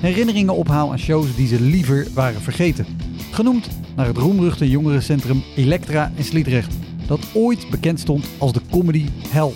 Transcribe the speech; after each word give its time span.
herinneringen 0.00 0.54
ophaal 0.54 0.90
aan 0.90 0.98
shows 0.98 1.36
die 1.36 1.46
ze 1.46 1.60
liever 1.60 2.06
waren 2.14 2.40
vergeten. 2.40 2.86
Genoemd 3.30 3.68
naar 3.96 4.06
het 4.06 4.16
roemruchte 4.16 4.70
jongerencentrum 4.70 5.42
Elektra 5.56 6.12
in 6.14 6.24
Sliedrecht, 6.24 6.74
dat 7.06 7.20
ooit 7.34 7.70
bekend 7.70 8.00
stond 8.00 8.26
als 8.38 8.52
de 8.52 8.60
comedy 8.70 9.06
hell. 9.28 9.52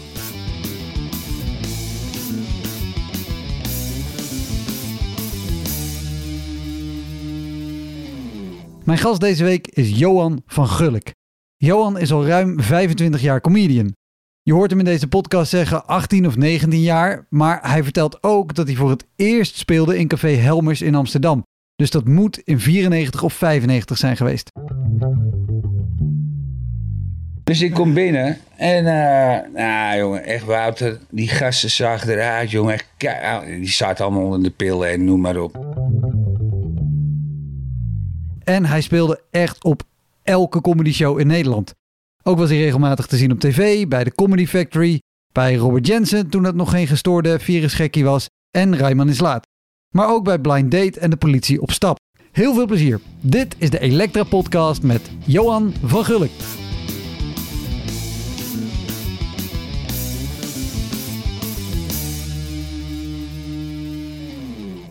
Mijn 8.85 8.99
gast 8.99 9.21
deze 9.21 9.45
week 9.45 9.67
is 9.67 9.99
Johan 9.99 10.43
van 10.47 10.69
Gulik. 10.69 11.15
Johan 11.57 11.99
is 11.99 12.13
al 12.13 12.27
ruim 12.27 12.61
25 12.61 13.21
jaar 13.21 13.41
comedian. 13.41 13.95
Je 14.45 14.53
hoort 14.53 14.71
hem 14.71 14.79
in 14.79 14.85
deze 14.85 15.09
podcast 15.09 15.51
zeggen 15.51 15.87
18 15.87 16.27
of 16.27 16.37
19 16.37 16.81
jaar, 16.81 17.27
maar 17.29 17.71
hij 17.71 17.83
vertelt 17.83 18.23
ook 18.23 18.55
dat 18.55 18.67
hij 18.67 18.77
voor 18.77 18.91
het 18.91 19.07
eerst 19.17 19.57
speelde 19.57 19.99
in 19.99 20.09
Café 20.09 20.29
Helmers 20.29 20.83
in 20.83 20.95
Amsterdam. 20.95 21.47
Dus 21.77 21.91
dat 21.91 22.05
moet 22.05 22.39
in 22.39 22.61
94 22.61 23.23
of 23.23 23.33
95 23.33 23.99
zijn 23.99 24.17
geweest. 24.17 24.51
Dus 27.45 27.61
ik 27.61 27.75
kom 27.75 27.95
binnen 27.95 28.39
en, 28.57 28.85
uh, 28.85 29.55
nou 29.55 29.99
jongen, 29.99 30.25
echt 30.25 30.45
Wouter, 30.45 30.99
die 31.11 31.29
gasten 31.29 31.71
zagen 31.71 32.13
eruit, 32.13 32.51
jongen. 32.51 32.81
Die 33.47 33.71
zaten 33.71 34.05
allemaal 34.05 34.25
onder 34.25 34.43
de 34.43 34.51
pillen 34.51 34.91
en 34.91 35.05
noem 35.05 35.21
maar 35.21 35.37
op. 35.37 35.67
En 38.45 38.65
hij 38.65 38.81
speelde 38.81 39.23
echt 39.31 39.65
op 39.65 39.83
elke 40.23 40.61
comedy 40.61 40.93
show 40.93 41.21
in 41.21 41.27
Nederland. 41.27 41.75
Ook 42.25 42.39
was 42.39 42.49
hij 42.49 42.59
regelmatig 42.59 43.07
te 43.07 43.17
zien 43.17 43.33
op 43.33 43.41
tv, 43.41 43.87
bij 43.87 44.05
de 44.05 44.15
Comedy 44.15 44.47
Factory, 44.47 45.01
bij 45.33 45.55
Robert 45.55 45.87
Jensen 45.87 46.29
toen 46.31 46.45
het 46.45 46.55
nog 46.55 46.71
geen 46.71 46.87
gestoorde 46.87 47.39
virusgekkie 47.39 48.05
was 48.05 48.27
en 48.51 48.77
Rijman 48.77 49.09
is 49.09 49.21
laat. 49.21 49.47
Maar 49.95 50.09
ook 50.09 50.25
bij 50.25 50.39
Blind 50.39 50.71
Date 50.71 51.01
en 51.01 51.11
de 51.11 51.17
politie 51.17 51.61
op 51.61 51.71
stap. 51.71 51.99
Heel 52.33 52.55
veel 52.55 52.67
plezier. 52.67 53.01
Dit 53.21 53.55
is 53.59 53.71
de 53.71 53.79
Elektra 53.79 54.25
Podcast 54.25 54.83
met 54.83 55.11
Johan 55.27 55.75
van 55.85 56.05
Gulik. 56.05 56.31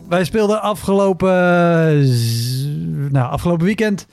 Wij 0.08 0.24
speelden 0.24 0.62
afgelopen, 0.62 1.28
nou, 3.12 3.30
afgelopen 3.30 3.66
weekend 3.66 4.06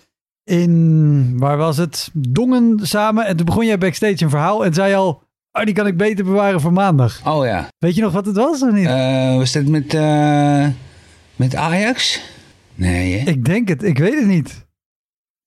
in, 0.49 1.33
waar 1.37 1.57
was 1.57 1.77
het? 1.77 2.09
Dongen 2.13 2.79
samen. 2.81 3.25
En 3.25 3.35
toen 3.35 3.45
begon 3.45 3.65
jij 3.65 3.77
backstage 3.77 4.23
een 4.23 4.29
verhaal 4.29 4.65
en 4.65 4.73
zei 4.73 4.93
al, 4.93 5.23
oh, 5.51 5.63
die 5.63 5.73
kan 5.73 5.87
ik 5.87 5.97
beter 5.97 6.25
bewaren 6.25 6.61
voor 6.61 6.73
maandag. 6.73 7.21
Oh 7.27 7.45
ja, 7.45 7.67
Weet 7.77 7.95
je 7.95 8.01
nog 8.01 8.13
wat 8.13 8.25
het 8.25 8.35
was 8.35 8.63
of 8.63 8.71
niet? 8.71 8.87
Eh, 8.87 9.35
was 9.35 9.51
dat 9.51 9.65
met, 9.65 9.93
eh, 9.93 10.67
met 11.35 11.55
Ajax? 11.55 12.21
Nee 12.75 13.17
hè? 13.17 13.29
ik 13.29 13.45
denk 13.45 13.67
het, 13.67 13.83
ik 13.83 13.97
weet 13.97 14.15
het 14.15 14.27
niet. 14.27 14.67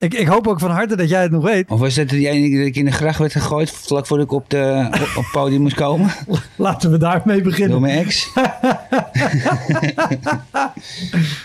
Ik, 0.02 0.14
ik 0.14 0.26
hoop 0.26 0.46
ook 0.46 0.60
van 0.60 0.70
harte 0.70 0.96
dat 0.96 1.08
jij 1.08 1.22
het 1.22 1.30
nog 1.30 1.44
weet. 1.44 1.70
Of 1.70 1.80
was 1.80 1.94
dat 1.94 2.08
die 2.08 2.28
ene 2.28 2.48
keer 2.48 2.58
dat 2.58 2.66
ik 2.66 2.76
in 2.76 2.84
de 2.84 2.90
gracht 2.90 3.18
werd 3.18 3.32
gegooid 3.32 3.70
vlak 3.70 4.06
voordat 4.06 4.26
ik 4.26 4.32
op, 4.32 4.50
de, 4.50 4.86
op, 4.90 5.14
het 5.14 5.30
podium 5.32 5.60
moest 5.60 5.74
komen? 5.74 6.10
Laten 6.56 6.90
we 6.90 6.98
daarmee 6.98 7.36
Door 7.36 7.44
beginnen. 7.50 7.80
mijn 7.80 7.98
ex? 8.04 8.28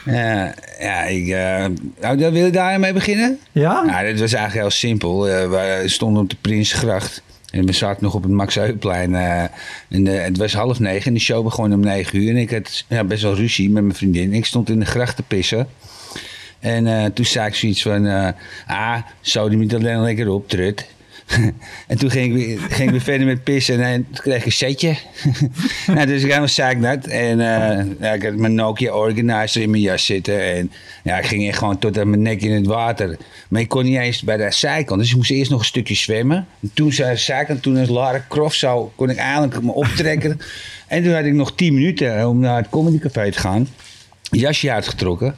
ja, 0.06 0.54
ja, 0.80 1.04
ik, 1.04 1.28
eh, 1.28 1.66
nou, 2.02 2.18
wil 2.18 2.46
je 2.46 2.50
daarmee 2.52 2.94
beginnen? 2.94 3.40
Ja? 3.52 3.84
Nou, 3.84 4.06
dat 4.12 4.20
was 4.20 4.34
eigenlijk 4.34 4.54
heel 4.54 4.70
simpel. 4.70 5.28
Eh, 5.30 5.50
we 5.50 5.84
stonden 5.86 6.24
op 6.24 6.30
de 6.30 6.38
Prinsgracht. 6.42 7.24
En 7.52 7.66
we 7.66 7.72
zaten 7.72 8.04
nog 8.04 8.14
op 8.14 8.24
het 8.24 8.32
Max 8.32 8.56
Heupplein. 8.56 9.16
eh, 9.16 9.44
en, 9.90 10.08
eh, 10.08 10.24
het 10.24 10.38
was 10.38 10.54
half 10.54 10.80
negen 10.80 11.06
en 11.08 11.14
de 11.14 11.20
show 11.20 11.44
begon 11.44 11.74
om 11.74 11.80
negen 11.80 12.20
uur. 12.20 12.30
En 12.30 12.38
ik 12.38 12.52
had 12.52 12.86
ja, 12.88 13.04
best 13.04 13.24
wel 13.24 13.36
ruzie 13.36 13.70
met 13.70 13.84
mijn 13.84 13.96
vriendin. 13.96 14.34
Ik 14.34 14.46
stond 14.46 14.70
in 14.70 14.80
de 14.80 14.86
gracht 14.86 15.16
te 15.16 15.24
pissen. 15.24 15.68
En 16.60 16.88
eh, 16.88 17.06
toen 17.06 17.26
zei 17.26 17.48
ik 17.48 17.56
zoiets 17.56 17.82
van... 17.82 18.06
eh, 18.06 18.30
ah, 18.68 18.98
zou 19.22 19.50
die 19.50 19.60
niet 19.60 19.76
alleen 19.76 20.02
lekker 20.02 20.30
op, 20.30 20.50
trut. 20.50 20.88
en 21.88 21.98
toen 21.98 22.12
ging 22.12 22.26
ik, 22.26 22.34
weer, 22.34 22.60
ging 22.60 22.84
ik 22.84 22.90
weer 22.90 23.02
verder 23.02 23.28
met 23.28 23.44
pissen 23.44 23.82
en 23.82 24.06
toen 24.12 24.24
kreeg 24.24 24.40
ik 24.40 24.46
een 24.46 24.52
setje. 24.52 24.96
nou, 25.94 26.06
dus 26.06 26.22
ik 26.22 26.28
helemaal 26.28 26.48
zeiknat. 26.48 27.06
En 27.06 27.40
eh, 28.00 28.14
ik 28.14 28.24
had 28.24 28.36
mijn 28.36 28.54
Nokia 28.54 28.94
Organizer 28.94 29.62
in 29.62 29.70
mijn 29.70 29.82
jas 29.82 30.06
zitten. 30.06 30.42
En 30.42 30.72
ja, 31.04 31.18
ik 31.18 31.26
ging 31.26 31.48
echt 31.48 31.58
gewoon 31.58 31.78
tot 31.78 32.00
aan 32.00 32.10
mijn 32.10 32.22
nek 32.22 32.42
in 32.42 32.52
het 32.52 32.66
water. 32.66 33.18
Maar 33.48 33.62
ik 33.62 33.68
kon 33.68 33.84
niet 33.84 33.98
eens 33.98 34.22
bij 34.22 34.38
de 34.38 34.52
zijkant. 34.52 35.00
Dus 35.00 35.10
ik 35.10 35.16
moest 35.16 35.32
eerst 35.32 35.52
nog 35.52 35.60
een 35.60 35.66
stukje 35.66 35.96
zwemmen. 35.96 36.48
En 36.62 36.72
toen 36.74 36.92
zei 36.92 37.12
de 37.12 37.20
zijkant, 37.20 37.62
toen 37.62 37.78
als 37.78 37.90
Lara 37.90 38.26
Croft 38.30 38.58
zou, 38.58 38.90
kon 38.96 39.10
ik 39.10 39.18
eindelijk 39.18 39.62
me 39.62 39.72
optrekken. 39.72 40.40
en 40.88 41.04
toen 41.04 41.14
had 41.14 41.26
ik 41.26 41.34
nog 41.34 41.56
10 41.56 41.74
minuten 41.74 42.28
om 42.28 42.40
naar 42.40 42.58
het 42.58 42.70
Comedy 42.70 43.00
Café 43.00 43.32
te 43.32 43.40
gaan. 43.40 43.68
Jasje 44.22 44.72
uitgetrokken. 44.72 45.36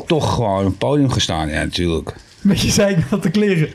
En 0.00 0.06
toch 0.06 0.34
gewoon 0.34 0.58
op 0.58 0.64
het 0.66 0.78
podium 0.78 1.10
gestaan. 1.10 1.48
Ja, 1.48 1.62
natuurlijk. 1.62 2.14
Met 2.40 2.60
je 2.60 2.70
zei 2.70 2.94
ik 2.94 3.04
wat 3.04 3.22
te 3.22 3.30
kleren. 3.30 3.70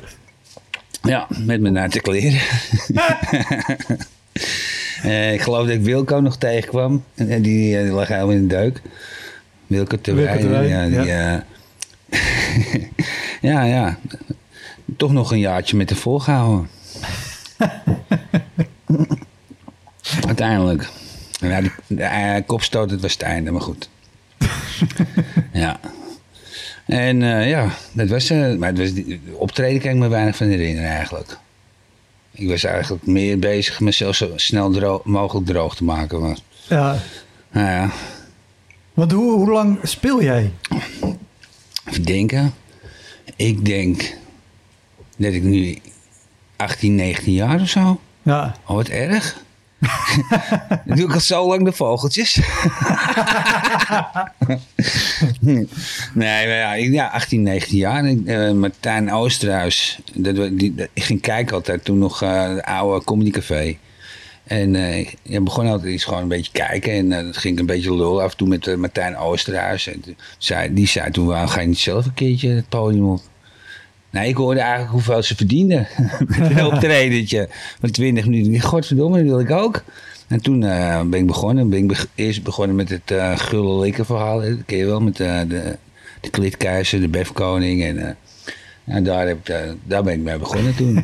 Ja, 1.01 1.27
met 1.37 1.61
mijn 1.61 1.73
natte 1.73 1.99
kleren. 1.99 2.41
Eh, 5.01 5.33
ik 5.33 5.41
geloof 5.41 5.65
dat 5.65 5.75
ik 5.75 5.81
Wilco 5.81 6.19
nog 6.19 6.37
tegenkwam. 6.37 7.03
En 7.15 7.41
die, 7.41 7.77
eh, 7.77 7.83
die 7.83 7.91
lag 7.91 8.07
helemaal 8.07 8.29
in 8.29 8.47
de 8.47 8.55
deuk. 8.55 8.81
Wilco 9.67 9.97
Terwijn. 10.01 10.47
Wilco 10.47 10.63
Ja, 10.63 10.87
die, 10.87 11.11
eh, 11.11 11.37
ja, 13.51 13.63
ja. 13.63 13.97
Toch 14.97 15.11
nog 15.11 15.31
een 15.31 15.39
jaartje 15.39 15.77
met 15.77 15.89
de 15.89 15.95
volgehouden. 15.95 16.69
Uiteindelijk. 20.27 20.89
Ja, 21.39 21.61
de 21.87 22.03
eh, 22.03 22.41
kopstoot, 22.45 22.91
het 22.91 23.01
was 23.01 23.13
het 23.13 23.21
einde, 23.21 23.51
maar 23.51 23.61
goed. 23.61 23.89
ja. 25.53 25.79
En 26.91 27.23
eh, 27.23 27.49
ja, 27.49 27.69
dat 27.93 28.07
was, 28.09 28.29
eh 28.29 28.55
maar 28.55 28.69
het 28.69 28.77
was, 28.77 28.91
optreden 29.33 29.81
kan 29.81 29.91
ik 29.91 29.97
me 29.97 30.07
weinig 30.07 30.35
van 30.35 30.47
herinneren 30.47 30.89
eigenlijk. 30.89 31.37
Ik 32.31 32.49
was 32.49 32.63
eigenlijk 32.63 33.05
meer 33.05 33.39
bezig 33.39 33.79
mezelf 33.79 34.15
zo 34.15 34.31
snel 34.35 35.01
mogelijk 35.03 35.45
droog 35.45 35.75
te 35.75 35.83
maken. 35.83 36.21
Maar, 36.21 36.37
Ja. 36.69 36.97
nou 37.51 37.67
ja, 37.67 37.91
Want 38.93 39.11
hoe, 39.11 39.31
hoe 39.33 39.51
lang 39.51 39.79
speel 39.83 40.23
jij? 40.23 40.51
even 41.89 42.03
denken. 42.05 42.53
Ik 43.35 43.65
denk 43.65 44.17
dat 45.17 45.33
ik 45.33 45.43
nu 45.43 45.77
18, 46.55 46.95
19 46.95 47.33
jaar 47.33 47.61
of 47.61 47.69
zo. 47.69 47.99
Ja. 48.21 48.55
Oh, 48.67 48.75
wat 48.75 48.87
erg. 48.87 49.43
Dan 50.85 50.95
doe 50.97 51.07
ik 51.07 51.13
al 51.13 51.19
zo 51.19 51.47
lang 51.47 51.65
de 51.65 51.71
vogeltjes. 51.71 52.39
nee, 56.13 56.47
ja, 56.47 56.73
ik, 56.73 56.91
ja, 56.91 57.07
18, 57.07 57.41
19 57.41 57.77
jaar. 57.77 58.05
Ik, 58.05 58.25
eh, 58.25 58.51
Martijn 58.51 59.11
Oosterhuis. 59.11 59.99
Dat, 60.13 60.57
die, 60.57 60.73
ik 60.93 61.03
ging 61.03 61.21
kijken 61.21 61.55
altijd 61.55 61.83
toen 61.83 61.97
nog 61.97 62.21
eh 62.21 62.49
het 62.49 62.63
oude 62.63 63.05
comedycafé. 63.05 63.77
En 64.43 64.75
eh 64.75 65.07
je 65.21 65.41
begon 65.41 65.67
altijd 65.67 65.91
eens 65.91 66.03
gewoon 66.03 66.21
een 66.21 66.27
beetje 66.27 66.51
kijken. 66.51 66.91
En 66.91 67.09
dat 67.09 67.37
ging 67.37 67.59
een 67.59 67.65
beetje 67.65 67.95
lul 67.95 68.21
af 68.21 68.31
en 68.31 68.37
toe 68.37 68.47
met 68.47 68.75
Martijn 68.77 69.17
Oosterhuis. 69.17 69.87
En 69.87 70.03
zei, 70.37 70.73
die 70.73 70.87
zei 70.87 71.11
toen, 71.11 71.25
waarom 71.25 71.47
ga 71.49 71.61
je 71.61 71.67
niet 71.67 71.79
zelf 71.79 72.05
een 72.05 72.13
keertje 72.13 72.49
het 72.49 72.69
podium 72.69 73.09
op? 73.09 73.21
Nee, 74.11 74.29
ik 74.29 74.35
hoorde 74.35 74.59
eigenlijk 74.59 74.91
hoeveel 74.91 75.23
ze 75.23 75.35
verdienden. 75.35 75.87
Met 76.39 76.49
een 76.57 76.65
optredentje 76.65 77.49
van 77.79 77.91
20 77.91 78.25
minuten. 78.25 78.61
Godverdomme, 78.61 79.17
dat 79.17 79.25
wil 79.25 79.39
ik 79.39 79.51
ook. 79.51 79.83
En 80.27 80.41
toen 80.41 80.63
eh, 80.63 81.01
ben 81.01 81.19
ik 81.19 81.27
begonnen. 81.27 81.69
Ben 81.69 81.89
ik 81.89 82.07
eerst 82.15 82.43
begonnen 82.43 82.75
met 82.75 82.89
het 82.89 83.11
uh, 83.11 83.37
gulle 83.37 83.79
likken 83.79 84.05
verhaal. 84.05 84.41
Dat 84.41 84.57
ken 84.65 84.77
je 84.77 84.85
wel, 84.85 85.01
met 85.01 85.19
eh, 85.19 85.39
de, 85.47 85.77
de 86.21 86.29
klitkeizer, 86.29 87.01
de 87.01 87.07
befkoning. 87.07 87.83
En, 87.83 87.97
eh, 88.07 88.13
Ja, 88.83 89.01
daar, 89.01 89.27
heb 89.27 89.49
eh, 89.49 89.57
daar 89.83 90.03
ben 90.03 90.13
ik 90.13 90.19
mee 90.19 90.37
begonnen 90.37 90.75
toen. 90.75 91.03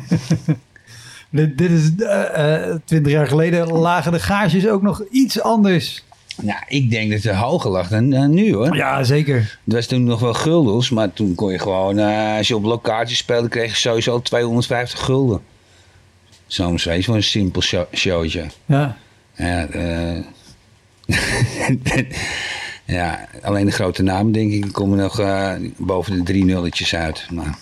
Dit, 1.30 1.58
dit 1.58 1.70
is 1.70 1.94
eh, 1.96 2.64
eh, 2.64 2.76
twintig 2.84 3.12
jaar 3.12 3.26
geleden 3.26 3.72
lagen 3.72 4.12
de 4.12 4.20
gages 4.20 4.68
ook 4.68 4.82
nog 4.82 5.02
iets 5.10 5.40
anders. 5.40 6.04
Nou, 6.42 6.58
ik 6.68 6.90
denk 6.90 7.10
dat 7.10 7.22
het 7.22 7.34
hoger 7.34 7.70
lag 7.70 7.88
dan 7.88 8.10
dan 8.10 8.30
nu 8.34 8.54
hoor. 8.54 8.76
Ja, 8.76 9.02
zeker. 9.04 9.58
Het 9.64 9.74
was 9.74 9.86
toen 9.86 10.04
nog 10.04 10.20
wel 10.20 10.34
guldens, 10.34 10.90
maar 10.90 11.12
toen 11.12 11.34
kon 11.34 11.52
je 11.52 11.58
gewoon, 11.58 11.98
eh, 11.98 12.36
als 12.36 12.48
je 12.48 12.56
op 12.56 12.64
locatie 12.64 13.16
speelde, 13.16 13.48
kreeg 13.48 13.70
je 13.70 13.76
sowieso 13.76 14.20
250 14.22 15.00
gulden. 15.04 15.40
Soms 16.46 16.84
weet 16.84 16.96
je, 16.98 17.04
voor 17.04 17.14
een 17.14 17.22
simpel 17.22 17.62
show- 17.62 17.94
showtje. 17.94 18.46
Ja. 18.66 18.96
Ja, 19.36 19.66
eh, 19.66 20.22
ja, 22.84 23.28
alleen 23.42 23.66
de 23.66 23.72
grote 23.72 24.02
namen 24.02 24.32
denk 24.32 24.52
ik 24.52 24.72
komen 24.72 24.98
nog 24.98 25.20
eh, 25.20 25.52
boven 25.76 26.16
de 26.16 26.22
drie 26.22 26.44
nulletjes 26.44 26.94
uit. 26.94 27.26
Maar, 27.30 27.58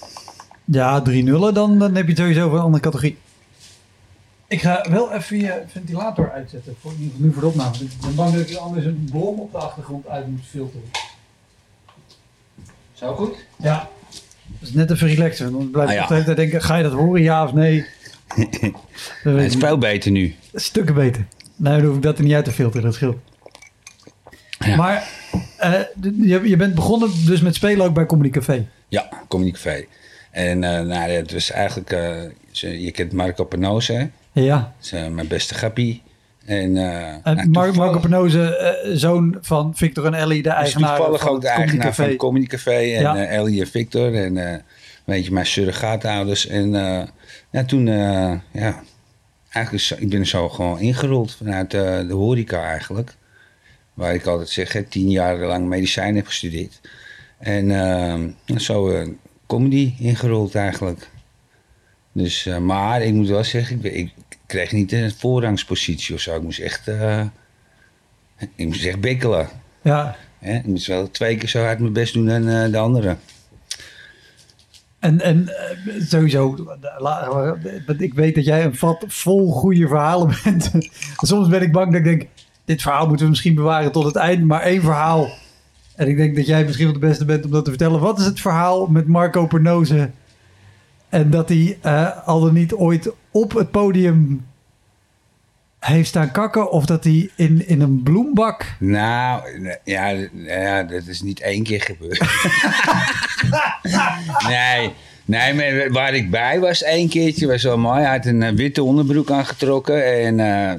Ja, 0.64 1.00
drie 1.02 1.22
nullen, 1.22 1.54
dan, 1.54 1.78
dan 1.78 1.94
heb 1.94 2.04
je 2.04 2.10
het 2.10 2.20
sowieso 2.20 2.48
voor 2.48 2.58
een 2.58 2.64
andere 2.64 2.82
categorie. 2.82 3.16
Ik 4.48 4.60
ga 4.60 4.86
wel 4.90 5.12
even 5.12 5.36
je 5.38 5.62
ventilator 5.66 6.32
uitzetten, 6.32 6.76
voor, 6.80 6.92
nu 7.16 7.32
voor 7.32 7.40
de 7.42 7.48
opname. 7.48 7.76
Ik 7.76 7.90
ben 8.00 8.14
bang 8.14 8.34
dat 8.34 8.50
ik 8.50 8.56
anders 8.56 8.84
een 8.84 9.08
blom 9.10 9.38
op 9.40 9.52
de 9.52 9.58
achtergrond 9.58 10.08
uit 10.08 10.26
moet 10.26 10.40
filteren. 10.50 10.90
Zo 12.92 13.14
goed? 13.14 13.34
Ja, 13.56 13.88
dat 14.46 14.68
is 14.68 14.72
net 14.74 14.90
even 14.90 15.08
relaxen. 15.08 15.52
Dan 15.52 15.70
blijf 15.70 15.88
Ah, 15.88 15.94
ik 15.94 16.00
ja. 16.00 16.06
de 16.06 16.12
hele 16.12 16.24
tijd 16.24 16.36
denken, 16.36 16.62
ga 16.62 16.76
je 16.76 16.82
dat 16.82 16.92
horen, 16.92 17.22
ja 17.22 17.44
of 17.44 17.52
nee? 17.52 17.86
Het 19.22 19.42
is 19.42 19.54
veel 19.54 19.78
beter 19.78 20.10
nu. 20.10 20.34
Stukken 20.54 20.94
beter. 20.94 21.26
Nou, 21.56 21.76
dan 21.76 21.86
hoef 21.86 21.96
ik 21.96 22.02
dat 22.02 22.18
er 22.18 22.24
niet 22.24 22.34
uit 22.34 22.44
te 22.44 22.52
filteren, 22.52 22.84
dat 22.84 22.94
scheelt. 22.94 23.16
Ja. 24.58 24.76
Maar 24.76 25.08
eh, 25.56 25.80
je, 26.22 26.48
je 26.48 26.56
bent 26.56 26.74
begonnen 26.74 27.10
dus 27.26 27.40
met 27.40 27.54
spelen 27.54 27.86
ook 27.86 27.94
bij 27.94 28.06
Comedy 28.06 28.30
Café. 28.30 28.66
Ja, 28.88 29.08
Comedy 29.28 29.50
Café. 29.50 29.84
En 30.30 30.64
eh 30.64 30.80
nou, 30.80 31.10
het 31.10 31.32
was 31.32 31.50
eigenlijk, 31.50 31.90
eh, 31.90 32.22
je 32.84 32.90
kent 32.90 33.12
Marco 33.12 33.44
Panoze, 33.44 33.92
hè? 33.92 34.06
Ja. 34.44 34.56
Dat 34.56 34.84
is 34.84 34.92
eh, 34.92 35.08
mijn 35.08 35.28
beste 35.28 35.54
grappie. 35.54 36.02
En, 36.44 36.76
eh, 36.76 37.08
En 37.08 37.20
nou, 37.24 37.48
Mar 37.48 37.74
Marco 37.74 38.00
toevallig- 38.00 38.34
eh, 38.34 38.90
zoon 38.94 39.38
van 39.40 39.72
Victor 39.76 40.04
en 40.06 40.14
Ellie, 40.14 40.42
de 40.42 40.48
eigenaar 40.50 40.96
toevallig 40.96 41.20
van 41.20 41.30
ook 41.30 41.40
de 41.40 41.48
eigenaar 41.48 41.94
van 41.94 42.04
het 42.04 42.16
Comedy 42.16 42.46
Café. 42.46 42.70
En 42.94 43.02
eh, 43.16 43.36
Ellie 43.36 43.60
en 43.60 43.66
Victor. 43.66 44.14
En 44.14 44.52
eh, 44.52 44.58
weet 45.04 45.24
je, 45.24 45.32
mijn 45.32 45.46
surrogaatouders. 45.46 46.46
En 46.46 46.74
eh, 46.74 47.02
ja, 47.50 47.64
toen, 47.64 47.88
eh, 47.88 48.32
ja, 48.52 48.82
eigenlijk 49.50 49.72
is, 49.72 49.92
ik 49.92 50.08
ben 50.08 50.26
zo 50.26 50.48
gewoon 50.48 50.78
ingerold 50.80 51.34
vanuit 51.34 51.74
eh, 51.74 51.98
de 52.08 52.12
horeca 52.14 52.62
eigenlijk. 52.64 53.14
Waar 53.94 54.14
ik 54.14 54.26
altijd 54.26 54.48
zeg, 54.48 54.72
hè, 54.72 54.82
tien 54.82 55.10
jaar 55.10 55.36
lang 55.38 55.66
medicijn 55.66 56.16
heb 56.16 56.26
gestudeerd. 56.26 56.80
En 57.38 57.70
eh, 57.70 58.56
zo 58.58 58.88
eh, 58.90 59.08
comedy 59.46 59.94
ingerold 59.98 60.54
eigenlijk. 60.54 61.08
Dus, 62.12 62.46
eh, 62.46 62.58
maar 62.58 63.02
ik 63.02 63.12
moet 63.14 63.28
wel 63.28 63.44
zeggen, 63.44 63.76
ik, 63.76 63.82
ben- 63.82 63.96
ik 63.96 64.12
kreeg 64.46 64.72
niet 64.72 64.92
een 64.92 65.12
voorrangspositie 65.12 66.14
of 66.14 66.20
zo. 66.20 66.36
Ik 66.36 66.42
moest 66.42 66.58
echt, 66.58 66.88
eh, 66.88 67.24
ik 68.54 68.66
moest 68.66 68.84
echt 68.84 69.00
bikkelen. 69.00 69.48
Ja. 69.82 70.16
Hè? 70.38 70.54
Ik 70.54 70.66
moest 70.66 70.86
wel 70.86 71.10
twee 71.10 71.36
keer 71.36 71.48
zo 71.48 71.62
hard 71.62 71.78
mijn 71.78 71.92
best 71.92 72.14
doen 72.14 72.26
dan 72.26 72.48
eh, 72.48 72.70
de 72.70 72.78
andere. 72.78 73.16
En, 74.98 75.20
en 75.20 75.48
eh, 75.48 76.02
sowieso, 76.02 76.56
ik 77.98 78.14
weet 78.14 78.34
dat 78.34 78.44
jij 78.44 78.64
een 78.64 78.76
vat 78.76 79.04
vol 79.06 79.52
goede 79.52 79.88
verhalen 79.88 80.34
bent. 80.44 80.70
Soms 81.16 81.48
ben 81.48 81.62
ik 81.62 81.72
bang 81.72 81.86
dat 81.86 81.98
ik 81.98 82.04
denk, 82.04 82.26
dit 82.64 82.82
verhaal 82.82 83.06
moeten 83.06 83.24
we 83.24 83.30
misschien 83.30 83.54
bewaren 83.54 83.92
tot 83.92 84.04
het 84.04 84.16
eind, 84.16 84.44
maar 84.44 84.62
één 84.62 84.82
verhaal. 84.82 85.28
En 85.96 86.08
ik 86.08 86.16
denk 86.16 86.36
dat 86.36 86.46
jij 86.46 86.64
misschien 86.64 86.84
wel 86.84 86.94
de 86.94 87.06
beste 87.06 87.24
bent 87.24 87.44
om 87.44 87.50
dat 87.50 87.64
te 87.64 87.70
vertellen. 87.70 88.00
Wat 88.00 88.18
is 88.18 88.24
het 88.24 88.40
verhaal 88.40 88.86
met 88.86 89.06
Marco 89.06 89.46
Pernoze? 89.46 90.10
En 91.08 91.30
dat 91.30 91.48
hij 91.48 91.78
eh, 91.82 92.26
al 92.26 92.40
dan 92.40 92.54
niet 92.54 92.72
ooit 92.72 93.10
op 93.30 93.52
het 93.52 93.70
podium 93.70 94.46
heeft 95.78 96.08
staan 96.08 96.30
kakken? 96.30 96.70
Of 96.70 96.86
dat 96.86 97.04
hij 97.04 97.30
in, 97.36 97.68
in 97.68 97.80
een 97.80 98.02
bloembak... 98.02 98.76
Nou, 98.78 99.42
ja, 99.84 100.14
ja, 100.32 100.82
dat 100.82 101.06
is 101.06 101.22
niet 101.22 101.40
één 101.40 101.62
keer 101.62 101.80
gebeurd. 101.80 102.20
nee, 104.48 104.92
nee, 105.24 105.54
maar 105.54 105.90
waar 105.92 106.14
ik 106.14 106.30
bij 106.30 106.60
was 106.60 106.82
één 106.82 107.08
keertje, 107.08 107.46
was 107.46 107.62
wel 107.62 107.78
mooi. 107.78 108.00
Hij 108.00 108.10
had 108.16 108.26
een 108.26 108.42
eh, 108.42 108.54
witte 108.54 108.82
onderbroek 108.82 109.30
aangetrokken 109.30 110.22
en... 110.22 110.40
eh, 110.40 110.74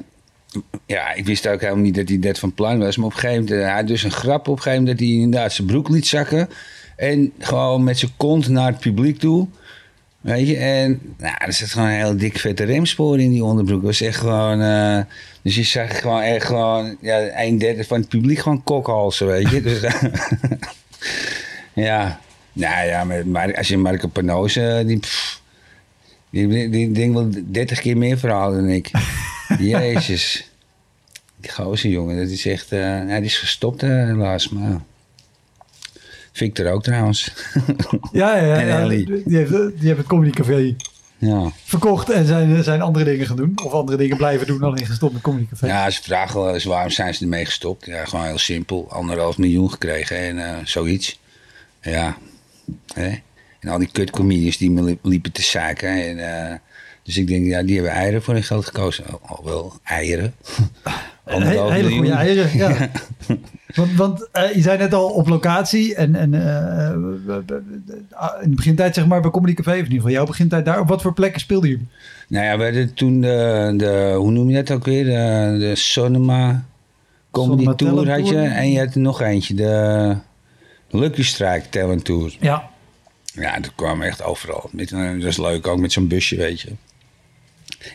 ja, 0.86 1.12
ik 1.12 1.26
wist 1.26 1.48
ook 1.48 1.60
helemaal 1.60 1.82
niet 1.82 1.94
dat 1.94 2.08
hij 2.08 2.18
dat 2.18 2.38
van 2.38 2.54
plan 2.54 2.78
was. 2.78 2.96
Maar 2.96 3.06
op 3.06 3.12
een 3.12 3.18
gegeven 3.18 3.44
moment, 3.44 3.62
hij 3.62 3.74
had 3.74 3.86
dus 3.86 4.02
een 4.02 4.10
grap 4.10 4.48
op 4.48 4.56
een 4.56 4.62
gegeven 4.62 4.84
moment 4.84 4.98
dat 4.98 5.08
hij 5.08 5.16
inderdaad 5.16 5.52
zijn 5.52 5.66
broek 5.66 5.88
liet 5.88 6.06
zakken. 6.06 6.48
En 6.96 7.32
gewoon 7.38 7.84
met 7.84 7.98
zijn 7.98 8.10
kont 8.16 8.48
naar 8.48 8.66
het 8.66 8.80
publiek 8.80 9.18
toe. 9.18 9.48
Weet 10.20 10.48
je, 10.48 10.56
en 10.56 11.00
nou, 11.18 11.34
er 11.38 11.52
zat 11.52 11.68
gewoon 11.68 11.88
een 11.88 11.94
heel 11.94 12.16
dik 12.16 12.38
vette 12.38 12.64
remspoor 12.64 13.20
in 13.20 13.30
die 13.30 13.44
onderbroek. 13.44 13.82
Was 13.82 14.00
echt 14.00 14.16
gewoon, 14.16 14.60
eh, 14.60 15.00
dus 15.42 15.54
je 15.54 15.62
zag 15.62 16.00
gewoon 16.00 16.22
echt 16.22 16.46
gewoon, 16.46 16.96
ja, 17.00 17.40
een 17.42 17.58
derde 17.58 17.84
van 17.84 18.00
het 18.00 18.08
publiek 18.08 18.38
gewoon 18.38 18.62
kokhalsen, 18.64 19.26
weet 19.26 19.50
je. 19.50 19.62
Dus, 19.68 19.80
ja, 21.74 22.20
nou 22.52 22.86
ja, 22.86 23.04
maar, 23.24 23.56
als 23.56 23.68
je 23.68 23.76
Marco 23.76 24.08
Panoze, 24.08 24.82
die, 24.86 24.98
pff, 24.98 25.42
die, 26.30 26.68
die, 26.68 26.92
denkt 26.92 27.14
wel 27.14 27.30
30 27.44 27.80
keer 27.80 27.96
meer 27.96 28.18
verhaal 28.18 28.50
dan 28.52 28.68
ik. 28.68 28.90
Jezus. 29.58 30.50
Die 31.40 31.50
gozer, 31.50 31.90
jongen, 31.90 32.16
dat 32.16 32.28
is 32.28 32.46
echt, 32.46 32.72
eh 32.72 33.08
ja, 33.08 33.16
die 33.16 33.24
is 33.24 33.38
gestopt 33.38 33.82
eh, 33.82 33.88
helaas, 33.88 34.48
maar... 34.48 34.80
Victor 36.32 36.72
ook 36.72 36.82
trouwens. 36.82 37.32
Ja, 38.12 38.36
ja, 38.36 38.44
ja. 38.44 38.54
En 38.60 38.66
ja, 38.66 38.80
Ellie. 38.80 39.22
die, 39.24 39.36
heeft, 39.36 39.50
die 39.50 39.86
heeft 39.86 39.98
het 39.98 40.06
Comedy 40.06 40.30
Café 40.30 40.74
ja. 41.18 41.50
verkocht 41.64 42.10
en 42.10 42.26
zijn, 42.26 42.62
zijn 42.64 42.80
andere 42.80 43.04
dingen 43.04 43.26
gaan 43.26 43.36
doen. 43.36 43.52
Of 43.64 43.72
andere 43.72 43.98
dingen 43.98 44.16
blijven 44.16 44.46
doen, 44.46 44.62
alleen 44.62 44.86
gestopt 44.86 45.12
met 45.12 45.22
Comedy 45.22 45.46
Café. 45.50 45.66
Ja, 45.66 45.90
ze 45.90 46.02
vragen 46.02 46.40
wel 46.40 46.54
eens 46.54 46.64
waarom 46.64 46.90
zijn 46.90 47.14
ze 47.14 47.22
ermee 47.22 47.44
gestopt. 47.44 47.86
Ja, 47.86 48.04
gewoon 48.04 48.24
heel 48.26 48.38
simpel. 48.38 48.86
Anderhalf 48.90 49.38
miljoen 49.38 49.70
gekregen 49.70 50.16
en 50.18 50.38
eh, 50.38 50.56
zoiets. 50.64 51.20
Ja. 51.82 52.16
Hè? 52.94 53.14
En 53.60 53.68
al 53.68 53.78
die 53.78 53.88
kutcomedians 53.92 54.56
die 54.56 54.70
me 54.70 54.82
li- 54.82 54.98
liepen 55.02 55.32
te 55.32 55.42
zaken. 55.42 55.88
En, 55.88 56.18
eh, 56.48 56.58
dus 57.08 57.16
ik 57.16 57.26
denk, 57.26 57.46
ja, 57.46 57.62
die 57.62 57.74
hebben 57.74 57.92
eieren 57.92 58.22
voor 58.22 58.34
hun 58.34 58.42
geld 58.42 58.64
gekozen. 58.66 59.04
Al, 59.06 59.20
al 59.22 59.44
wel 59.44 59.72
eieren. 59.84 60.34
He- 61.24 61.72
hele 61.72 61.90
goede 61.90 62.12
eieren, 62.12 62.56
ja. 62.56 62.76
Want, 63.74 63.92
want 63.96 64.28
eh, 64.32 64.54
je 64.54 64.60
zei 64.60 64.78
net 64.78 64.94
al 64.94 65.08
op 65.08 65.28
locatie 65.28 65.94
en, 65.94 66.14
en 66.14 66.34
eh, 66.34 66.88
ah, 68.10 68.42
in 68.42 68.50
de 68.50 68.56
begintijd 68.56 68.94
zeg 68.94 69.06
maar 69.06 69.20
bij 69.20 69.30
Comedy 69.30 69.54
Café, 69.54 69.70
of 69.70 69.76
in 69.76 69.82
ieder 69.82 69.96
geval 69.96 70.10
jouw 70.10 70.26
begintijd 70.26 70.64
daar. 70.64 70.80
Op 70.80 70.88
wat 70.88 71.02
voor 71.02 71.12
plekken 71.12 71.40
speelden 71.40 71.70
jullie? 71.70 71.86
Nou 72.28 72.44
ja, 72.44 72.56
we 72.58 72.64
hadden 72.64 72.94
toen 72.94 73.20
de, 73.20 73.74
de, 73.76 74.14
hoe 74.16 74.30
noem 74.30 74.48
je 74.50 74.54
dat 74.62 74.70
ook 74.70 74.84
weer? 74.84 75.04
De, 75.04 75.56
de 75.58 75.74
Sonoma 75.74 76.64
Comedy 77.30 77.62
Sonoma 77.62 77.74
Tour 77.74 78.10
had 78.10 78.26
je. 78.28 78.34
Tour. 78.34 78.50
En 78.50 78.70
je 78.70 78.78
had 78.78 78.94
er 78.94 79.00
nog 79.00 79.20
eentje, 79.20 79.54
de 79.54 80.16
Lucky 80.90 81.22
Strike 81.22 81.68
Talent 81.70 82.04
Tour. 82.04 82.36
Ja. 82.40 82.68
Ja, 83.24 83.60
dat 83.60 83.72
kwam 83.74 84.02
echt 84.02 84.22
overal. 84.22 84.70
Dat 84.72 84.92
is 85.22 85.36
leuk, 85.36 85.66
ook 85.66 85.78
met 85.78 85.92
zo'n 85.92 86.08
busje, 86.08 86.36
weet 86.36 86.60
je. 86.60 86.68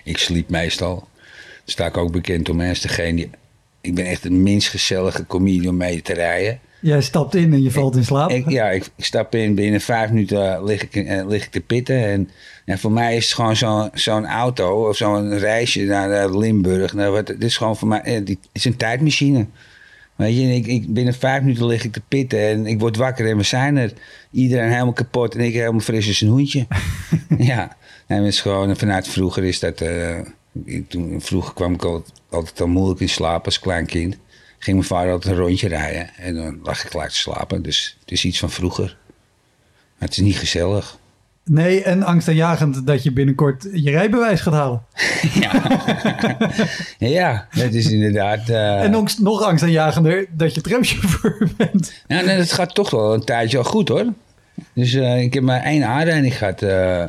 Ik 0.04 0.18
sliep 0.18 0.50
meestal. 0.50 0.96
Daar 0.96 1.62
sta 1.66 1.86
ik 1.86 1.98
ook 1.98 2.12
bekend 2.12 2.50
om. 2.50 2.62
als 2.62 2.82
degene 2.82 3.16
die, 3.16 3.30
ik 3.82 3.96
ben 3.96 4.06
echt 4.06 4.24
de 4.24 4.32
minst 4.32 4.70
gezellige 4.70 5.26
comedian 5.26 5.68
om 5.68 5.78
mee 5.78 6.02
te 6.02 6.14
rijden. 6.14 6.60
Jij 6.84 7.02
stapt 7.02 7.36
in 7.36 7.54
en 7.54 7.64
je 7.64 7.72
valt 7.72 7.96
in 7.96 8.04
slaap. 8.06 8.30
Ik, 8.30 8.50
ja, 8.50 8.70
ik, 8.70 8.90
ik 8.96 9.06
stap 9.06 9.36
in, 9.36 9.56
binnen 9.56 9.82
vijf 9.82 10.10
minuten 10.10 10.64
lig 10.64 10.82
ik, 10.82 10.96
eh, 10.96 11.28
lig 11.28 11.44
ik 11.44 11.52
te 11.52 11.62
pitten. 11.62 12.06
En 12.06 12.30
ja, 12.66 12.78
voor 12.78 12.92
mij 12.92 13.16
is 13.16 13.26
het 13.26 13.34
gewoon 13.34 13.56
zo'n 13.56 13.90
zo'n 13.94 14.26
auto 14.26 14.88
of 14.88 14.96
zo'n 14.96 15.38
reisje 15.38 15.84
naar 15.84 16.12
eh, 16.12 16.38
Limburg. 16.38 16.94
Nou, 16.94 17.12
wat, 17.12 17.28
dit 17.28 17.44
is 17.44 17.58
gewoon 17.58 17.78
voor 17.78 17.88
mij 17.88 18.02
eh, 18.02 18.26
die, 18.26 18.38
het 18.42 18.50
is 18.52 18.66
een 18.66 18.76
tijdmachine. 18.76 19.46
Weet 20.16 20.38
je, 20.38 20.56
ik, 20.56 20.68
ik, 20.68 20.94
binnen 20.94 21.14
vijf 21.14 21.42
minuten 21.42 21.66
lig 21.66 21.84
ik 21.84 21.92
te 21.92 22.02
pitten 22.08 22.40
en 22.40 22.66
ik 22.66 22.80
word 22.80 22.98
wakker 22.98 23.30
en 23.30 23.38
we 23.38 23.44
zijn 23.44 23.78
er. 23.78 23.94
Iedereen 24.32 24.72
helemaal 24.72 24.94
kapot 24.94 25.36
en 25.36 25.42
ik 25.42 25.54
helemaal 25.54 25.80
fris 25.80 26.08
als 26.08 26.22
een 26.22 26.28
hoentje. 26.28 26.68
ja, 27.38 27.78
en 28.18 28.24
is 28.24 28.42
gewoon, 28.42 28.78
vanuit 28.78 29.08
vroeger 29.08 29.44
is 29.44 29.60
dat... 29.60 29.82
eh, 29.82 30.18
ik- 30.66 30.90
toen, 30.90 31.22
vroeger 31.22 31.54
kwam 31.54 31.74
ik 31.74 31.84
altijd, 31.84 32.14
altijd 32.30 32.62
al 32.62 32.68
moeilijk 32.68 33.00
in 33.00 33.10
slaap 33.10 33.46
als 33.46 33.60
klein 33.60 33.86
kind. 33.86 34.18
Ging 34.60 34.78
mijn 34.78 34.88
vader 34.90 35.12
altijd 35.12 35.34
een 35.34 35.40
rondje 35.40 35.68
rijden 35.68 36.10
en 36.18 36.36
dan 36.36 36.60
lag 36.64 36.84
ik 36.84 36.90
gelijk 36.92 37.10
te 37.10 37.16
slapen. 37.16 37.62
Dus 37.62 37.98
het 38.00 38.12
is 38.12 38.26
iets 38.26 38.40
van 38.40 38.50
vroeger. 38.50 38.98
Maar 39.98 40.08
het 40.10 40.12
is 40.18 40.24
niet 40.24 40.38
gezellig. 40.38 40.98
Nee, 41.46 41.84
en 41.84 42.04
angstaanjagend 42.04 42.88
dat 42.88 43.04
je 43.04 43.12
binnenkort 43.12 43.68
je 43.74 43.90
rijbewijs 43.92 44.42
gaat 44.42 44.54
halen. 44.54 44.82
Ja, 46.98 47.48
dat 47.54 47.74
is 47.74 47.92
inderdaad... 47.92 48.50
eh, 48.50 48.84
En 48.84 48.92
nog, 48.92 49.20
nog 49.20 49.42
angstaanjagender 49.42 50.26
dat 50.32 50.56
je 50.56 50.62
tramchauffeur 50.62 51.50
bent. 51.58 51.94
Ja, 52.08 52.22
nee, 52.22 52.38
dat 52.38 52.52
gaat 52.52 52.76
toch 52.76 52.90
wel 52.90 53.14
een 53.14 53.24
tijdje 53.26 53.58
al 53.58 53.64
goed 53.64 53.88
hoor. 53.88 54.06
Dus 54.74 54.94
eh, 54.94 55.22
ik 55.22 55.34
heb 55.34 55.44
maar 55.44 55.62
één 55.62 55.84
aanrijding 55.86 56.38
gehad 56.38 56.62
eh, 56.62 57.06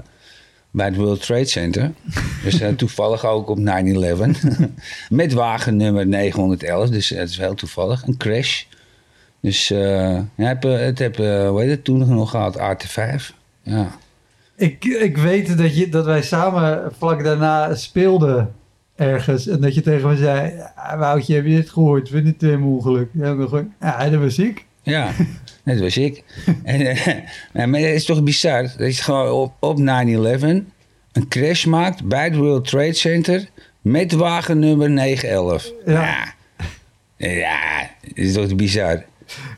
bij 0.75 0.87
het 0.87 0.97
World 0.97 1.27
Trade 1.27 1.45
Center. 1.45 1.93
Dus 2.43 2.61
eh, 2.61 2.69
toevallig 2.69 3.25
ook 3.25 3.49
op 3.49 3.59
9-11. 3.59 3.63
Met 5.09 5.33
wagennummer 5.33 6.07
911, 6.07 6.89
dus 6.89 7.09
het 7.09 7.29
is 7.29 7.39
heel 7.39 7.55
toevallig. 7.55 8.07
Een 8.07 8.17
crash. 8.17 8.65
Dus 9.41 9.71
eh, 9.71 10.15
ja, 10.15 10.47
heb, 10.47 10.65
eh, 10.65 10.79
het 10.79 10.99
heb, 10.99 11.19
eh, 11.19 11.49
hoe 11.49 11.61
heet 11.61 11.71
het, 11.71 11.85
toen 11.85 12.15
nog 12.15 12.31
gehad, 12.31 12.59
AT5. 12.59 13.35
Ja. 13.63 13.91
Ik, 14.57 14.85
ik 14.85 15.17
weet 15.17 15.59
dat, 15.59 15.77
je, 15.77 15.89
dat 15.89 16.05
wij 16.05 16.23
samen 16.23 16.93
vlak 16.99 17.25
daarna 17.25 17.75
speelden 17.75 18.55
ergens. 18.97 19.47
En 19.47 19.61
dat 19.61 19.75
je 19.75 19.81
tegen 19.81 20.09
me 20.09 20.17
zei, 20.17 20.53
"Ja, 20.77 20.99
Woutje, 20.99 21.35
heb 21.35 21.45
je 21.45 21.55
dit 21.55 21.71
gehoord? 21.71 22.09
Vind 22.09 22.27
het 22.27 22.43
een 22.43 22.63
ongeluk? 22.63 23.09
Ja, 23.13 24.09
dat 24.11 24.21
was 24.21 24.39
ik. 24.39 24.67
Ja, 24.85 25.13
dat 25.65 25.79
was 25.79 25.97
ik. 25.97 26.23
En, 26.63 26.87
eh, 26.87 27.67
maar 27.67 27.81
het 27.81 27.95
is 27.95 28.05
toch 28.05 28.23
bizar 28.23 28.63
dat 28.63 28.97
je 28.97 29.03
gewoon 29.03 29.31
op, 29.31 29.53
op 29.61 29.79
9-11 29.79 29.83
een 31.13 31.29
crash 31.29 31.65
maakt 31.65 32.05
bij 32.05 32.25
het 32.25 32.37
World 32.37 32.69
Trade 32.69 32.93
Center 32.93 33.49
met 33.81 34.13
wagennummer 34.13 34.91
911. 34.91 35.73
Ja. 35.87 36.35
Ja, 37.17 37.29
ja 37.29 37.91
dat 38.01 38.13
is 38.15 38.33
toch 38.33 38.55
bizar. 38.55 39.05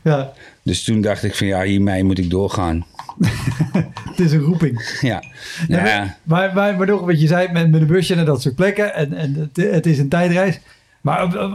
Ja, 0.03 0.33
Dus 0.63 0.83
toen 0.83 1.01
dacht 1.01 1.23
ik 1.23 1.35
van 1.35 1.47
ja, 1.47 1.63
hiermee 1.63 2.03
moet 2.03 2.17
ik 2.17 2.29
doorgaan. 2.29 2.85
het 4.09 4.19
is 4.19 4.31
een 4.31 4.39
roeping. 4.39 4.97
Ja, 5.01 5.23
Ja, 5.67 6.17
maar, 6.23 6.53
maar, 6.53 6.77
maar, 6.77 6.87
nog 6.87 7.01
wat 7.01 7.21
je 7.21 7.27
zei 7.27 7.51
met, 7.51 7.71
met 7.71 7.81
een 7.81 7.87
busje 7.87 8.15
naar 8.15 8.25
dat 8.25 8.41
soort 8.41 8.55
plekken. 8.55 8.93
En, 8.93 9.13
en 9.13 9.33
het, 9.33 9.71
het 9.71 9.85
is 9.85 9.99
een 9.99 10.09
tijdreis. 10.09 10.59
Maar 11.01 11.35
eh, 11.35 11.53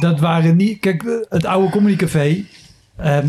dat 0.00 0.20
waren 0.20 0.56
niet... 0.56 0.80
Kijk, 0.80 1.26
het 1.28 1.44
oude 1.44 1.70
Comedy 1.70 1.96
Ehm, 2.96 3.28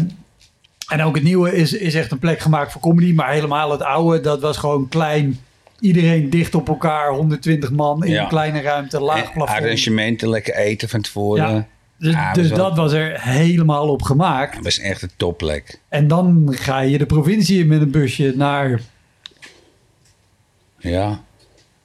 en 0.88 1.02
ook 1.02 1.16
het 1.16 1.24
nieuwe 1.24 1.56
is, 1.56 1.74
is 1.74 1.96
echt 1.96 2.12
een 2.12 2.20
plek 2.20 2.40
gemaakt 2.40 2.72
voor 2.72 2.82
comedy. 2.82 3.14
Maar 3.14 3.32
helemaal 3.32 3.72
het 3.72 3.82
oude, 3.82 4.22
dat 4.22 4.42
was 4.42 4.58
gewoon 4.58 4.90
klein. 4.90 5.40
Iedereen 5.80 6.30
dicht 6.30 6.56
op 6.56 6.68
elkaar. 6.68 7.12
120 7.14 7.72
man 7.72 8.04
in 8.04 8.12
Ja. 8.12 8.22
een 8.22 8.28
kleine 8.28 8.62
ruimte. 8.62 9.00
Laag 9.00 9.24
En 9.26 9.32
plafond. 9.34 9.60
arrangementen, 9.64 10.30
lekker 10.30 10.56
eten 10.56 10.90
van 10.90 11.02
tevoren. 11.02 11.52
Ja. 11.54 11.68
Dus, 11.98 12.14
Ja, 12.14 12.34
dus 12.34 12.50
was 12.50 12.58
wel- 12.58 12.68
dat 12.68 12.78
was 12.78 12.92
er 12.92 13.22
helemaal 13.22 13.90
op 13.90 14.02
gemaakt. 14.02 14.56
Het 14.56 14.64
was 14.64 14.80
echt 14.80 15.02
een 15.02 15.12
topplek. 15.18 15.80
En 15.90 16.08
dan 16.08 16.48
ga 16.52 16.80
je 16.80 16.98
de 16.98 17.06
provincie 17.06 17.60
in 17.60 17.68
met 17.68 17.82
een 17.82 17.92
busje 17.92 18.34
naar... 18.36 18.82
Ja. 20.78 21.20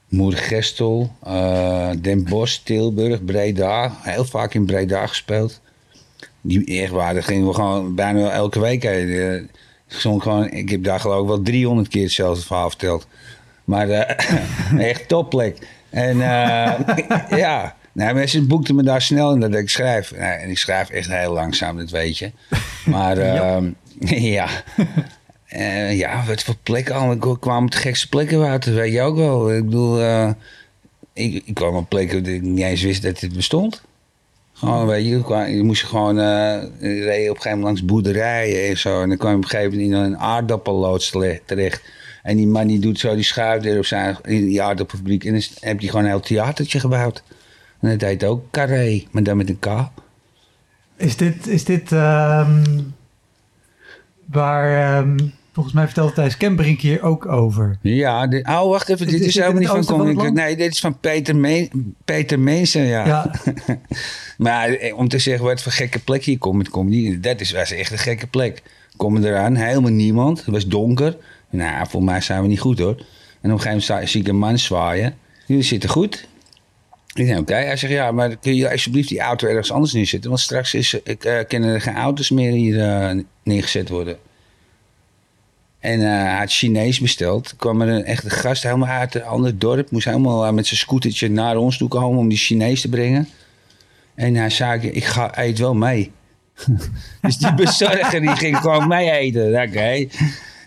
Moergestel, 0.07 1.11
eh 1.23 1.89
Den 2.01 2.23
Bosch, 2.23 2.57
Tilburg, 2.63 3.25
Breda. 3.25 3.91
Heel 4.01 4.25
vaak 4.25 4.53
in 4.53 4.65
Breda 4.65 5.07
gespeeld. 5.07 5.61
Die 6.41 6.81
echt 6.81 6.91
waar, 6.91 7.13
daar 7.13 7.23
gingen 7.23 7.47
we 7.47 7.53
gewoon 7.53 7.95
bijna 7.95 8.31
elke 8.31 8.59
week 8.59 8.83
heen. 8.83 9.09
Eh, 9.09 10.19
gewoon, 10.19 10.51
ik 10.51 10.69
heb 10.69 10.83
daar 10.83 10.99
geloof 10.99 11.21
ik 11.21 11.27
wel 11.27 11.41
300 11.41 11.87
keer 11.87 12.03
hetzelfde 12.03 12.45
verhaal 12.45 12.69
verteld. 12.69 13.07
Maar 13.63 13.89
eh, 13.89 14.79
echt 14.89 15.07
topplek. 15.07 15.67
En 15.89 16.21
eh, 16.21 16.79
ja, 17.39 17.75
nou, 17.91 18.13
mensen 18.13 18.47
boekten 18.47 18.75
me 18.75 18.83
daar 18.83 19.01
snel 19.01 19.33
in 19.33 19.39
dat 19.39 19.53
ik 19.53 19.69
schrijf. 19.69 20.11
Nou, 20.11 20.39
en 20.39 20.49
ik 20.49 20.57
schrijf 20.57 20.89
echt 20.89 21.09
heel 21.11 21.33
langzaam, 21.33 21.77
dat 21.77 21.89
weet 21.89 22.17
je. 22.17 22.31
Maar 22.85 23.17
Ja. 23.25 23.61
ja, 23.99 24.47
ja. 25.47 25.87
Ja, 25.89 26.23
wat 26.27 26.43
voor 26.43 26.55
plekken 26.63 26.95
allemaal. 26.95 27.31
Ik 27.31 27.39
kwam 27.39 27.63
op 27.63 27.71
de 27.71 27.77
gekste 27.77 28.09
plekken 28.09 28.43
uit, 28.43 28.65
dat 28.65 28.73
weet 28.73 28.93
je 28.93 29.01
ook 29.01 29.15
wel. 29.15 29.53
Ik 29.53 29.65
bedoel, 29.65 29.99
ik, 31.13 31.43
ik 31.45 31.53
kwam 31.53 31.75
op 31.75 31.89
plekken 31.89 32.23
dat 32.23 32.33
ik 32.33 32.41
niet 32.41 32.63
eens 32.63 32.81
wist 32.81 33.01
dat 33.01 33.19
dit 33.19 33.33
bestond. 33.33 33.81
Gewoon, 34.59 34.87
weet 34.87 35.03
je, 35.05 35.09
je 35.09 35.23
kwam- 35.23 35.47
je 35.47 35.63
moest 35.63 35.83
gewoon, 35.83 36.19
eh 36.19 36.61
je 36.79 37.03
reed 37.03 37.29
op 37.29 37.35
een 37.35 37.41
gegeven 37.41 37.43
moment 37.43 37.63
langs 37.63 37.85
boerderijen 37.85 38.69
en 38.69 38.77
zo. 38.77 39.01
En 39.01 39.07
dan 39.09 39.17
kwam 39.17 39.31
je 39.31 39.37
op 39.37 39.43
een 39.43 39.49
gegeven 39.49 39.71
moment 39.77 39.91
in 39.91 39.97
een 40.13 40.17
aardappelloods 40.17 41.09
terecht. 41.45 41.81
En 42.23 42.35
die 42.37 42.47
man 42.47 42.67
die 42.67 42.79
doet 42.79 42.99
zo 42.99 43.15
die 43.15 43.23
schuifdeur 43.23 43.77
op 43.77 43.85
zijn 43.85 44.17
in 44.23 44.45
die 44.45 44.61
aardappelfabriek. 44.61 45.23
En 45.25 45.31
dan 45.31 45.41
heb 45.59 45.79
je 45.79 45.87
gewoon 45.89 46.03
een 46.03 46.09
heel 46.09 46.19
theatertje 46.19 46.79
gebouwd. 46.79 47.23
En 47.79 47.89
dat 47.89 48.01
heet 48.09 48.23
ook 48.23 48.43
Carré, 48.51 49.03
maar 49.11 49.23
dan 49.23 49.37
met 49.37 49.49
een 49.49 49.59
K. 49.59 49.67
Is 50.95 51.17
dit, 51.17 51.47
is 51.47 51.63
dit 51.63 51.91
ehm, 51.91 52.63
waar... 54.25 54.97
ehm, 54.97 55.17
volgens 55.61 55.79
mij 55.79 55.85
vertelde 55.85 56.13
Thijs 56.13 56.37
Kemperink 56.37 56.81
hier 56.81 57.01
ook 57.01 57.25
over. 57.25 57.77
Ja, 57.81 58.27
dit, 58.27 58.47
oh 58.47 58.69
wacht 58.69 58.89
even, 58.89 59.07
dit 59.07 59.19
is 59.19 59.27
is, 59.27 59.35
helemaal 59.35 59.77
niet 59.77 59.85
van 59.87 60.13
land? 60.13 60.33
Nee, 60.33 60.55
dit 60.55 60.71
is 60.71 60.79
van 60.79 60.99
Peter, 60.99 61.35
Me 61.35 61.69
Peter 62.05 62.39
Mensen, 62.39 62.81
ja. 62.81 63.05
Ja, 63.05 63.31
Maar 64.37 64.69
eh, 64.69 64.97
om 64.97 65.07
te 65.07 65.19
zeggen 65.19 65.45
wat 65.45 65.61
voor 65.61 65.71
gekke 65.71 65.99
plek 65.99 66.23
hier 66.23 66.37
komt 66.37 66.57
met 66.57 66.69
comedy, 66.69 67.19
dat 67.19 67.41
is, 67.41 67.51
was 67.51 67.71
echt 67.71 67.91
een 67.91 67.97
gekke 67.97 68.27
plek. 68.27 68.61
Komen 68.97 69.25
eraan, 69.25 69.55
helemaal 69.55 69.91
niemand. 69.91 70.37
Het 70.37 70.53
was 70.53 70.67
donker. 70.67 71.17
Nou, 71.49 71.87
voor 71.89 72.03
mij 72.03 72.21
zijn 72.21 72.41
we 72.41 72.47
niet 72.47 72.59
goed 72.59 72.79
hoor. 72.79 72.95
En 73.41 73.51
op 73.51 73.57
een 73.57 73.61
gegeven 73.61 73.87
moment 73.87 74.09
zie 74.09 74.21
ik 74.21 74.27
een 74.27 74.37
man 74.37 74.59
zwaaien. 74.59 75.17
Jullie 75.45 75.63
zitten 75.63 75.89
goed. 75.89 76.27
Ik 77.13 77.25
denk, 77.25 77.39
oké. 77.39 77.53
Hij 77.53 77.77
zegt, 77.77 77.93
ja, 77.93 78.11
maar 78.11 78.35
kun 78.35 78.55
je 78.55 78.71
alsjeblieft 78.71 79.09
die 79.09 79.19
auto 79.19 79.47
ergens 79.47 79.71
anders 79.71 79.93
neerzetten? 79.93 80.29
Want 80.29 80.41
straks 80.41 80.73
is, 80.73 80.93
ik, 81.03 81.23
eh, 81.23 81.39
kunnen 81.47 81.69
er 81.69 81.81
geen 81.81 81.95
auto's 81.95 82.29
meer 82.29 82.51
hier 82.51 83.23
neergezet 83.43 83.89
worden. 83.89 84.17
En 85.79 86.01
eh, 86.01 86.07
hij 86.07 86.37
had 86.37 86.51
Chinees 86.51 86.99
besteld. 86.99 87.55
kwam 87.57 87.81
er 87.81 87.87
een 87.87 88.03
echte 88.03 88.29
gast 88.29 88.63
helemaal 88.63 88.89
uit 88.89 89.15
een 89.15 89.23
ander 89.23 89.59
dorp. 89.59 89.91
Moest 89.91 90.05
helemaal 90.05 90.45
eh, 90.45 90.51
met 90.51 90.67
zijn 90.67 90.79
scootertje 90.79 91.29
naar 91.29 91.57
ons 91.57 91.77
toe 91.77 91.87
komen 91.87 92.19
om 92.19 92.29
die 92.29 92.37
Chinees 92.37 92.81
te 92.81 92.89
brengen. 92.89 93.27
En 94.15 94.35
hij 94.35 94.49
zei, 94.49 94.81
ik 94.81 95.05
ga, 95.05 95.37
eet 95.37 95.59
wel 95.59 95.73
mee. 95.73 96.11
dus 97.21 97.37
die 97.37 97.53
bezorger 97.53 98.21
die 98.21 98.35
ging 98.35 98.57
gewoon 98.57 98.87
mee 98.87 99.11
eten. 99.11 99.61
Oké. 99.61 100.07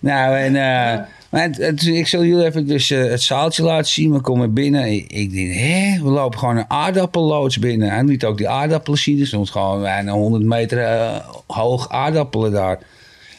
Nou, 0.00 0.36
en... 0.36 0.56
eh, 0.56 1.96
ik 1.98 2.06
zal 2.08 2.24
jullie 2.24 2.46
even 2.46 2.66
dus, 2.66 2.88
het 2.88 3.22
zaaltje 3.22 3.62
laten 3.62 3.90
zien. 3.90 4.12
We 4.12 4.20
komen 4.20 4.52
binnen. 4.52 4.92
Ik, 4.92 5.12
ik 5.12 5.32
denk, 5.32 5.54
hè? 5.54 6.02
We 6.02 6.10
lopen 6.10 6.38
gewoon 6.38 6.56
een 6.56 6.70
aardappelloods 6.70 7.58
binnen. 7.58 7.90
Hij 7.90 8.04
liet 8.04 8.24
ook 8.24 8.38
die 8.38 8.48
aardappelen 8.48 8.98
zien. 8.98 9.20
Er 9.20 9.26
stond 9.26 9.50
gewoon 9.50 9.80
bijna 9.80 10.12
100 10.12 10.44
meter 10.44 11.10
hoog 11.46 11.88
aardappelen 11.88 12.52
daar. 12.52 12.78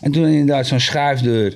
En 0.04 0.12
toen 0.12 0.26
inderdaad 0.28 0.68
zo'n 0.68 0.80
schuifdeur. 0.80 1.54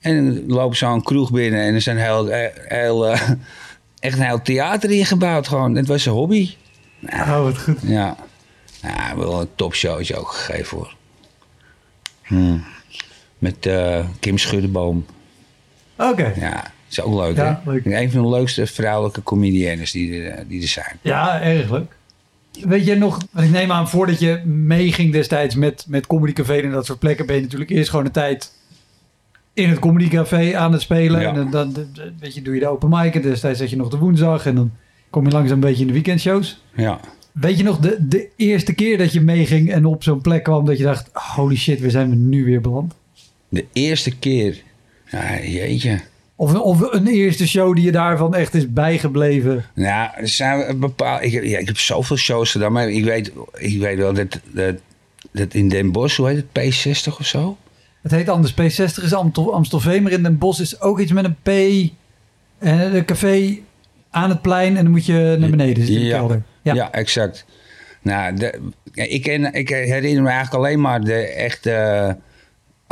En 0.00 0.24
dan 0.34 0.44
loopt 0.46 0.76
zo'n 0.76 1.02
kroeg 1.02 1.30
binnen. 1.30 1.60
En 1.60 1.74
er 1.74 1.80
zijn 1.80 1.96
heel, 1.98 2.30
eh, 2.30 2.48
heel, 2.78 3.08
eh, 3.08 3.20
echt 4.00 4.18
een 4.18 4.24
heel 4.24 4.42
theater 4.42 4.90
ingebouwd 4.90 5.48
gewoon. 5.48 5.74
Het 5.74 5.86
was 5.86 6.06
een 6.06 6.12
hobby. 6.12 6.54
oh, 7.12 7.42
wat 7.42 7.58
goed. 7.58 7.78
Ja. 7.82 8.16
Wel 9.16 9.40
een 9.40 9.48
topshowtje 9.54 10.16
ook 10.16 10.28
gegeven 10.32 10.76
hoor. 10.76 10.94
Hmm. 12.22 12.64
Met 13.38 13.66
eh, 13.66 14.04
Kim 14.20 14.38
Schuddeboom. 14.38 15.06
Oké. 15.98 16.32
Ja, 16.36 16.72
is 16.90 17.00
ook 17.00 17.14
leuk 17.20 17.36
Ja, 17.36 17.60
hè? 17.64 17.70
leuk. 17.70 17.84
Een 17.86 18.10
van 18.10 18.22
de 18.22 18.28
leukste 18.28 18.66
vrouwelijke 18.66 19.22
comediennes 19.22 19.90
die, 19.90 20.22
er- 20.22 20.48
die 20.48 20.62
er 20.62 20.68
zijn. 20.68 20.98
Ja, 21.02 21.40
erg 21.40 21.70
leuk. 21.70 21.96
Weet 22.60 22.86
je 22.86 22.94
nog, 22.94 23.18
want 23.30 23.46
ik 23.46 23.52
neem 23.52 23.72
aan 23.72 23.88
voordat 23.88 24.20
je 24.20 24.42
meeging 24.44 25.12
destijds 25.12 25.54
met, 25.54 25.84
met 25.88 26.06
Comedy 26.06 26.32
Café 26.32 26.60
en 26.60 26.70
dat 26.70 26.86
soort 26.86 26.98
plekken, 26.98 27.26
ben 27.26 27.36
je 27.36 27.42
natuurlijk 27.42 27.70
eerst 27.70 27.90
gewoon 27.90 28.04
een 28.04 28.12
tijd 28.12 28.52
in 29.52 29.68
het 29.68 29.78
Comedy 29.78 30.08
Café 30.08 30.56
aan 30.56 30.72
het 30.72 30.80
spelen. 30.80 31.20
Ja. 31.20 31.34
En 31.34 31.50
dan, 31.50 31.74
weet 32.20 32.34
je, 32.34 32.42
doe 32.42 32.54
je 32.54 32.60
de 32.60 32.68
open 32.68 32.88
mic 32.88 33.14
en 33.14 33.22
destijds 33.22 33.58
zat 33.58 33.70
je 33.70 33.76
nog 33.76 33.88
de 33.88 33.98
woensdag 33.98 34.46
en 34.46 34.54
dan 34.54 34.70
kom 35.10 35.24
je 35.24 35.32
langzaam 35.32 35.54
een 35.54 35.60
beetje 35.60 35.80
in 35.80 35.86
de 35.86 35.92
weekendshows. 35.92 36.62
Ja. 36.74 37.00
Weet 37.32 37.58
je 37.58 37.64
nog 37.64 37.78
de, 37.78 37.96
de 38.00 38.28
eerste 38.36 38.74
keer 38.74 38.98
dat 38.98 39.12
je 39.12 39.20
meeging 39.20 39.72
en 39.72 39.84
op 39.84 40.02
zo'n 40.02 40.20
plek 40.20 40.42
kwam 40.42 40.64
dat 40.64 40.78
je 40.78 40.84
dacht, 40.84 41.10
holy 41.12 41.56
shit, 41.56 41.80
waar 41.80 41.90
zijn 41.90 42.10
we 42.10 42.16
nu 42.16 42.44
weer 42.44 42.60
beland? 42.60 42.94
De 43.48 43.66
eerste 43.72 44.16
keer. 44.16 44.62
Ja, 45.10 45.40
jeetje. 45.40 46.00
Of, 46.42 46.54
of 46.54 46.92
een 46.92 47.06
eerste 47.06 47.48
show 47.48 47.74
die 47.74 47.84
je 47.84 47.92
daarvan 47.92 48.34
echt 48.34 48.54
is 48.54 48.72
bijgebleven. 48.72 49.64
Nou, 49.74 50.10
er 50.16 50.28
zijn 50.28 50.80
bepaald. 50.80 51.22
Ik, 51.22 51.32
ja, 51.44 51.58
ik 51.58 51.66
heb 51.66 51.78
zoveel 51.78 52.16
shows 52.16 52.50
gedaan, 52.50 52.72
maar 52.72 52.90
ik 52.90 53.04
weet, 53.04 53.32
ik 53.54 53.78
weet 53.80 53.98
wel 53.98 54.12
dat, 54.12 54.40
dat, 54.52 54.74
dat 55.32 55.54
in 55.54 55.68
Den 55.68 55.92
Bosch, 55.92 56.16
hoe 56.16 56.28
heet 56.28 56.44
het, 56.52 56.74
P60 57.08 57.18
of 57.18 57.26
zo? 57.26 57.56
Het 58.02 58.12
heet 58.12 58.28
anders. 58.28 58.52
P60 58.52 59.02
is 59.02 59.14
Amstel, 59.14 59.54
Amstelveen, 59.54 60.02
maar 60.02 60.12
in 60.12 60.22
Den 60.22 60.38
Bosch 60.38 60.60
is 60.60 60.80
ook 60.80 61.00
iets 61.00 61.12
met 61.12 61.24
een 61.24 61.36
P. 61.42 61.48
En 62.58 62.96
een 62.96 63.04
café 63.04 63.58
aan 64.10 64.28
het 64.30 64.42
plein 64.42 64.76
en 64.76 64.82
dan 64.82 64.92
moet 64.92 65.06
je 65.06 65.36
naar 65.38 65.50
beneden 65.50 65.76
zitten 65.76 65.94
in 65.94 66.00
de 66.00 66.06
Ja. 66.06 66.16
kelder. 66.18 66.42
Ja, 66.62 66.92
exact. 66.92 67.44
Nou, 68.02 68.34
de, 68.36 68.60
ik, 68.92 69.26
ik 69.52 69.68
herinner 69.68 70.22
me 70.22 70.28
eigenlijk 70.28 70.54
alleen 70.64 70.80
maar 70.80 71.00
de 71.04 71.26
echte 71.26 72.16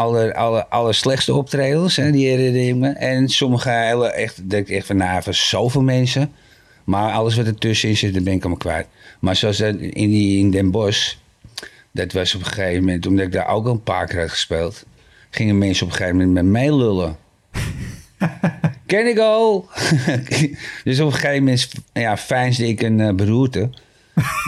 alle, 0.00 0.34
alle, 0.34 0.66
alle 0.68 0.92
slechtste 0.92 1.34
optredens. 1.34 1.96
Hè, 1.96 2.10
die. 2.10 2.84
En 2.86 3.28
sommige 3.28 3.70
hele 3.70 4.10
echt, 4.12 4.50
denk 4.50 4.68
ik 4.68 4.76
echt 4.76 4.86
van, 4.86 4.96
nou, 4.96 5.22
van 5.22 5.34
zoveel 5.34 5.82
mensen. 5.82 6.32
Maar 6.84 7.12
alles 7.12 7.36
wat 7.36 7.46
ertussenin 7.46 7.96
zit, 7.96 8.14
dat 8.14 8.24
ben 8.24 8.32
ik 8.32 8.40
allemaal 8.40 8.58
kwijt. 8.58 8.86
Maar 9.18 9.36
zoals 9.36 9.56
dat 9.56 9.74
in, 9.74 10.08
die, 10.08 10.38
in 10.38 10.50
Den 10.50 10.70
Bosch, 10.70 11.14
dat 11.90 12.12
was 12.12 12.34
op 12.34 12.40
een 12.40 12.46
gegeven 12.46 12.84
moment, 12.84 13.06
omdat 13.06 13.26
ik 13.26 13.32
daar 13.32 13.48
ook 13.48 13.66
al 13.66 13.72
een 13.72 13.82
paar 13.82 14.06
keer 14.06 14.20
had 14.20 14.30
gespeeld, 14.30 14.84
gingen 15.30 15.58
mensen 15.58 15.86
op 15.86 15.92
een 15.92 15.96
gegeven 15.96 16.18
moment 16.18 16.34
met 16.34 16.44
mij 16.44 16.76
lullen. 16.76 17.16
Ken 18.86 19.06
ik 19.06 19.18
al. 19.18 19.68
dus 20.84 21.00
op 21.00 21.06
een 21.06 21.12
gegeven 21.12 21.44
moment 21.44 21.70
ja, 21.92 22.16
fijnsde 22.16 22.68
ik 22.68 22.82
een 22.82 23.00
eh, 23.00 23.14
beroerte. 23.14 23.70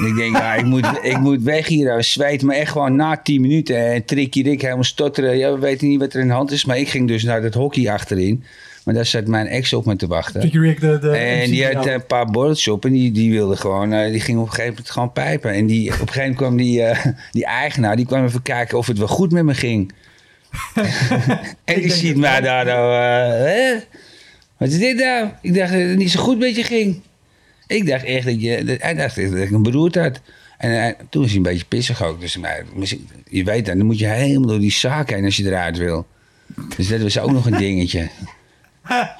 Ik 0.06 0.14
denk, 0.16 0.36
ja, 0.36 0.54
ik, 0.54 0.64
moet, 0.64 0.86
ik 1.02 1.18
moet 1.18 1.42
weg 1.42 1.66
hier. 1.66 1.96
Ik 1.96 2.04
zweet 2.04 2.42
me 2.42 2.54
echt 2.54 2.70
gewoon 2.70 2.96
na 2.96 3.16
tien 3.16 3.40
minuten. 3.40 3.92
En 3.92 4.04
Tricky 4.04 4.42
Rick 4.42 4.62
helemaal 4.62 4.84
stotteren. 4.84 5.36
Ja, 5.36 5.52
we 5.52 5.58
weten 5.58 5.88
niet 5.88 6.00
wat 6.00 6.14
er 6.14 6.20
in 6.20 6.26
de 6.26 6.32
hand 6.32 6.50
is. 6.50 6.64
Maar 6.64 6.78
ik 6.78 6.88
ging 6.88 7.08
dus 7.08 7.22
naar 7.22 7.42
het 7.42 7.54
hockey 7.54 7.90
achterin. 7.90 8.44
Maar 8.84 8.94
daar 8.94 9.06
zat 9.06 9.26
mijn 9.26 9.46
ex 9.46 9.72
op 9.72 9.86
me 9.86 9.96
te 9.96 10.06
wachten. 10.06 10.40
Tricky 10.40 10.58
Rick, 10.58 10.80
de, 10.80 10.98
de 10.98 11.10
En 11.10 11.50
die 11.50 11.66
had 11.66 11.86
een 11.86 12.06
paar 12.06 12.26
borreltjes 12.26 12.68
op 12.68 12.84
en 12.84 12.92
die, 12.92 13.12
die 13.12 13.30
wilde 13.30 13.56
gewoon, 13.56 13.92
eh, 13.92 14.10
die 14.10 14.20
ging 14.20 14.38
op 14.38 14.44
een 14.44 14.50
gegeven 14.50 14.70
moment 14.72 14.90
gewoon 14.90 15.12
pijpen. 15.12 15.52
En 15.52 15.66
die, 15.66 15.92
op 15.92 16.00
een 16.00 16.08
gegeven 16.08 16.20
moment 16.20 16.36
kwam 16.36 16.56
die, 16.56 16.82
eh, 16.82 17.06
die 17.30 17.44
eigenaar, 17.44 17.96
die 17.96 18.06
kwam 18.06 18.24
even 18.24 18.42
kijken 18.42 18.78
of 18.78 18.86
het 18.86 18.98
wel 18.98 19.08
goed 19.08 19.32
met 19.32 19.44
me 19.44 19.54
ging. 19.54 19.92
en 21.64 21.80
die 21.80 21.92
ziet 21.92 22.16
mij 22.16 22.40
daar 22.40 22.64
nou, 22.64 22.92
uh, 22.92 23.46
hè? 23.46 23.74
Wat 24.56 24.68
is 24.68 24.78
dit 24.78 24.96
nou? 24.96 25.28
Ik 25.40 25.54
dacht 25.54 25.72
dat 25.72 25.80
het 25.80 25.96
niet 25.96 26.10
zo 26.10 26.20
goed 26.20 26.38
met 26.38 26.56
je 26.56 26.62
ging. 26.62 27.02
Ik 27.72 27.86
dacht 27.86 28.04
echt 28.04 28.24
dat 28.24 28.42
je, 28.42 28.76
hij 28.78 28.94
dacht 28.94 29.18
echt 29.18 29.30
dat 29.30 29.40
ik 29.40 29.50
een 29.50 29.62
beroerd 29.62 29.94
had. 29.94 30.20
En 30.58 30.70
uh, 30.70 31.04
toen 31.10 31.22
is 31.22 31.28
hij 31.28 31.36
een 31.36 31.42
beetje 31.42 31.64
pissig 31.64 32.02
ook. 32.02 32.20
Dus 32.20 32.36
maar, 32.36 32.64
je 33.30 33.44
weet 33.44 33.66
dat, 33.66 33.76
dan 33.76 33.86
moet 33.86 33.98
je 33.98 34.06
helemaal 34.06 34.48
door 34.48 34.60
die 34.60 34.72
zaak 34.72 35.10
heen 35.10 35.24
als 35.24 35.36
je 35.36 35.44
eruit 35.44 35.76
wil. 35.76 36.06
Dus 36.76 36.88
dat 36.88 37.00
was 37.00 37.18
ook 37.18 37.32
nog 37.32 37.46
een 37.46 37.58
dingetje. 37.58 38.08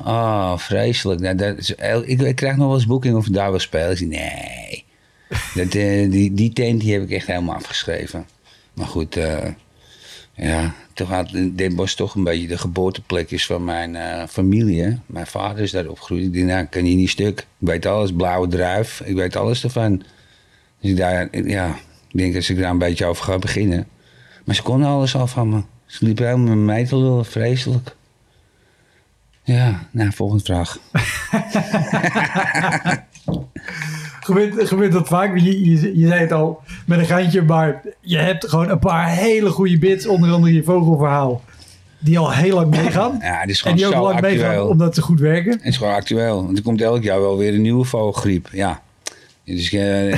Oh, 0.04 0.59
vreselijk. 0.68 1.21
Nou, 1.21 1.37
dat 1.37 1.59
is, 1.59 1.71
ik, 2.04 2.21
ik, 2.21 2.37
krijg 2.37 2.56
nog 2.56 2.66
wel 2.66 2.76
eens 2.76 2.87
boeking 2.87 3.16
of 3.16 3.26
ik 3.26 3.32
daar 3.32 3.50
wil 3.50 3.61
spelen. 3.61 3.90
Ik 3.90 3.97
zeg, 3.97 4.09
nee. 4.09 4.85
Dat, 5.54 5.75
uh, 5.75 6.11
die, 6.11 6.35
die 6.35 6.52
tent 6.52 6.80
die 6.80 6.92
heb 6.92 7.02
ik 7.02 7.11
echt 7.11 7.26
helemaal 7.26 7.54
afgeschreven. 7.54 8.26
Maar 8.75 8.87
goed, 8.87 9.16
uh, 9.16 9.38
ja, 10.35 10.75
toch 10.94 11.08
had 11.08 11.30
Den 11.30 11.76
Bosch 11.76 11.94
toch 11.94 12.14
een 12.14 12.25
beetje 12.25 12.46
de 12.46 12.58
geboorteplek 12.58 13.30
is 13.30 13.46
van 13.46 13.64
mijn 13.64 13.94
uh, 13.94 14.26
familie. 14.28 14.99
Mijn 15.06 15.26
vader 15.26 15.62
is 15.62 15.70
daar 15.70 15.87
opgegroeid. 15.87 16.25
Ik 16.25 16.32
denk, 16.32 16.46
nou, 16.46 16.64
kan 16.64 16.87
je 16.87 16.94
niet 16.94 17.11
stuk. 17.11 17.38
Ik 17.38 17.68
weet 17.68 17.87
alles, 17.87 18.12
blauwe 18.12 18.49
druif. 18.49 19.02
Ik 19.04 19.14
weet 19.14 19.37
alles 19.37 19.64
ervan. 19.64 20.02
Dus 20.80 20.90
ik, 20.90 20.96
daar, 20.96 21.28
ja, 21.46 21.76
denk 22.12 22.34
dat 22.34 22.49
ik 22.49 22.58
daar 22.58 22.70
een 22.70 22.78
beetje 22.78 23.06
over 23.06 23.25
ga 23.25 23.38
beginnen. 23.38 23.88
Maar 24.44 24.54
ze 24.54 24.62
konden 24.62 24.88
alles 24.88 25.16
al 25.16 25.26
van 25.26 25.49
me. 25.49 25.62
Ze 25.87 26.04
liepen 26.04 26.26
helemaal 26.26 26.56
met 26.56 26.64
mij 26.64 26.87
te 26.87 26.96
lullen, 26.96 27.25
vreselijk. 27.25 27.96
Ja, 29.42 29.88
nou, 29.90 30.12
volgende 30.12 30.44
vraag. 30.44 30.78
gebeurt, 34.26 34.68
gebeurt 34.68 34.92
dat 34.92 35.08
vaak? 35.08 35.38
Je, 35.38 35.70
je, 35.99 36.06
zei 36.06 36.20
het 36.20 36.32
al 36.32 36.62
met 36.87 36.99
een 36.99 37.07
geintje, 37.07 37.43
maar 37.43 37.83
je 38.01 38.19
hebt 38.19 38.49
gewoon 38.49 38.71
een 38.71 38.79
paar 38.79 39.09
hele 39.09 39.51
goede 39.51 39.79
bits, 39.79 40.07
onder 40.07 40.33
andere 40.33 40.55
je 40.55 40.62
vogelverhaal, 40.62 41.43
die 41.99 42.19
al 42.19 42.33
heel 42.33 42.55
lang 42.55 42.71
meegaan. 42.71 43.19
Ja, 43.21 43.43
die 43.43 43.51
is 43.51 43.61
gewoon 43.61 43.79
en 43.79 43.85
die 43.85 43.97
ook 43.97 44.03
lang 44.03 44.21
meegaan 44.21 44.69
omdat 44.69 44.95
ze 44.95 45.03
goed 45.03 45.21
werken. 45.21 45.53
Het 45.53 45.65
is 45.65 45.77
gewoon 45.77 45.95
actueel. 45.95 46.45
Want 46.45 46.57
er 46.57 46.65
komt 46.65 46.81
elk 46.81 47.03
jaar 47.03 47.21
wel 47.21 47.39
weer 47.39 47.55
een 47.55 47.62
nieuwe 47.62 47.85
vogelgriep. 47.85 48.49
Ja. 48.53 48.83
Dus 49.45 49.73
uh, 49.73 50.17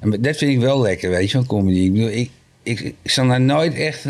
dat 0.20 0.36
vind 0.36 0.52
ik 0.52 0.60
wel 0.60 0.80
lekker, 0.80 1.10
weet 1.10 1.30
je, 1.30 1.36
van 1.36 1.46
comedy. 1.46 1.78
Ik 1.78 1.92
bedoel, 1.92 2.10
ik, 2.10 2.30
ik, 2.62 2.80
ik 2.80 3.10
zal 3.10 3.28
daar 3.28 3.40
nooit 3.40 3.74
echt... 3.74 4.04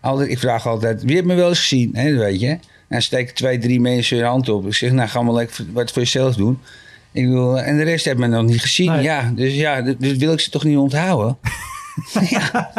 Altijd, 0.00 0.30
ik 0.30 0.38
vraag 0.38 0.66
altijd, 0.66 1.02
wie 1.02 1.14
heeft 1.14 1.26
me 1.26 1.34
wel 1.34 1.48
eens 1.48 1.60
gezien? 1.60 1.90
Hè, 1.96 2.12
weet 2.12 2.40
je? 2.40 2.58
En 2.88 3.02
steken 3.02 3.34
twee, 3.34 3.58
drie 3.58 3.80
mensen 3.80 4.16
hun 4.16 4.26
hand 4.26 4.48
op. 4.48 4.66
Ik 4.66 4.74
zeg, 4.74 4.92
nou, 4.92 5.08
ga 5.08 5.22
maar 5.22 5.34
lekker 5.34 5.64
wat 5.72 5.92
voor 5.92 6.02
jezelf 6.02 6.36
doen. 6.36 6.58
Ik 7.14 7.24
bedoel, 7.24 7.60
en 7.60 7.76
de 7.76 7.82
rest 7.82 8.04
heeft 8.04 8.18
men 8.18 8.30
nog 8.30 8.44
niet 8.44 8.60
gezien. 8.60 9.02
Ja, 9.02 9.32
dus 9.34 9.54
ja, 9.54 9.82
dus 9.82 10.16
wil 10.16 10.32
ik 10.32 10.40
ze 10.40 10.50
toch 10.50 10.64
niet 10.64 10.76
onthouden? 10.76 11.38
ja. 12.30 12.70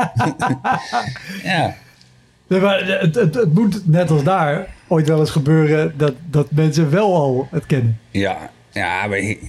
ja. 1.44 1.76
maar 2.48 2.86
het, 2.86 3.16
het, 3.16 3.36
het, 3.36 3.54
moet 3.54 3.88
net 3.88 4.10
als 4.10 4.24
daar 4.24 4.76
ooit 4.88 5.08
wel 5.08 5.20
eens 5.20 5.30
gebeuren 5.30 5.94
dat, 5.98 6.14
dat 6.30 6.52
mensen 6.52 6.90
wel 6.90 7.16
al 7.16 7.48
het 7.52 7.66
kennen. 7.66 8.00
Ja, 8.12 8.52
ja 8.72 9.08
maar 9.08 9.18
ik, 9.18 9.40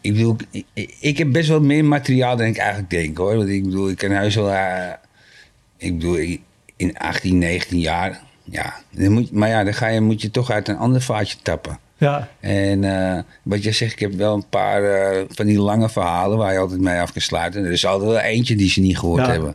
ik 0.00 0.12
bedoel, 0.12 0.36
ik, 0.50 0.94
ik, 1.00 1.18
heb 1.18 1.32
best 1.32 1.48
wel 1.48 1.60
meer 1.60 1.84
materiaal 1.84 2.36
dan 2.36 2.46
ik 2.46 2.56
eigenlijk 2.56 2.90
denk 2.90 3.16
hoor. 3.16 3.36
Want 3.36 3.48
ik 3.48 3.64
bedoel, 3.64 3.88
ik 3.88 3.96
kan 3.96 4.10
huis 4.10 4.34
wel, 4.34 4.50
uh, 4.50 4.90
ik 5.76 5.98
bedoel, 5.98 6.38
in 6.76 6.98
18, 6.98 7.38
19 7.38 7.78
jaar, 7.80 8.20
ja. 8.44 8.74
Dan 8.90 9.12
moet, 9.12 9.32
maar 9.32 9.48
ja, 9.48 9.64
dan 9.64 9.74
ga 9.74 9.86
je, 9.86 10.00
moet 10.00 10.22
je 10.22 10.30
toch 10.30 10.50
uit 10.50 10.68
een 10.68 10.76
ander 10.76 11.02
vaatje 11.02 11.36
tappen. 11.42 11.78
Ja. 12.04 12.28
En 12.40 12.82
uh, 12.82 13.18
wat 13.42 13.62
je 13.62 13.72
zegt, 13.72 13.92
ik 13.92 13.98
heb 13.98 14.12
wel 14.12 14.34
een 14.34 14.48
paar 14.48 14.82
uh, 14.82 15.24
van 15.28 15.46
die 15.46 15.58
lange 15.58 15.88
verhalen 15.88 16.38
waar 16.38 16.52
je 16.52 16.58
altijd 16.58 16.80
mee 16.80 17.00
af 17.00 17.12
kan 17.12 17.22
sluiten. 17.22 17.64
Er 17.64 17.70
is 17.70 17.86
altijd 17.86 18.10
wel 18.10 18.20
eentje 18.20 18.56
die 18.56 18.70
ze 18.70 18.80
niet 18.80 18.98
gehoord 18.98 19.24
ja. 19.24 19.30
hebben. 19.30 19.54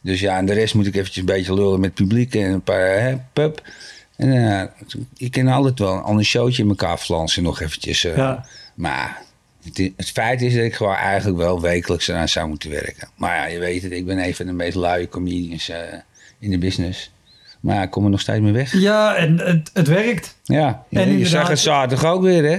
Dus 0.00 0.20
ja, 0.20 0.38
en 0.38 0.46
de 0.46 0.52
rest 0.52 0.74
moet 0.74 0.86
ik 0.86 0.94
eventjes 0.94 1.16
een 1.16 1.34
beetje 1.34 1.54
lullen 1.54 1.80
met 1.80 1.90
het 1.90 1.98
publiek 1.98 2.34
en 2.34 2.50
een 2.50 2.62
paar 2.62 3.00
hè, 3.00 3.16
pub. 3.32 3.62
En 4.16 4.28
uh, 4.28 4.62
ik 5.16 5.30
kan 5.30 5.48
altijd 5.48 5.78
wel 5.78 5.92
een 5.94 6.02
ander 6.02 6.24
showtje 6.24 6.62
in 6.62 6.68
elkaar 6.68 6.98
flansen 6.98 7.42
nog 7.42 7.60
eventjes. 7.60 8.02
Ja. 8.02 8.46
Maar 8.74 9.22
het, 9.64 9.90
het, 9.96 10.10
feit 10.10 10.42
is 10.42 10.54
dat 10.54 10.64
ik 10.64 10.74
gewoon 10.74 10.94
eigenlijk 10.94 11.38
wel 11.38 11.60
wekelijks 11.60 12.08
eraan 12.08 12.28
zou 12.28 12.48
moeten 12.48 12.70
werken. 12.70 13.08
Maar 13.16 13.36
ja, 13.36 13.44
je 13.46 13.58
weet 13.58 13.82
het, 13.82 13.92
ik 13.92 14.06
ben 14.06 14.18
een 14.18 14.34
van 14.34 14.46
de 14.46 14.52
meest 14.52 14.76
luie 14.76 15.08
comedians 15.08 15.70
in 16.38 16.50
de 16.50 16.58
business. 16.58 17.10
Maar 17.60 17.74
ja, 17.74 17.82
ik 17.82 17.90
kom 17.90 18.04
er 18.04 18.10
nog 18.10 18.20
steeds 18.20 18.40
mee 18.40 18.52
weg. 18.52 18.72
Ja, 18.72 19.14
en 19.14 19.38
het, 19.38 19.70
het 19.72 19.88
werkt. 19.88 20.36
Ja, 20.44 20.84
en 20.90 21.18
je 21.18 21.26
zag 21.26 21.48
het 21.48 21.58
zaterdag 21.58 22.12
ook 22.12 22.22
weer, 22.22 22.44
hè? 22.44 22.58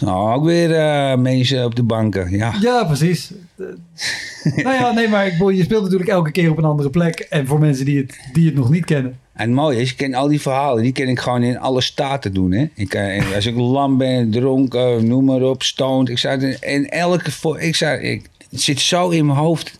Nou, 0.00 0.34
ook 0.34 0.44
weer 0.44 0.70
uh, 0.70 1.16
mensen 1.16 1.64
op 1.64 1.74
de 1.74 1.82
banken, 1.82 2.30
ja. 2.30 2.54
Ja, 2.60 2.84
precies. 2.84 3.32
nou 4.64 4.74
ja, 4.74 4.92
nee, 4.92 5.08
maar 5.08 5.26
ik, 5.26 5.32
je 5.38 5.62
speelt 5.62 5.82
natuurlijk 5.82 6.10
elke 6.10 6.30
keer 6.30 6.50
op 6.50 6.58
een 6.58 6.64
andere 6.64 6.90
plek. 6.90 7.18
En 7.18 7.46
voor 7.46 7.58
mensen 7.58 7.84
die 7.84 7.98
het, 7.98 8.18
die 8.32 8.46
het 8.46 8.54
nog 8.54 8.70
niet 8.70 8.84
kennen. 8.84 9.18
En 9.32 9.46
het 9.46 9.56
mooie 9.56 9.80
is, 9.80 9.90
ik 9.90 9.96
ken 9.96 10.14
al 10.14 10.28
die 10.28 10.40
verhalen, 10.40 10.82
die 10.82 10.92
ken 10.92 11.08
ik 11.08 11.18
gewoon 11.18 11.42
in 11.42 11.58
alle 11.58 11.80
staten 11.80 12.34
doen. 12.34 12.52
Hè? 12.52 12.66
Ik, 12.74 12.98
als 13.34 13.46
ik 13.46 13.56
lam 13.56 13.98
ben, 13.98 14.30
dronken, 14.30 15.08
noem 15.08 15.24
maar 15.24 15.42
op, 15.42 15.62
stoned. 15.62 16.08
Ik 16.08 16.18
zou 16.18 16.56
in 16.60 16.88
elke... 16.88 17.30
Ik 17.58 17.76
zou, 17.76 18.00
ik, 18.00 18.28
het 18.50 18.60
zit 18.60 18.80
zo 18.80 19.08
in 19.08 19.26
mijn 19.26 19.38
hoofd 19.38 19.76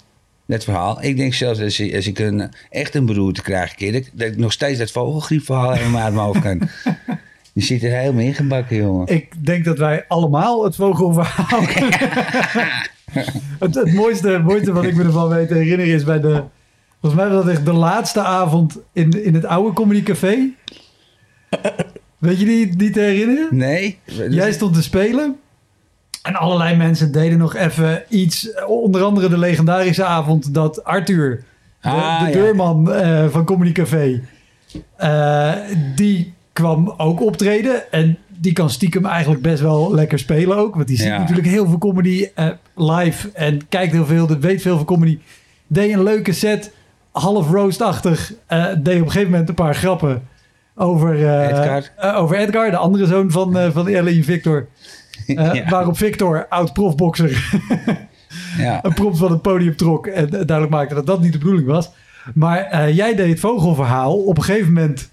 dat 0.46 0.64
verhaal. 0.64 1.02
Ik 1.02 1.16
denk 1.16 1.34
zelfs 1.34 1.60
als, 1.60 1.80
ik, 1.80 1.94
als 1.94 2.06
ik 2.06 2.18
een, 2.18 2.50
echt 2.70 2.94
een 2.94 3.06
beroerte 3.06 3.42
krijg, 3.42 3.74
keer, 3.74 3.92
dat, 3.92 4.10
dat 4.12 4.28
ik 4.28 4.36
nog 4.36 4.52
steeds 4.52 4.78
dat 4.78 4.90
vogelgriepverhaal 4.90 5.72
helemaal 5.72 6.02
uit 6.02 6.14
mijn 6.14 6.26
hoofd 6.26 6.40
kan. 6.40 6.60
Die 7.54 7.62
zit 7.62 7.82
er 7.82 7.90
helemaal 7.90 8.24
ingebakken, 8.24 8.76
jongen. 8.76 9.06
Ik 9.06 9.46
denk 9.46 9.64
dat 9.64 9.78
wij 9.78 10.04
allemaal 10.08 10.64
het 10.64 10.76
vogelverhaal 10.76 11.60
het, 13.58 13.74
het, 13.74 13.92
mooiste, 13.92 14.28
het 14.28 14.44
mooiste 14.44 14.72
wat 14.72 14.84
ik 14.84 14.96
me 14.96 15.04
ervan 15.04 15.28
weet 15.28 15.48
te 15.48 15.54
herinneren 15.54 15.94
is 15.94 16.04
bij 16.04 16.20
de... 16.20 16.42
Volgens 17.00 17.22
mij 17.22 17.30
was 17.30 17.44
dat 17.44 17.52
echt 17.54 17.64
de 17.64 17.72
laatste 17.72 18.20
avond 18.20 18.80
in, 18.92 19.24
in 19.24 19.34
het 19.34 19.44
oude 19.44 19.72
Comedy 19.72 20.02
Café. 20.02 20.50
Weet 22.18 22.38
je 22.38 22.44
die, 22.44 22.76
die 22.76 22.90
te 22.90 23.00
herinneren? 23.00 23.56
Nee. 23.56 23.98
Jij 24.28 24.52
stond 24.52 24.74
te 24.74 24.82
spelen. 24.82 25.36
En 26.24 26.34
allerlei 26.34 26.76
mensen 26.76 27.12
deden 27.12 27.38
nog 27.38 27.54
even 27.54 28.02
iets. 28.08 28.48
Onder 28.66 29.02
andere 29.02 29.28
de 29.28 29.38
legendarische 29.38 30.04
avond 30.04 30.54
dat 30.54 30.84
Arthur, 30.84 31.44
de, 31.80 31.88
ah, 31.88 32.24
de 32.24 32.30
deurman 32.30 32.88
uh, 32.90 33.28
van 33.28 33.44
Comedy 33.44 33.72
Café, 33.72 34.20
uh, 35.00 35.52
die 35.94 36.34
kwam 36.52 36.94
ook 36.96 37.20
optreden. 37.20 37.92
En 37.92 38.18
die 38.28 38.52
kan 38.52 38.70
stiekem 38.70 39.06
eigenlijk 39.06 39.42
best 39.42 39.62
wel 39.62 39.94
lekker 39.94 40.18
spelen 40.18 40.56
ook. 40.56 40.74
Want 40.74 40.86
die 40.86 40.96
ziet 40.96 41.18
natuurlijk 41.18 41.46
heel 41.46 41.66
veel 41.66 41.78
comedy 41.78 42.28
uh, 42.38 42.48
live 42.74 43.30
en 43.32 43.68
kijkt 43.68 43.92
heel 43.92 44.06
veel, 44.06 44.38
weet 44.38 44.62
veel 44.62 44.76
van 44.76 44.86
comedy. 44.86 45.18
Deed 45.66 45.92
een 45.92 46.02
leuke 46.02 46.32
set, 46.32 46.72
half 47.12 47.50
roastachtig. 47.50 48.32
deed 48.48 48.78
op 48.78 48.86
een 48.86 49.10
gegeven 49.10 49.30
moment 49.30 49.48
een 49.48 49.54
paar 49.54 49.74
grappen 49.74 50.22
over, 50.74 51.14
Edgar. 51.14 51.90
over 52.16 52.36
Edgar, 52.36 52.70
de 52.70 52.76
andere 52.76 53.06
zoon 53.06 53.30
van, 53.30 53.72
van 53.72 53.88
Ellie 53.88 54.24
Victor. 54.24 54.66
Uh, 55.26 55.68
Waarop 55.70 55.96
Victor, 55.96 56.46
oud 56.48 56.72
profboxer, 56.72 57.60
ja. 58.58 58.84
een 58.84 58.94
prop 58.94 59.16
van 59.16 59.30
het 59.30 59.42
podium 59.42 59.76
trok 59.76 60.06
en 60.06 60.30
duidelijk 60.30 60.70
maakte 60.70 60.94
dat 60.94 61.06
dat 61.06 61.20
niet 61.20 61.32
de 61.32 61.38
bedoeling 61.38 61.66
was. 61.66 61.90
Maar 62.34 62.72
uh, 62.72 62.96
jij 62.96 63.14
deed 63.14 63.30
het 63.30 63.40
vogelverhaal. 63.40 64.16
Op 64.16 64.36
een 64.36 64.42
gegeven 64.42 64.72
moment 64.72 65.10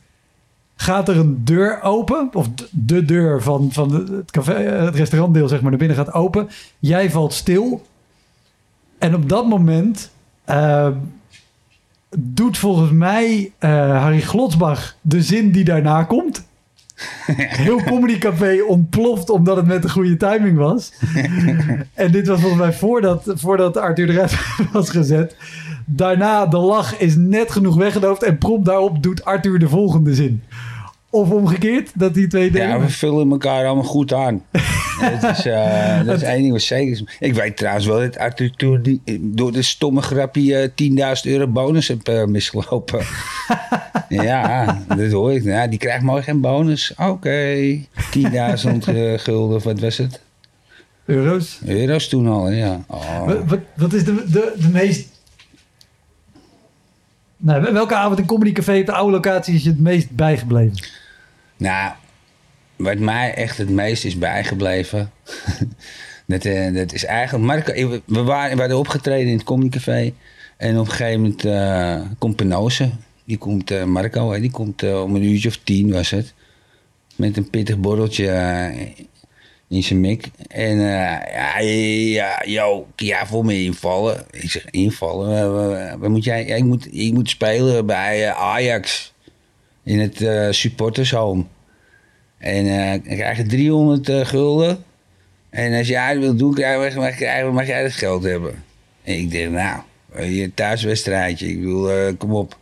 gaat 0.75 1.09
er 1.09 1.17
een 1.17 1.45
deur 1.45 1.81
open. 1.81 2.29
Of 2.33 2.49
de 2.71 3.05
deur 3.05 3.41
van, 3.41 3.69
van 3.71 3.93
het, 3.93 4.31
café, 4.31 4.53
eh, 4.53 4.83
het 4.83 4.95
restaurantdeel 4.95 5.47
zeg 5.47 5.61
maar, 5.61 5.69
naar 5.69 5.79
binnen 5.79 5.97
gaat 5.97 6.13
open. 6.13 6.49
Jij 6.79 7.11
valt 7.11 7.33
stil. 7.33 7.85
En 8.97 9.15
op 9.15 9.29
dat 9.29 9.47
moment 9.47 10.11
uh, 10.49 10.87
doet 12.17 12.57
volgens 12.57 12.91
mij 12.91 13.51
Harry 13.59 14.21
Glotsbach 14.21 14.95
de 15.01 15.21
zin 15.21 15.51
die 15.51 15.63
daarna 15.63 16.03
komt. 16.03 16.49
Heel 17.65 17.83
Comedy 17.83 18.17
Café 18.17 18.63
ontploft 18.67 19.29
omdat 19.29 19.55
het 19.55 19.65
met 19.65 19.81
de 19.81 19.89
goede 19.89 20.17
timing 20.17 20.57
was. 20.57 20.93
en 21.93 22.11
dit 22.11 22.27
was 22.27 22.39
volgens 22.39 22.61
mij 22.61 22.73
voordat, 22.73 23.31
voordat 23.35 23.77
Arthur 23.77 24.09
eruit 24.09 24.35
was 24.73 24.89
gezet. 24.89 25.35
Daarna, 25.85 26.45
de 26.45 26.57
lach 26.57 26.99
is 26.99 27.15
net 27.15 27.51
genoeg 27.51 27.75
weggedoofd. 27.75 28.23
En 28.23 28.37
prompt 28.37 28.65
daarop 28.65 29.03
doet 29.03 29.25
Arthur 29.25 29.59
de 29.59 29.69
volgende 29.69 30.15
zin. 30.15 30.43
Of 31.13 31.29
omgekeerd, 31.29 31.91
dat 31.93 32.13
die 32.13 32.27
twee 32.27 32.51
dingen. 32.51 32.67
Ja, 32.67 32.79
we 32.79 32.89
vullen 32.89 33.31
elkaar 33.31 33.65
allemaal 33.65 33.83
goed 33.83 34.13
aan. 34.13 34.43
dat 35.21 35.37
is, 35.37 35.45
uh, 35.45 36.05
dat 36.05 36.15
is 36.15 36.21
één 36.21 36.41
ding 36.41 36.51
wat 36.51 36.61
zeker 36.61 36.91
is. 36.91 37.03
Ik 37.19 37.33
weet 37.33 37.57
trouwens 37.57 37.85
wel 37.85 37.99
dat 37.99 38.17
Arthur 38.17 38.81
die, 38.81 39.01
door 39.19 39.51
de 39.51 39.61
stomme 39.61 40.01
grapje 40.01 40.71
uh, 40.77 41.09
eh, 41.09 41.17
10.000 41.25 41.31
euro 41.31 41.47
bonus 41.47 41.87
heb 41.87 42.09
uh, 42.09 42.25
misgelopen. 42.25 43.05
ja, 44.09 44.83
dat 44.87 45.11
hoor 45.11 45.33
ik. 45.33 45.43
Ja, 45.43 45.67
die 45.67 45.79
krijgt 45.79 46.03
mooi 46.03 46.21
geen 46.21 46.41
bonus. 46.41 46.93
Oké, 46.97 47.09
okay. 47.09 47.87
10.000 48.17 48.77
gulden, 49.15 49.61
wat 49.63 49.79
was 49.79 49.97
het? 49.97 50.21
Euro's? 51.05 51.59
Euro's 51.65 52.07
toen 52.07 52.27
al, 52.27 52.49
ja. 52.49 52.83
Oh. 52.87 53.25
Wat, 53.47 53.59
wat, 53.75 53.93
is 53.93 54.03
de, 54.03 54.13
de, 54.31 54.53
de 54.57 54.69
meest 54.69 55.09
nou, 57.37 57.73
welke 57.73 57.95
avond 57.95 58.19
in 58.19 58.25
Comedy 58.25 58.51
Café 58.51 58.79
op 58.79 58.85
de 58.85 58.91
oude 58.91 59.11
locatie 59.11 59.55
is 59.55 59.63
je 59.63 59.69
het 59.69 59.79
meest 59.79 60.11
bijgebleven? 60.11 61.00
Nou, 61.61 61.93
wat 62.75 62.97
mij 62.97 63.33
echt 63.33 63.57
het 63.57 63.69
meest 63.69 64.05
is 64.05 64.17
bijgebleven. 64.17 65.11
dat, 66.27 66.45
uh, 66.45 66.73
dat 66.73 66.93
is 66.93 67.05
eigenlijk. 67.05 67.45
Marco, 67.45 68.01
we, 68.05 68.23
waren, 68.23 68.53
we 68.53 68.59
hadden 68.59 68.77
opgetreden 68.77 69.27
in 69.27 69.37
het 69.37 69.43
Comedy 69.43 69.69
Café. 69.69 70.13
En 70.57 70.79
op 70.79 70.85
een 70.85 70.91
gegeven 70.91 71.21
moment 71.21 71.45
uh, 71.45 72.01
komt 72.17 72.35
Penose. 72.35 72.89
Die 73.23 73.37
komt, 73.37 73.71
eh, 73.71 73.83
Marco, 73.83 74.39
die 74.39 74.51
komt 74.51 74.83
eh, 74.83 75.03
om 75.03 75.15
een 75.15 75.23
uurtje 75.23 75.49
of 75.49 75.59
tien 75.63 75.91
was 75.91 76.09
het. 76.09 76.33
Met 77.15 77.37
een 77.37 77.49
pittig 77.49 77.77
borreltje 77.77 78.27
eh, 78.29 79.05
in 79.71 79.83
zijn 79.83 79.99
mik. 79.99 80.29
En 80.47 80.79
eh, 80.79 81.33
ja, 81.33 81.59
ja, 81.59 82.43
yo, 82.45 82.87
ja, 82.95 83.25
voor 83.25 83.45
me 83.45 83.63
invallen. 83.63 84.25
Ik 84.31 84.51
zeg, 84.51 84.65
invallen? 84.69 85.37
Eh, 85.37 85.93
Waar 85.99 86.11
moet 86.11 86.23
jij? 86.23 86.43
Ik, 86.43 86.63
moet, 86.63 86.93
ik 86.93 87.13
moet 87.13 87.29
spelen 87.29 87.85
bij 87.85 88.27
eh, 88.27 88.39
Ajax. 88.39 89.13
In 89.83 89.99
het 89.99 90.21
eh 90.21 90.51
supportershome. 90.51 91.43
En 92.37 92.65
eh 92.65 92.93
ik 92.93 93.03
krijg 93.03 93.37
je 93.37 93.45
300 93.45 94.09
eh, 94.09 94.25
gulden. 94.25 94.83
En 95.49 95.77
als 95.77 95.87
jij 95.87 96.09
het 96.09 96.19
wilt 96.19 96.39
doen, 96.39 96.53
krijg, 96.53 96.95
mag, 96.95 97.19
mag, 97.51 97.67
jij 97.67 97.83
dat 97.83 97.91
geld 97.91 98.23
hebben. 98.23 98.63
En 99.03 99.13
ik 99.17 99.31
denk, 99.31 99.51
nou, 99.51 99.81
je 100.31 100.53
thuiswedstrijdje. 100.53 101.47
Ik 101.47 101.59
bedoel, 101.59 102.15
kom 102.15 102.33
op. 102.33 102.57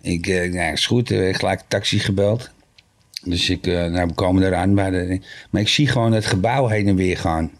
Ik, 0.00 0.26
nou, 0.26 0.72
is 0.72 0.86
goed, 0.86 1.10
eh, 1.10 1.34
gelijk 1.34 1.60
taxi 1.68 1.98
gebeld. 1.98 2.50
Dus 3.24 3.50
ik, 3.50 3.66
nou, 3.66 4.06
we 4.06 4.14
komen 4.14 4.42
eraan 4.42 4.74
de... 4.74 5.20
Maar 5.50 5.60
ik 5.60 5.68
zie 5.68 5.86
gewoon 5.86 6.12
het 6.12 6.26
gebouw 6.26 6.66
heen 6.66 6.88
en 6.88 6.96
weer 6.96 7.16
gaan. 7.16 7.50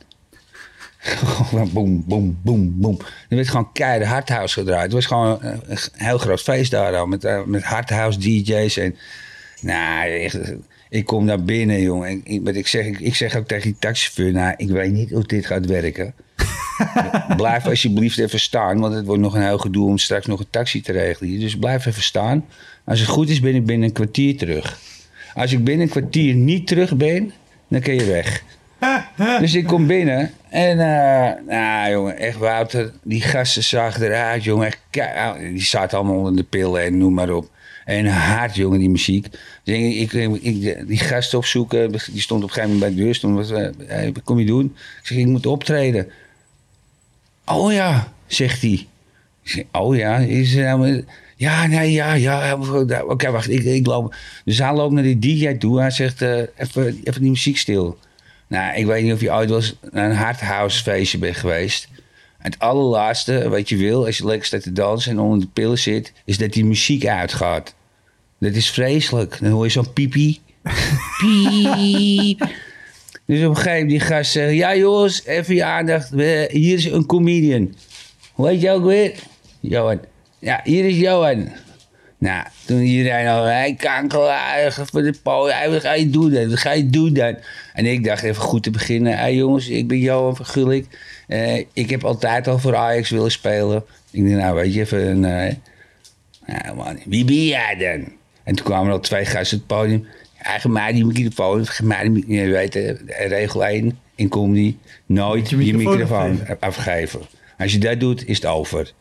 Gewoon 1.01 1.71
boem, 1.75 2.05
boem, 2.07 2.39
boem, 2.43 2.75
boem. 2.81 2.99
Er 3.29 3.37
werd 3.37 3.49
gewoon 3.49 3.73
keihard 3.73 4.11
hardhouse 4.11 4.55
gedraaid. 4.55 4.83
Het 4.83 4.93
was 4.93 5.07
gewoon 5.07 5.43
eh, 5.43 5.53
een 5.67 5.79
heel 5.93 6.19
groot 6.19 6.41
feest 6.41 6.71
daar 6.71 6.97
al. 6.97 7.07
Met, 7.07 7.25
eh, 7.25 7.43
met 7.45 7.63
hardhouse 7.63 8.19
DJ's 8.19 8.77
en... 8.77 8.97
Nou, 9.61 10.11
echt, 10.11 10.39
ik 10.89 11.05
kom 11.05 11.25
naar 11.25 11.43
binnen, 11.43 11.81
jongen. 11.81 12.21
Ik, 12.25 12.49
ik, 12.49 12.67
zeg, 12.67 12.87
ik, 12.87 13.01
ik 13.01 13.15
zeg 13.15 13.37
ook 13.37 13.47
tegen 13.47 13.63
die 13.63 13.77
taxichauffeur... 13.79 14.33
Nou, 14.33 14.55
ik 14.57 14.69
weet 14.69 14.93
niet 14.93 15.11
hoe 15.11 15.27
dit 15.27 15.47
gaat 15.47 15.67
werken. 15.67 16.15
blijf 17.37 17.67
alsjeblieft 17.67 18.19
even 18.19 18.41
staan. 18.41 18.81
Want 18.81 18.95
het 18.95 19.07
wordt 19.07 19.23
nog 19.23 19.35
een 19.35 19.43
heel 19.43 19.59
gedoe 19.59 19.87
om 19.87 19.99
straks 19.99 20.27
nog 20.27 20.41
een 20.41 20.51
taxi 20.51 20.81
te 20.81 20.93
regelen. 20.93 21.41
Dus 21.41 21.59
blijf 21.59 21.87
even 21.87 22.03
staan. 22.03 22.45
Als 22.85 23.01
het 23.01 23.09
goed 23.09 23.29
is, 23.29 23.41
ben 23.41 23.55
ik 23.55 23.67
binnen 23.67 23.89
een 23.89 23.95
kwartier 23.95 24.37
terug. 24.37 24.79
Als 25.35 25.53
ik 25.53 25.65
binnen 25.65 25.87
een 25.87 25.93
kwartier 25.93 26.35
niet 26.35 26.67
terug 26.67 26.97
ben, 26.97 27.33
dan 27.69 27.81
kun 27.81 27.95
je 27.95 28.05
weg. 28.05 28.43
Dus 29.41 29.55
ik 29.55 29.67
kom 29.67 29.87
binnen 29.87 30.31
en, 30.51 30.79
eh, 30.81 31.33
nou 31.47 31.91
jongen, 31.91 32.17
echt 32.19 32.37
Wouter, 32.39 32.93
die 33.03 33.21
gasten 33.23 33.65
zagen 33.65 34.03
eruit, 34.03 34.45
jongen. 34.45 34.73
Kei- 34.91 35.51
die 35.53 35.63
zaten 35.65 35.99
allemaal 35.99 36.17
onder 36.17 36.37
de 36.37 36.43
pillen 36.43 36.83
en 36.83 36.99
noem 36.99 37.15
maar 37.15 37.31
op. 37.31 37.51
En 37.85 38.07
hard, 38.07 38.55
jongen, 38.57 38.79
die 38.79 38.91
muziek. 38.91 39.27
Dus 39.65 39.77
ik, 39.77 40.13
ik, 40.43 40.87
die 40.89 40.99
gasten 40.99 41.39
opzoeken, 41.39 41.93
die 41.93 42.21
stond 42.21 42.43
op 42.43 42.49
een 42.49 42.55
gegeven 42.55 42.75
moment 42.75 42.95
bij 42.95 42.99
de 42.99 43.05
deur. 43.05 43.15
Stond, 43.15 43.35
wat, 43.49 43.51
eh, 43.87 44.05
wat 44.13 44.23
kom 44.25 44.39
je 44.39 44.47
doen? 44.47 44.65
Ik 45.01 45.07
zeg, 45.07 45.19
ik 45.19 45.27
moet 45.27 45.47
optreden. 45.47 46.11
Oh 47.47 47.73
ja, 47.73 48.13
zegt 48.27 48.63
hij. 48.63 48.87
Oh 49.73 49.97
ja, 49.97 50.17
is 50.17 50.55
er 50.55 50.79
nou... 50.79 51.05
Ja, 51.37 51.67
nee, 51.67 51.93
ja, 51.93 52.13
ja. 52.13 52.59
Oké, 53.07 53.31
wacht, 53.31 53.51
ik, 53.51 53.65
ik 53.65 53.87
loop. 53.87 54.15
Dus 54.45 54.59
hij 54.59 54.75
loopt 54.75 54.93
naar 54.93 55.03
die 55.03 55.19
DJ 55.19 55.55
toe. 55.55 55.81
Hij 55.81 55.91
zegt, 55.91 56.23
eh, 56.23 56.39
even, 56.57 57.01
even 57.05 57.21
die 57.21 57.31
muziek 57.31 57.57
stil. 57.59 57.99
Nou, 58.51 58.77
ik 58.77 58.87
weet 58.87 59.03
niet 59.03 59.13
of 59.13 59.21
je 59.21 59.33
ooit 59.33 59.51
eens 59.51 59.75
naar 59.91 60.11
een 60.11 60.17
hardhouse 60.17 60.83
feestje 60.83 61.19
bent 61.19 61.37
geweest. 61.37 61.89
Het 62.39 62.59
allerlaatste 62.59 63.49
wat 63.49 63.69
je 63.69 63.77
wil, 63.77 64.07
als 64.07 64.17
je 64.17 64.27
lekker 64.27 64.47
staat 64.47 64.63
te 64.63 64.73
dansen 64.73 65.13
en 65.13 65.19
onder 65.19 65.41
de 65.41 65.47
pillen 65.53 65.79
zit, 65.79 66.13
is 66.25 66.39
dat 66.39 66.53
die 66.53 66.65
muziek 66.65 67.07
uitgaat. 67.07 67.75
Dat 68.39 68.53
is 68.55 68.71
vreselijk. 68.71 69.39
Dan 69.41 69.51
hoor 69.51 69.65
je 69.65 69.71
zo'n 69.71 69.93
piepie. 69.93 70.41
Piep. 71.19 72.49
Dus 73.27 73.43
op 73.43 73.49
een 73.49 73.57
gegeven 73.57 73.73
moment 73.73 73.91
die 73.91 74.01
gast 74.01 74.31
zegt, 74.31 74.55
ja 74.55 74.77
jongens, 74.77 75.25
even 75.25 75.55
je 75.55 75.65
aandacht. 75.65 76.11
Hier 76.51 76.75
is 76.75 76.85
een 76.85 77.07
comedian. 77.07 77.75
Hoe 78.33 78.49
heet 78.49 78.61
je 78.61 78.71
ook 78.71 78.85
weer? 78.85 79.15
Johan. 79.61 80.01
Ja, 80.39 80.61
hier 80.65 80.85
is 80.85 80.97
Johan. 80.97 81.49
Nou, 82.21 82.45
toen 82.65 82.81
iedereen 82.81 83.29
al, 83.29 83.45
hij 83.45 83.75
kanker, 83.75 84.73
voor 84.73 85.03
de 85.03 85.15
podium, 85.23 85.71
wat 85.71 85.81
ga 85.81 85.93
je 85.93 86.11
doen 86.11 86.31
dan? 86.31 86.49
Wat 86.49 86.59
ga 86.59 86.73
je 86.73 86.91
doen 86.91 87.13
dan? 87.15 87.37
En 87.75 87.87
ik 87.87 88.05
dacht 88.05 88.23
even 88.23 88.43
goed 88.43 88.63
te 88.63 88.71
beginnen. 88.71 89.19
Hé 89.19 89.27
jongens, 89.27 89.69
ik 89.69 89.89
ben 89.89 89.99
Johan 89.99 90.37
van 90.37 90.47
Gulik. 90.47 90.87
Eh, 91.27 91.57
ik 91.73 91.91
heb 91.91 92.05
altijd 92.05 92.49
al 92.49 92.59
voor 92.59 92.77
Ajax 92.77 93.11
willen 93.11 93.31
spelen. 93.31 93.85
Ik 94.11 94.23
dacht, 94.29 94.41
nou 94.43 94.55
weet 94.55 94.75
je, 94.75 94.81
even 94.81 95.07
een... 95.07 95.25
eh, 95.25 95.55
nou 96.47 96.77
man, 96.77 96.99
wie 97.07 97.25
ben 97.25 97.47
jij 97.47 97.77
dan? 97.79 98.13
En 98.45 98.55
toen 98.55 98.65
kwamen 98.65 98.87
er 98.87 98.93
al 98.93 99.01
twee 99.01 99.25
gasten 99.25 99.59
op 99.59 99.69
het 99.69 99.79
podium. 99.79 100.07
Ja, 100.43 100.51
geef 100.51 100.73
mij 100.73 100.93
die 100.93 101.05
microfoon. 101.05 101.67
Geef 101.67 101.83
mij 101.83 102.03
die 102.03 102.11
microfoon. 102.11 102.37
Je 102.37 102.51
weet, 102.51 102.77
eh, 102.77 103.29
regel 103.29 103.67
1 103.67 103.99
in 104.15 104.29
comedy. 104.29 104.77
Nooit 105.07 105.51
je 105.51 105.65
je 105.65 105.75
microfoon 105.75 105.99
microfoon, 105.99 106.31
afgeven. 106.31 106.61
afgeven. 106.61 107.21
Als 107.59 107.73
je 107.73 107.79
dat 107.79 108.01
doet, 108.01 108.29
is 108.29 108.37
het 108.37 108.47
over. 108.47 108.93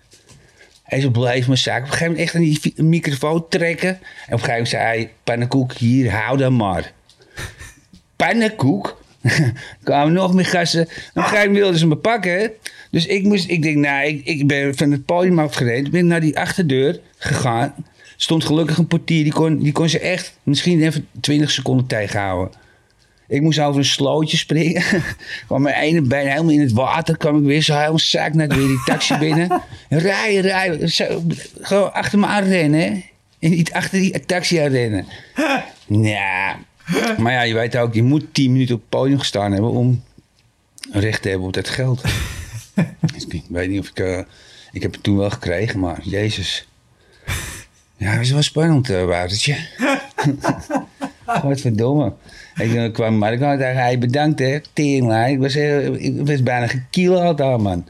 Hij 0.89 1.01
zo 1.01 1.09
bleef 1.09 1.45
mijn 1.45 1.57
zaak. 1.57 1.77
Op 1.77 1.83
een 1.83 1.91
gegeven 1.91 2.11
moment 2.11 2.27
echt 2.27 2.35
aan 2.35 2.41
die 2.41 2.83
microfoon 2.83 3.45
trekken. 3.49 3.89
En 3.89 3.95
op 3.95 4.31
een 4.31 4.39
gegeven 4.39 4.51
moment 4.51 4.69
zei 4.69 4.83
hij... 4.83 5.11
Pannenkoek, 5.23 5.73
hier, 5.73 6.11
hou 6.11 6.37
dan 6.37 6.55
maar. 6.55 6.91
Pannenkoek? 8.15 9.01
Kwamen 9.83 10.13
nog 10.13 10.33
meer 10.33 10.45
gasten. 10.45 10.79
En 10.79 10.85
op 10.85 11.15
een 11.15 11.23
gegeven 11.23 11.39
moment 11.39 11.57
wilden 11.57 11.79
ze 11.79 11.87
me 11.87 11.95
pakken. 11.95 12.51
Dus 12.91 13.05
ik 13.05 13.23
moest... 13.23 13.49
Ik 13.49 13.61
denk, 13.61 13.77
nou, 13.77 14.07
ik, 14.07 14.25
ik 14.25 14.47
ben 14.47 14.75
van 14.75 14.91
het 14.91 15.05
podium 15.05 15.39
afgereden. 15.39 15.91
Ben 15.91 16.07
naar 16.07 16.21
die 16.21 16.39
achterdeur 16.39 16.99
gegaan. 17.17 17.73
Stond 18.17 18.43
gelukkig 18.43 18.77
een 18.77 18.87
portier. 18.87 19.23
Die 19.23 19.33
kon, 19.33 19.59
die 19.59 19.71
kon 19.71 19.89
ze 19.89 19.99
echt 19.99 20.37
misschien 20.43 20.81
even 20.81 21.07
20 21.19 21.51
seconden 21.51 21.85
tegenhouden. 21.85 22.53
Ik 23.29 23.41
moest 23.41 23.59
over 23.59 23.79
een 23.79 23.85
slootje 23.85 24.37
springen. 24.37 24.83
kwam 25.47 25.61
mijn 25.61 25.75
ene 25.75 26.01
been 26.01 26.27
helemaal 26.27 26.51
in 26.51 26.59
het 26.61 26.71
water. 26.71 27.17
kwam 27.17 27.37
ik 27.37 27.43
weer 27.43 27.61
zo 27.61 27.75
helemaal 27.75 27.99
zak 27.99 28.33
naar 28.33 28.47
weer 28.47 28.67
die 28.67 28.83
taxi 28.85 29.17
binnen. 29.27 29.61
Rijden, 29.89 30.41
rijden. 30.41 30.89
Zo, 30.89 31.23
gewoon 31.61 31.93
achter 31.93 32.19
me 32.19 32.25
aan 32.25 32.43
rennen. 32.43 32.79
hè. 32.79 33.03
En 33.39 33.49
niet 33.49 33.71
achter 33.73 33.99
die 33.99 34.25
taxi 34.25 34.57
aan 34.57 34.71
rennen. 34.71 35.05
Ja. 35.91 36.59
Maar 37.17 37.31
ja, 37.33 37.41
je 37.41 37.53
weet 37.53 37.77
ook, 37.77 37.93
je 37.93 38.03
moet 38.03 38.33
10 38.33 38.51
minuten 38.51 38.75
op 38.75 38.81
het 38.81 38.89
podium 38.89 39.19
gestaan 39.19 39.51
hebben 39.51 39.71
om 39.71 40.03
recht 40.91 41.21
te 41.21 41.29
hebben 41.29 41.47
op 41.47 41.53
dat 41.53 41.69
geld. 41.69 42.01
Dus 43.13 43.25
ik 43.27 43.43
weet 43.49 43.69
niet 43.69 43.79
of 43.79 43.87
ik... 43.89 43.99
eh, 43.99 44.19
ik 44.71 44.81
heb 44.81 44.91
het 44.93 45.03
toen 45.03 45.17
wel 45.17 45.29
gekregen, 45.29 45.79
maar 45.79 45.99
jezus. 46.03 46.67
Ja, 47.97 48.11
dat 48.13 48.21
is 48.21 48.31
wel 48.31 48.41
spannend, 48.41 48.89
uh, 48.89 49.05
Woutertje. 49.05 49.55
Wat 51.43 51.61
verdomme. 51.61 52.13
Ik 52.55 52.73
eh, 52.73 52.91
kwam 52.91 53.17
Marco 53.17 53.43
en 53.43 53.57
zei, 53.57 53.77
hij 53.77 53.99
bedankt 53.99 54.39
hè, 54.39 54.59
teringlijn. 54.73 55.33
Ik 55.33 55.39
was, 55.39 55.55
eh, 55.55 55.85
ik 55.85 56.27
was 56.27 56.43
bijna 56.43 56.67
gekield 56.67 57.41
al, 57.41 57.57
man. 57.57 57.87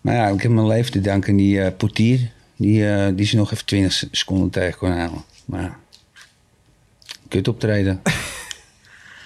Maar 0.00 0.14
ja, 0.14 0.28
ik 0.28 0.42
heb 0.42 0.50
mijn 0.50 0.66
leven 0.66 0.92
te 0.92 1.00
danken 1.00 1.30
aan 1.30 1.36
die 1.36 1.62
eh, 1.62 1.72
portier. 1.76 2.30
Die, 2.56 2.90
eh, 2.90 3.08
die 3.14 3.26
ze 3.26 3.36
nog 3.36 3.52
even 3.52 3.66
20 3.66 4.04
seconden 4.10 4.50
tegen 4.50 4.78
kon 4.78 4.90
houden. 4.90 5.24
Maar 5.44 5.62
ja, 5.62 5.76
kut 7.28 7.48
optreden. 7.48 8.02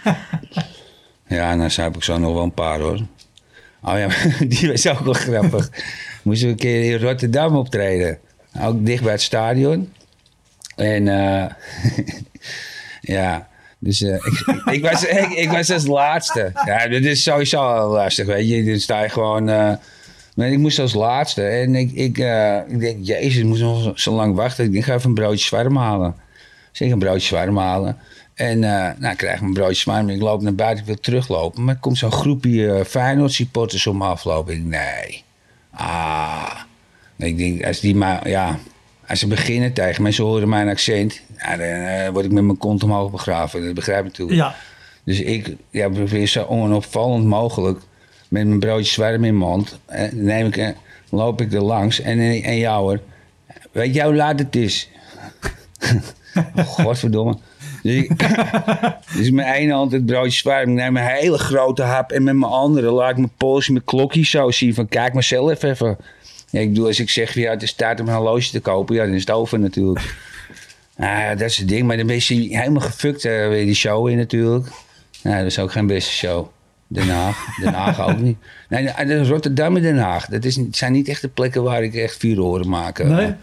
ja, 1.26 1.54
nou 1.54 1.70
heb 1.72 1.96
ik 1.96 2.02
zo 2.04 2.18
nog 2.18 2.32
wel 2.32 2.42
een 2.42 2.52
paar 2.52 2.80
hoor. 2.80 3.00
Oh 3.82 3.98
ja, 3.98 4.08
die 4.56 4.68
was 4.68 4.88
ook 4.88 4.98
wel 4.98 5.12
grappig. 5.12 5.70
Moesten 6.22 6.46
we 6.46 6.52
een 6.52 6.58
keer 6.58 6.92
in 6.92 7.00
Rotterdam 7.00 7.56
optreden. 7.56 8.18
Ook 8.60 8.86
dicht 8.86 9.02
bij 9.02 9.12
het 9.12 9.22
stadion. 9.22 9.92
En 10.76 11.08
eh, 11.08 11.50
ja, 13.12 13.48
dus 13.78 14.02
eh, 14.02 14.14
ik, 14.14 14.62
ik, 14.70 14.82
was, 14.82 15.04
ik, 15.34 15.50
was 15.50 15.70
als 15.70 15.86
laatste. 15.86 16.50
Ja, 16.64 16.88
dit 16.88 17.04
is 17.04 17.22
sowieso 17.22 17.92
lastig, 17.92 18.26
weet 18.26 18.48
je. 18.48 18.64
Dan 18.64 18.78
sta 18.78 19.02
je 19.02 19.08
gewoon... 19.08 19.44
maar 20.34 20.48
ik 20.50 20.58
moest 20.58 20.78
als 20.78 20.94
laatste. 20.94 21.42
En 21.42 21.74
ik, 21.74 21.92
ik, 21.92 22.18
eh, 22.18 22.56
ik 22.68 22.80
denk, 22.80 23.06
jezus, 23.06 23.36
ik 23.36 23.44
moest 23.44 23.60
nog 23.60 23.98
zo- 24.00 24.14
lang 24.14 24.34
wachten. 24.34 24.74
Ik 24.74 24.84
ga 24.84 24.94
even 24.94 25.08
een 25.08 25.14
broodje 25.14 25.44
zwarm 25.44 25.76
halen. 25.76 26.14
Dus 26.70 26.80
ik 26.80 26.92
een 26.92 26.98
broodje 26.98 27.26
zwarm 27.26 27.58
halen. 27.58 27.96
En 28.34 28.58
nou, 28.58 29.10
ik 29.10 29.16
krijg 29.16 29.40
mijn 29.40 29.52
broodje 29.52 29.74
zwarm. 29.74 30.08
Ik 30.08 30.20
loop 30.20 30.42
naar 30.42 30.54
buiten, 30.54 30.80
ik 30.80 30.86
wil 30.86 31.00
teruglopen. 31.00 31.64
Maar 31.64 31.74
er 31.74 31.80
komt 31.80 31.98
zo'n 31.98 32.12
groepje 32.12 32.84
Feyenoord 32.86 33.32
supporters 33.32 33.86
om 33.86 33.96
me 33.96 34.04
aflopen. 34.04 34.54
Ik 34.54 34.70
denk, 34.70 34.82
nee. 34.82 35.24
Ah. 35.70 36.54
Ik 37.16 37.38
denk, 37.38 37.64
als 37.64 37.80
die 37.80 37.96
maar, 37.96 38.28
ja... 38.28 38.58
Als 39.08 39.18
ze 39.18 39.26
beginnen 39.26 39.72
tegen 39.72 40.12
ze 40.12 40.22
horen 40.22 40.48
mijn 40.48 40.68
accent... 40.68 41.20
Ja, 41.38 41.56
dan 41.56 41.66
eh, 41.66 42.08
word 42.08 42.24
ik 42.24 42.32
met 42.32 42.44
mijn 42.44 42.58
kont 42.58 42.82
omhoog 42.82 43.10
begraven. 43.10 43.64
Dat 43.64 43.74
begrijp 43.74 43.98
ik 43.98 44.04
natuurlijk. 44.04 44.38
Ja. 44.38 44.54
Dus 45.04 45.20
ik 45.20 45.56
ja, 45.70 45.88
probeer 45.88 46.26
zo 46.26 46.44
onopvallend 46.44 47.24
mogelijk 47.24 47.80
met 48.28 48.46
mijn 48.46 48.58
broodje 48.58 48.92
zwarm 48.92 49.14
in 49.14 49.20
mijn 49.20 49.34
mond. 49.36 49.78
eh, 49.86 50.12
neem 50.12 50.46
ik, 50.46 50.56
eh, 50.56 50.68
loop 51.10 51.40
ik 51.40 51.52
er 51.52 51.62
langs 51.62 52.00
en, 52.00 52.18
eh, 52.18 52.46
en 52.46 52.58
jou 52.58 52.80
hoor. 52.82 53.00
Weet 53.72 53.94
jij 53.94 54.04
hoe 54.04 54.14
laat 54.14 54.38
het 54.38 54.56
is? 54.56 54.88
oh, 56.56 56.64
godverdomme. 56.84 57.36
Dus, 57.82 57.94
ik, 57.94 58.10
dus 59.16 59.30
met 59.30 59.46
één 59.46 59.70
hand 59.70 59.92
het 59.92 60.06
broodje 60.06 60.30
zwarm. 60.30 60.68
Ik 60.70 60.74
neem 60.76 60.96
een 60.96 61.06
hele 61.06 61.38
grote 61.38 61.82
hap 61.82 62.12
en 62.12 62.22
met 62.22 62.34
mijn 62.34 62.52
andere 62.52 62.90
laat 62.90 63.10
ik 63.10 63.16
mijn 63.16 63.32
pols 63.36 63.68
mijn 63.68 63.84
klokje 63.84 64.24
zo 64.24 64.50
zien. 64.50 64.74
Van 64.74 64.88
kijk 64.88 65.12
maar 65.12 65.22
zelf 65.22 65.62
even. 65.62 65.96
Ja, 66.50 66.60
ik 66.60 66.68
bedoel, 66.68 66.86
als 66.86 67.00
ik 67.00 67.10
zeg, 67.10 67.34
ja, 67.34 67.50
het 67.50 67.62
is 67.62 67.72
tijd 67.72 68.00
om 68.00 68.08
een 68.08 68.14
horloge 68.14 68.50
te 68.50 68.60
kopen. 68.60 68.94
Ja, 68.94 69.04
dan 69.04 69.14
is 69.14 69.20
het 69.20 69.30
over 69.30 69.58
natuurlijk. 69.58 70.14
Nou 70.96 71.18
ja, 71.22 71.34
dat 71.34 71.50
is 71.50 71.56
het 71.56 71.68
ding. 71.68 71.86
Maar 71.86 71.96
dan 71.96 72.06
ben 72.06 72.16
je 72.16 72.58
helemaal 72.58 72.82
gefukt 72.82 73.24
eh, 73.24 73.48
weer 73.48 73.64
die 73.64 73.74
show 73.74 74.08
in 74.08 74.16
natuurlijk. 74.16 74.66
Nou, 75.22 75.36
dat 75.36 75.46
is 75.46 75.58
ook 75.58 75.72
geen 75.72 75.86
beste 75.86 76.12
show. 76.12 76.48
Den 76.86 77.08
Haag. 77.08 77.46
Den 77.62 77.74
Haag 77.74 78.00
ook 78.00 78.18
niet. 78.18 78.38
Nee, 78.68 79.06
de 79.06 79.24
Rotterdam 79.24 79.76
en 79.76 79.82
Den 79.82 79.98
Haag. 79.98 80.26
Dat 80.26 80.44
is, 80.44 80.58
zijn 80.70 80.92
niet 80.92 81.08
echt 81.08 81.20
de 81.20 81.28
plekken 81.28 81.62
waar 81.62 81.82
ik 81.82 81.94
echt 81.94 82.16
vuur 82.16 82.36
horen 82.36 82.68
maken. 82.68 83.14
Nee? 83.14 83.34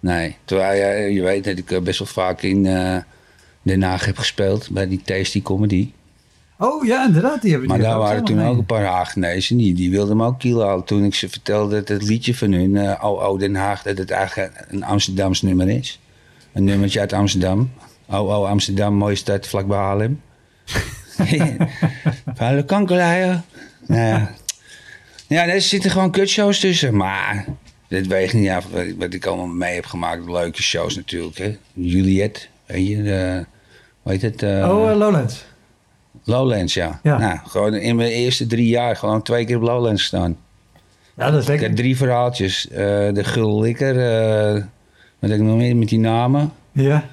Nee, 0.00 0.36
terwijl 0.44 1.02
je, 1.02 1.12
je 1.12 1.22
weet 1.22 1.44
dat 1.44 1.58
ik 1.58 1.70
eh, 1.70 1.80
best 1.80 1.98
wel 1.98 2.08
vaak 2.08 2.42
in 2.42 2.66
eh, 2.66 2.96
Den 3.62 3.82
Haag 3.82 4.04
heb 4.04 4.18
gespeeld 4.18 4.70
bij 4.70 4.88
die 4.88 5.02
Tasty 5.04 5.42
Comedy. 5.42 5.90
Oh 6.62 6.84
ja, 6.86 7.06
inderdaad. 7.06 7.42
Die 7.42 7.50
hebben 7.50 7.68
Maar 7.68 7.78
die 7.78 7.86
daar 7.86 7.98
waren 7.98 8.24
toen 8.24 8.42
ook 8.46 8.58
een 8.58 8.64
paar 8.66 8.84
Hagenezen, 8.84 9.56
die, 9.56 9.74
die 9.74 9.90
wilden 9.90 10.16
me 10.16 10.26
ook 10.26 10.38
kiel 10.38 10.62
halen. 10.66 10.84
Toen 10.84 11.04
ik 11.04 11.14
ze 11.14 11.28
vertelde 11.28 11.74
dat 11.74 11.88
het 11.88 12.02
liedje 12.02 12.34
van 12.34 12.52
hun, 12.52 12.76
eh 12.76 13.04
Oh 13.04 13.28
Oh 13.30 13.38
Den 13.38 13.54
Haag, 13.54 13.82
dat 13.82 13.98
het 13.98 14.10
eigenlijk 14.10 14.64
een 14.68 14.84
Amsterdams 14.84 15.42
nummer 15.42 15.68
is. 15.68 16.00
Een 16.52 16.64
nummertje 16.64 17.00
uit 17.00 17.12
Amsterdam. 17.12 17.70
Oh 18.08 18.28
Oh 18.38 18.48
Amsterdam, 18.48 18.94
mooie 18.94 19.14
stad, 19.14 19.46
vlakbij 19.46 19.78
Haarlem. 19.78 20.20
Kankerlaaien. 22.66 23.44
Nou 23.86 24.00
ja. 24.02 24.30
ja, 25.26 25.46
er 25.46 25.60
zitten 25.60 25.90
gewoon 25.90 26.10
kutshows 26.10 26.60
tussen. 26.60 26.96
Maar 26.96 27.44
dit 27.88 28.06
weegt 28.06 28.34
niet 28.34 28.48
af 28.48 28.66
wat- 28.98 29.14
ik 29.14 29.26
allemaal 29.26 29.46
mee 29.46 29.74
heb 29.74 29.86
gemaakt. 29.86 30.26
Leuke 30.26 30.62
shows 30.62 30.96
natuurlijk. 30.96 31.38
Hè. 31.38 31.56
Juliet, 31.72 32.48
weet 32.66 32.86
je, 32.88 33.02
de, 33.02 33.44
hoe 34.02 34.12
heet 34.12 34.22
het? 34.22 34.42
eh, 34.42 34.50
Oh, 34.70 34.90
eh, 34.90 34.96
Lowlands. 34.96 35.44
Lowlands, 36.24 36.74
ja. 36.74 37.00
Ja. 37.02 37.18
Nou, 37.18 37.38
gewoon 37.46 37.74
in 37.74 37.96
mijn 37.96 38.10
eerste 38.10 38.46
drie 38.46 38.68
jaar 38.68 38.96
gewoon 38.96 39.22
twee 39.22 39.44
keer 39.44 39.56
op 39.56 39.62
Lowlands 39.62 40.00
gestaan. 40.00 40.36
Ja, 41.16 41.24
dat 41.30 41.34
is 41.34 41.42
Ik 41.42 41.48
lekker. 41.48 41.66
heb 41.66 41.76
drie 41.76 41.96
verhaaltjes. 41.96 42.68
Eh, 42.68 42.76
de 43.12 43.24
Gul 43.24 43.60
Likker, 43.60 43.98
eh, 43.98 44.52
wat 45.18 45.30
heb 45.30 45.38
ik 45.38 45.44
nog 45.46 45.56
meer 45.56 45.76
met 45.76 45.88
die 45.88 45.98
namen? 45.98 46.52
Ja. 46.72 47.04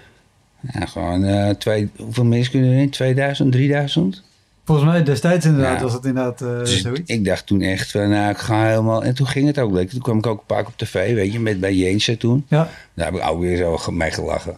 Ja, 0.73 0.85
gewoon 0.85 1.23
eh, 1.23 1.49
twee, 1.49 1.89
hoeveel 1.97 2.25
mensen 2.25 2.51
kunnen 2.51 2.71
erin? 2.71 2.89
2000, 2.89 3.51
3000? 3.51 4.23
Volgens 4.65 4.87
mij 4.89 5.03
destijds 5.03 5.45
inderdaad 5.45 5.77
Ja. 5.77 5.83
was 5.83 5.93
het 5.93 6.05
inderdaad 6.05 6.39
Dus 6.39 6.81
zoiets. 6.81 7.01
ik 7.11 7.25
dacht 7.25 7.45
toen 7.45 7.61
echt 7.61 7.91
van, 7.91 8.09
nou, 8.09 8.29
ik 8.31 8.37
ga 8.37 8.67
helemaal... 8.67 9.03
En 9.03 9.13
toen 9.15 9.27
ging 9.27 9.47
het 9.47 9.59
ook 9.59 9.71
lekker. 9.71 9.93
Toen 9.93 10.01
kwam 10.03 10.17
ik 10.17 10.27
ook 10.27 10.39
een 10.39 10.45
paar 10.45 10.57
keer 10.63 10.67
op 10.71 10.77
tv, 10.77 11.13
weet 11.13 11.33
je, 11.33 11.39
met 11.39 11.59
bij 11.59 11.73
Jensen 11.75 12.17
toen. 12.17 12.45
Ja. 12.47 12.69
Daar 12.93 13.05
heb 13.05 13.15
ik 13.15 13.29
ook 13.29 13.39
weer 13.39 13.57
zo 13.57 13.91
mee 13.91 14.11
gelachen. 14.11 14.57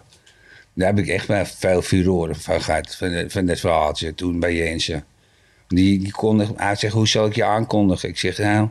Daar 0.79 0.87
heb 0.87 0.99
ik 0.99 1.07
echt 1.07 1.27
wel 1.27 1.45
veel 1.45 1.81
furoren 1.81 2.35
van 2.35 2.61
gehad, 2.61 2.95
van, 2.95 3.23
van 3.27 3.45
dat 3.45 3.59
verhaaltje 3.59 4.15
toen 4.15 4.39
bij 4.39 4.55
Jensen. 4.55 5.03
Die, 5.67 5.99
die 5.99 6.11
kondigde, 6.11 6.53
hij 6.57 6.75
zegt, 6.75 6.93
hoe 6.93 7.07
zal 7.07 7.25
ik 7.25 7.35
je 7.35 7.43
aankondigen? 7.43 8.09
Ik 8.09 8.17
zeg, 8.17 8.37
nou, 8.37 8.69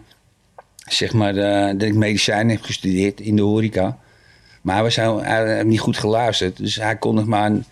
zeg 0.87 1.13
maar 1.13 1.37
eh, 1.37 1.79
dat 1.79 1.83
ik 1.83 1.95
medicijnen 1.95 2.55
heb 2.57 2.65
gestudeerd 2.65 3.21
in 3.21 3.37
de 3.37 3.43
horeca. 3.43 3.99
Maar 4.63 4.75
hij, 4.75 4.85
was, 4.85 4.97
hij, 4.97 5.55
heeft 5.55 5.65
niet 5.65 5.81
goed 5.81 5.99
geluisterd. 5.99 6.57
Dus 6.57 6.77
hij 6.77 6.97
kondigt 6.97 7.27
me 7.27 7.37
aan, 7.37 7.67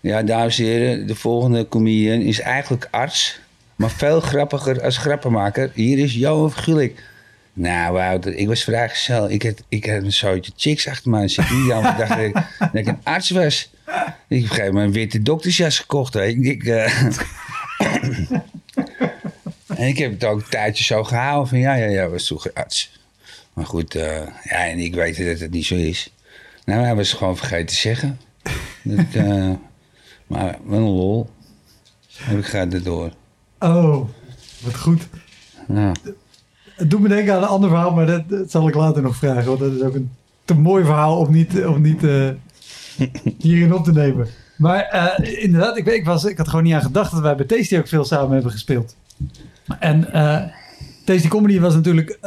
ja, 0.00 0.22
dames 0.22 0.58
en 0.58 0.64
heren, 0.64 1.06
de 1.06 1.14
volgende 1.14 1.68
comedian 1.68 2.20
is 2.20 2.40
eigenlijk 2.40 2.88
arts. 2.90 3.40
Maar 3.76 3.90
veel 3.90 4.20
grappiger 4.20 4.82
als 4.82 4.96
grappenmaker. 4.96 5.70
Hier 5.74 5.98
is 5.98 6.14
Johan 6.14 6.52
Gulik. 6.52 7.02
Nou, 7.60 8.30
ik 8.30 8.46
was 8.46 8.64
vrijgezel. 8.64 9.30
Ik 9.30 9.42
had, 9.42 9.62
ik 9.68 9.86
had 9.86 10.02
een 10.02 10.12
zootje 10.12 10.52
chicks 10.56 10.88
achter 10.88 11.10
mij 11.10 11.28
zitten. 11.28 11.56
Die 11.56 11.68
dan 11.68 11.82
dacht 11.82 12.18
ik 12.18 12.32
dat 12.58 12.74
ik 12.74 12.86
een 12.86 13.00
arts 13.02 13.30
was. 13.30 13.70
Ik 13.82 13.86
heb 13.86 14.08
op 14.08 14.14
een 14.28 14.46
gegeven 14.46 14.66
moment 14.66 14.86
een 14.86 14.92
witte 15.00 15.22
doktersjas 15.22 15.78
gekocht. 15.78 16.14
Hè. 16.14 16.24
Ik, 16.24 16.44
ik, 16.44 16.64
eh, 16.64 17.02
en 19.80 19.86
ik 19.86 19.98
heb 19.98 20.10
het 20.12 20.24
ook 20.24 20.40
een 20.40 20.48
tijdje 20.48 20.84
zo 20.84 21.04
gehouden 21.04 21.48
van 21.48 21.58
ja, 21.58 21.74
ja, 21.74 21.86
ja, 21.86 22.08
was 22.08 22.26
toch 22.26 22.54
arts. 22.54 22.98
Maar 23.52 23.66
goed, 23.66 23.94
eh, 23.94 24.26
ja, 24.42 24.66
en 24.66 24.78
ik 24.78 24.94
weet 24.94 25.16
dat 25.16 25.40
het 25.40 25.50
niet 25.50 25.66
zo 25.66 25.74
is. 25.74 26.12
Nou, 26.64 26.82
hij 26.82 26.94
was 26.94 27.08
het 27.08 27.18
gewoon 27.18 27.36
vergeten 27.36 27.66
te 27.66 27.74
zeggen. 27.74 28.20
Dat 28.82 28.98
ik, 28.98 29.14
eh, 29.14 29.52
maar 30.26 30.58
wel 30.64 30.78
een 30.78 30.84
lol. 30.84 31.30
Heb 32.16 32.38
ik 32.38 32.44
gaat 32.44 32.72
erdoor. 32.72 33.12
Oh, 33.58 34.08
wat 34.60 34.76
goed. 34.76 35.08
Ja. 35.68 35.92
Het 36.80 36.90
doet 36.90 37.00
me 37.00 37.08
denken 37.08 37.34
aan 37.34 37.42
een 37.42 37.48
ander 37.48 37.68
verhaal, 37.68 37.94
maar 37.94 38.06
dat, 38.06 38.28
dat 38.28 38.50
zal 38.50 38.68
ik 38.68 38.74
later 38.74 39.02
nog 39.02 39.16
vragen. 39.16 39.44
Want 39.44 39.58
dat 39.58 39.72
is 39.72 39.82
ook 39.82 39.94
een 39.94 40.10
te 40.44 40.54
mooi 40.54 40.84
verhaal 40.84 41.18
om 41.18 41.32
niet, 41.32 41.64
om 41.66 41.80
niet 41.80 42.04
eh, 42.04 42.28
hierin 43.38 43.74
op 43.74 43.84
te 43.84 43.92
nemen. 43.92 44.26
Maar 44.56 44.82
eh, 44.82 45.42
inderdaad, 45.42 45.76
ik, 45.76 45.86
ik, 45.86 46.04
was, 46.04 46.24
ik 46.24 46.36
had 46.38 46.48
gewoon 46.48 46.64
niet 46.64 46.74
aan 46.74 46.82
gedacht 46.82 47.12
dat 47.12 47.20
wij 47.20 47.34
bij 47.34 47.46
Tasty 47.46 47.76
ook 47.78 47.88
veel 47.88 48.04
samen 48.04 48.32
hebben 48.32 48.50
gespeeld. 48.52 48.96
En 49.78 50.12
eh 50.12 50.42
Tasty 51.04 51.28
Comedy 51.28 51.60
was 51.60 51.74
natuurlijk 51.74 52.18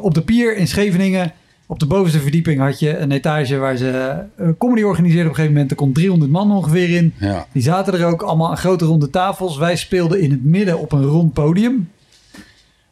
op 0.00 0.14
de 0.14 0.22
pier 0.22 0.56
in 0.56 0.68
Scheveningen. 0.68 1.32
Op 1.66 1.78
de 1.78 1.86
bovenste 1.86 2.20
verdieping 2.20 2.60
had 2.60 2.78
je 2.78 2.98
een 2.98 3.12
etage 3.12 3.56
waar 3.56 3.76
ze 3.76 4.14
comedy 4.58 4.82
organiseerden. 4.82 5.30
Op 5.30 5.30
een 5.30 5.34
gegeven 5.34 5.52
moment 5.52 5.70
er 5.70 5.76
kon 5.76 5.92
300 5.92 6.30
man 6.30 6.52
ongeveer 6.52 6.96
in. 6.96 7.14
ja. 7.18 7.46
Die 7.52 7.62
zaten 7.62 7.94
er 7.94 8.06
ook 8.06 8.22
allemaal 8.22 8.50
aan 8.50 8.56
grote 8.56 8.84
ronde 8.84 9.10
tafels. 9.10 9.58
Wij 9.58 9.76
speelden 9.76 10.20
in 10.20 10.30
het 10.30 10.44
midden 10.44 10.78
op 10.78 10.92
een 10.92 11.04
rond 11.04 11.32
podium. 11.32 11.88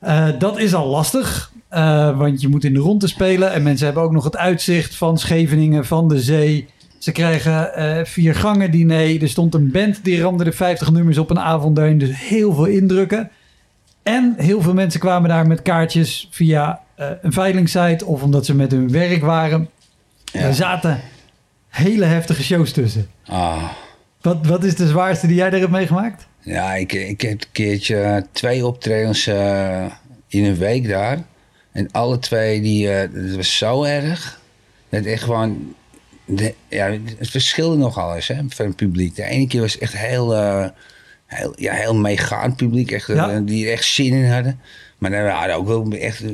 Eh, 0.01 0.29
dat 0.39 0.59
is 0.59 0.75
al 0.75 0.87
lastig, 0.87 1.53
eh, 1.69 2.19
want 2.19 2.41
je 2.41 2.49
moet 2.49 2.65
in 2.65 2.75
de 2.75 2.81
ronde 2.81 3.07
spelen. 3.07 3.53
En 3.53 3.63
mensen 3.63 3.85
hebben 3.85 4.03
ook 4.03 4.13
nog 4.13 4.25
het 4.25 4.37
uitzicht 4.37 4.97
van 4.97 5.19
Scheveningen, 5.19 5.87
van 5.87 6.09
de 6.09 6.21
zee. 6.21 6.69
Ze 6.99 7.13
krijgen 7.13 7.75
eh, 7.75 8.05
vier 8.05 8.35
gangen 8.35 8.71
diner. 8.71 9.23
Er 9.23 9.29
stond 9.29 9.55
een 9.55 9.71
band 9.71 10.05
die 10.05 10.21
ramde 10.21 10.45
de 10.45 10.53
50 10.53 10.91
nummers 10.91 11.19
op 11.19 11.31
een 11.31 11.41
avond 11.41 11.77
daarin. 11.77 11.99
Dus 11.99 12.29
heel 12.29 12.55
veel 12.55 12.65
indrukken. 12.65 13.31
En 14.03 14.35
heel 14.37 14.63
veel 14.63 14.75
mensen 14.75 15.01
kwamen 15.01 15.29
daar 15.29 15.47
met 15.47 15.63
kaartjes 15.63 16.29
via 16.31 16.81
een 17.23 17.33
veilingsite 17.33 18.05
of 18.05 18.23
omdat 18.23 18.47
ze 18.47 18.55
met 18.55 18.71
hun 18.71 18.91
werk 18.91 19.21
waren. 19.23 19.69
Ja. 20.25 20.41
Er 20.41 20.55
zaten 20.55 21.01
hele 21.69 22.05
heftige 22.05 22.43
shows 22.43 22.73
tussen. 22.73 23.07
Ah. 23.27 23.65
Wat, 24.21 24.47
wat 24.47 24.65
is 24.65 24.77
de 24.77 24.87
zwaarste 24.87 25.27
die 25.27 25.37
jij 25.37 25.51
er 25.51 25.59
hebt 25.59 25.71
meegemaakt? 25.71 26.29
Ja, 26.43 26.75
ik, 26.75 26.93
ik 26.93 27.21
heb 27.21 27.31
een 27.41 27.47
keertje 27.53 28.27
twee 28.33 28.67
optredens 28.67 29.27
eh, 29.27 29.85
in 30.29 30.45
een 30.45 30.57
week 30.57 30.89
daar. 30.89 31.19
En 31.73 31.89
alle 31.91 32.19
twee, 32.19 32.61
die, 32.61 32.91
eh 32.93 33.09
dat 33.15 33.37
was 33.37 33.57
zo 33.57 33.83
erg. 33.85 34.41
Dat 34.89 35.05
echt 35.05 35.23
gewoon... 35.23 35.75
De, 36.25 36.55
ja, 36.69 36.91
het 37.19 37.31
verschilde 37.31 37.77
nogal 37.77 38.15
eens 38.15 38.29
hè, 38.29 38.37
van 38.49 38.67
het 38.67 38.77
publiek. 38.77 39.17
De 39.17 39.25
ene 39.25 39.47
keer 39.47 39.61
was 39.61 39.73
het 39.73 39.83
echt 39.83 39.97
heel, 39.97 40.35
eh, 40.35 40.69
heel, 41.27 41.53
ja, 41.57 41.73
heel 41.73 41.95
meegaand 41.95 42.57
publiek. 42.57 42.91
Echt, 42.91 43.07
Ja. 43.07 43.31
eh, 43.31 43.39
die 43.43 43.67
er 43.67 43.73
echt 43.73 43.85
zin 43.85 44.13
in 44.15 44.31
hadden. 44.31 44.61
Maar 45.01 45.13
er 45.13 45.25
waren 45.25 45.55
ook 45.57 45.67
wel 45.67 45.93
echt... 45.93 46.23
eh, 46.23 46.31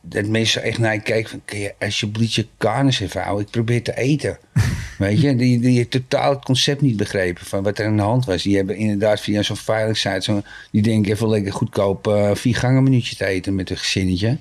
Dat 0.00 0.26
mensen 0.26 0.62
echt 0.62 0.78
naar 0.78 0.94
je 0.94 1.00
keken 1.00 1.30
van... 1.30 1.42
Kun 1.44 1.58
je 1.58 1.74
alsjeblieft 1.78 2.34
je 2.34 2.46
kanus 2.56 3.00
even 3.00 3.22
houden? 3.22 3.44
Ik 3.46 3.50
probeer 3.52 3.82
te 3.82 3.96
eten. 3.96 4.38
Weet 4.98 5.20
je, 5.20 5.36
die, 5.36 5.60
die 5.60 5.88
totaal 5.88 6.30
het 6.30 6.44
concept 6.44 6.80
niet 6.80 6.96
begrepen 6.96 7.44
van 7.46 7.62
wat 7.62 7.78
er 7.78 7.86
aan 7.86 7.96
de 7.96 8.02
hand 8.02 8.24
was. 8.24 8.42
Die 8.42 8.56
hebben 8.56 8.76
inderdaad 8.76 9.20
via 9.20 9.42
zo'n 9.42 9.56
veiligheid, 9.56 10.24
zo, 10.24 10.42
die 10.70 10.82
denken 10.82 11.12
even 11.12 11.28
lekker 11.28 11.52
goedkoop 11.52 12.06
eh, 12.06 12.34
vier 12.34 12.56
gangen 12.56 12.82
minuutje 12.82 13.16
te 13.16 13.24
eten 13.26 13.54
met 13.54 13.70
een 13.70 13.76
gezinnetje. 13.76 14.36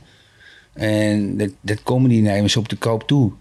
En 0.74 1.38
dat, 1.38 1.50
dat 1.62 1.84
comedy 1.84 2.20
nemen 2.20 2.50
ze 2.50 2.60
op 2.60 2.70
de 2.70 2.76
koop 2.76 3.08
toe. 3.08 3.32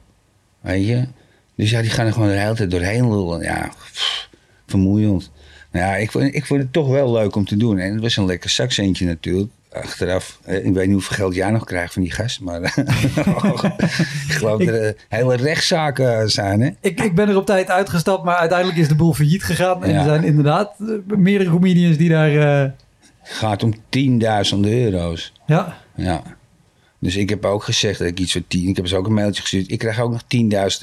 Weet 0.61 0.87
je? 0.87 1.07
Dus 1.55 1.71
ja, 1.71 1.81
die 1.81 1.91
gaan 1.91 2.07
er 2.07 2.13
gewoon 2.13 2.29
de 2.29 2.35
hele 2.35 2.55
tijd 2.55 2.71
doorheen 2.71 3.09
lullen. 3.11 3.43
Ja, 3.43 3.73
pff, 3.93 4.29
vermoeiend. 4.67 5.31
Nou 5.73 5.85
ja, 5.87 5.97
ik 5.97 6.11
vond, 6.11 6.35
ik 6.35 6.47
vond 6.47 6.61
het 6.61 6.73
toch 6.73 6.89
wel 6.89 7.13
leuk 7.13 7.35
om 7.37 7.45
te 7.45 7.57
doen. 7.57 7.79
En 7.79 7.93
het 7.93 8.01
was 8.03 8.17
een 8.17 8.27
lekker 8.27 8.51
zakcentje 8.51 9.07
natuurlijk. 9.07 9.51
Achteraf, 9.73 10.39
eh, 10.45 10.65
ik 10.67 10.73
weet 10.75 10.85
niet 10.87 10.93
hoeveel 10.95 11.17
geld 11.17 11.35
jij 11.35 11.51
nog 11.51 11.65
krijgt 11.65 11.93
van 11.93 12.03
die 12.03 12.13
gast, 12.13 12.41
maar 12.41 12.63
ik 14.29 14.33
geloof 14.35 14.59
dat 14.59 14.75
er 14.75 14.97
hele 15.09 15.37
rechtszaken 15.37 16.31
zijn, 16.31 16.61
hè? 16.61 16.71
Ik, 16.81 17.01
ik 17.01 17.15
ben 17.15 17.29
er 17.29 17.37
op 17.37 17.47
tijd 17.47 17.71
uitgestapt, 17.71 18.25
maar 18.25 18.37
uiteindelijk 18.37 18.79
is 18.79 18.89
de 18.89 18.95
boel 18.95 19.15
failliet 19.15 19.43
gegaan. 19.45 19.85
En 19.85 19.91
Ja. 19.93 19.99
er 19.99 20.05
zijn 20.05 20.25
inderdaad 20.25 20.73
eh, 20.81 21.17
meerdere 21.17 21.51
comedians 21.51 21.97
die 21.97 22.09
daar... 22.09 22.63
eh, 22.65 22.71
gaat 23.23 23.63
om 23.63 23.75
10.000 23.75 23.81
euro's. 24.61 25.33
ja, 25.47 25.77
Ja. 25.95 26.23
Dus 27.01 27.17
ik 27.17 27.29
heb 27.29 27.45
ook 27.45 27.63
gezegd 27.65 27.99
dat 27.99 28.09
ik 28.09 28.19
iets 28.19 28.33
voor 28.33 28.43
10... 28.49 28.69
Ik 28.69 28.77
heb 28.77 28.87
ze 28.87 28.97
ook 28.97 29.07
een 29.07 29.15
mailtje 29.15 29.41
gestuurd. 29.43 29.71
Ik 29.71 29.79
krijg 29.79 30.01
ook 30.01 30.11
nog 30.11 30.23
10.000 30.23 30.29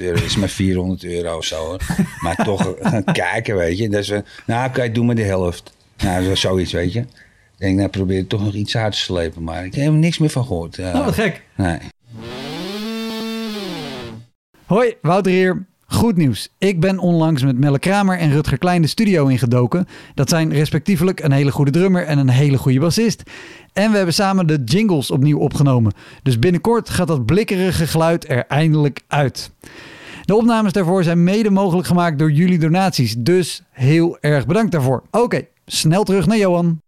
euro. 0.05 0.15
Dat 0.15 0.23
is 0.23 0.35
maar 0.35 0.49
400 0.49 1.03
euro 1.03 1.37
of 1.37 1.45
zo. 1.45 1.55
Hoor. 1.65 1.79
Maar 2.19 2.35
toch 2.35 2.73
gaan 2.81 3.03
kijken, 3.03 3.55
weet 3.55 3.77
je. 3.77 3.89
Dat 3.89 4.01
is, 4.01 4.09
wel- 4.09 4.23
nou, 4.45 4.69
oké, 4.69 4.91
doe 4.91 5.05
maar 5.05 5.15
de 5.15 5.23
helft. 5.23 5.73
Nou, 5.97 6.35
zoiets, 6.35 6.71
weet 6.71 6.93
je. 6.93 7.05
Ik 7.57 7.61
denk, 7.61 7.77
nou, 7.77 7.89
probeer 7.89 8.17
er 8.17 8.27
toch 8.27 8.43
nog 8.43 8.53
iets 8.53 8.77
uit 8.77 8.91
te 8.91 8.99
slepen. 8.99 9.43
Maar 9.43 9.65
ik 9.65 9.75
heb 9.75 9.85
er 9.85 9.91
niks 9.91 10.17
meer 10.17 10.29
van 10.29 10.45
gehoord. 10.45 10.77
Nou 10.77 11.05
wat 11.05 11.13
gek. 11.13 11.43
nee. 11.55 11.77
Hoi, 14.65 14.93
Wouter 15.01 15.31
hier. 15.31 15.65
Goed 15.87 16.17
nieuws. 16.17 16.49
Ik 16.57 16.79
ben 16.79 16.99
onlangs 16.99 17.43
met 17.43 17.57
Melle 17.57 17.79
Kramer 17.79 18.17
en 18.17 18.31
Rutger 18.31 18.57
Klein 18.57 18.81
de 18.81 18.87
studio 18.87 19.27
ingedoken. 19.27 19.87
Dat 20.13 20.29
zijn 20.29 20.53
respectievelijk 20.53 21.19
een 21.23 21.31
hele 21.31 21.51
goede 21.51 21.71
drummer 21.71 22.03
en 22.03 22.17
een 22.17 22.29
hele 22.29 22.57
goede 22.57 22.79
bassist. 22.79 23.23
En 23.73 23.91
we 23.91 23.97
hebben 23.97 24.13
samen 24.13 24.47
de 24.47 24.61
jingles 24.65 25.11
opnieuw 25.11 25.39
opgenomen. 25.39 25.93
Dus 26.23 26.39
binnenkort 26.39 26.89
gaat 26.89 27.07
dat 27.07 27.25
blikkerige 27.25 27.87
geluid 27.87 28.29
er 28.29 28.45
eindelijk 28.47 29.01
uit. 29.07 29.51
De 30.21 30.35
opnames 30.35 30.71
daarvoor 30.71 31.03
zijn 31.03 31.23
mede 31.23 31.49
mogelijk 31.49 31.87
gemaakt 31.87 32.19
door 32.19 32.31
jullie 32.31 32.59
donaties. 32.59 33.15
Dus 33.17 33.63
heel 33.71 34.17
erg 34.19 34.45
bedankt 34.45 34.71
daarvoor. 34.71 35.03
Oké, 35.11 35.41
snel 35.65 36.03
terug 36.03 36.25
naar 36.25 36.37
Johan. 36.37 36.81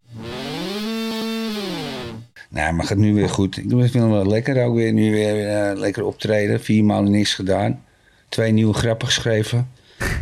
Nou, 2.49 2.73
maar 2.73 2.86
gaat 2.86 2.97
nu 2.97 3.13
weer 3.13 3.29
goed. 3.29 3.57
Ik 3.57 3.69
vind 3.69 3.81
het 3.81 3.93
wel 3.93 4.27
lekker 4.27 4.65
ook 4.65 4.75
weer. 4.75 4.93
Nu 4.93 5.12
weer 5.12 5.47
eh, 5.47 5.77
lekker 5.77 6.03
optreden. 6.03 6.62
Vier 6.62 6.83
maanden 6.83 7.12
niks 7.12 7.33
gedaan. 7.33 7.83
Twee 8.29 8.51
nieuwe 8.51 8.73
grappen 8.73 9.07
geschreven. 9.07 9.69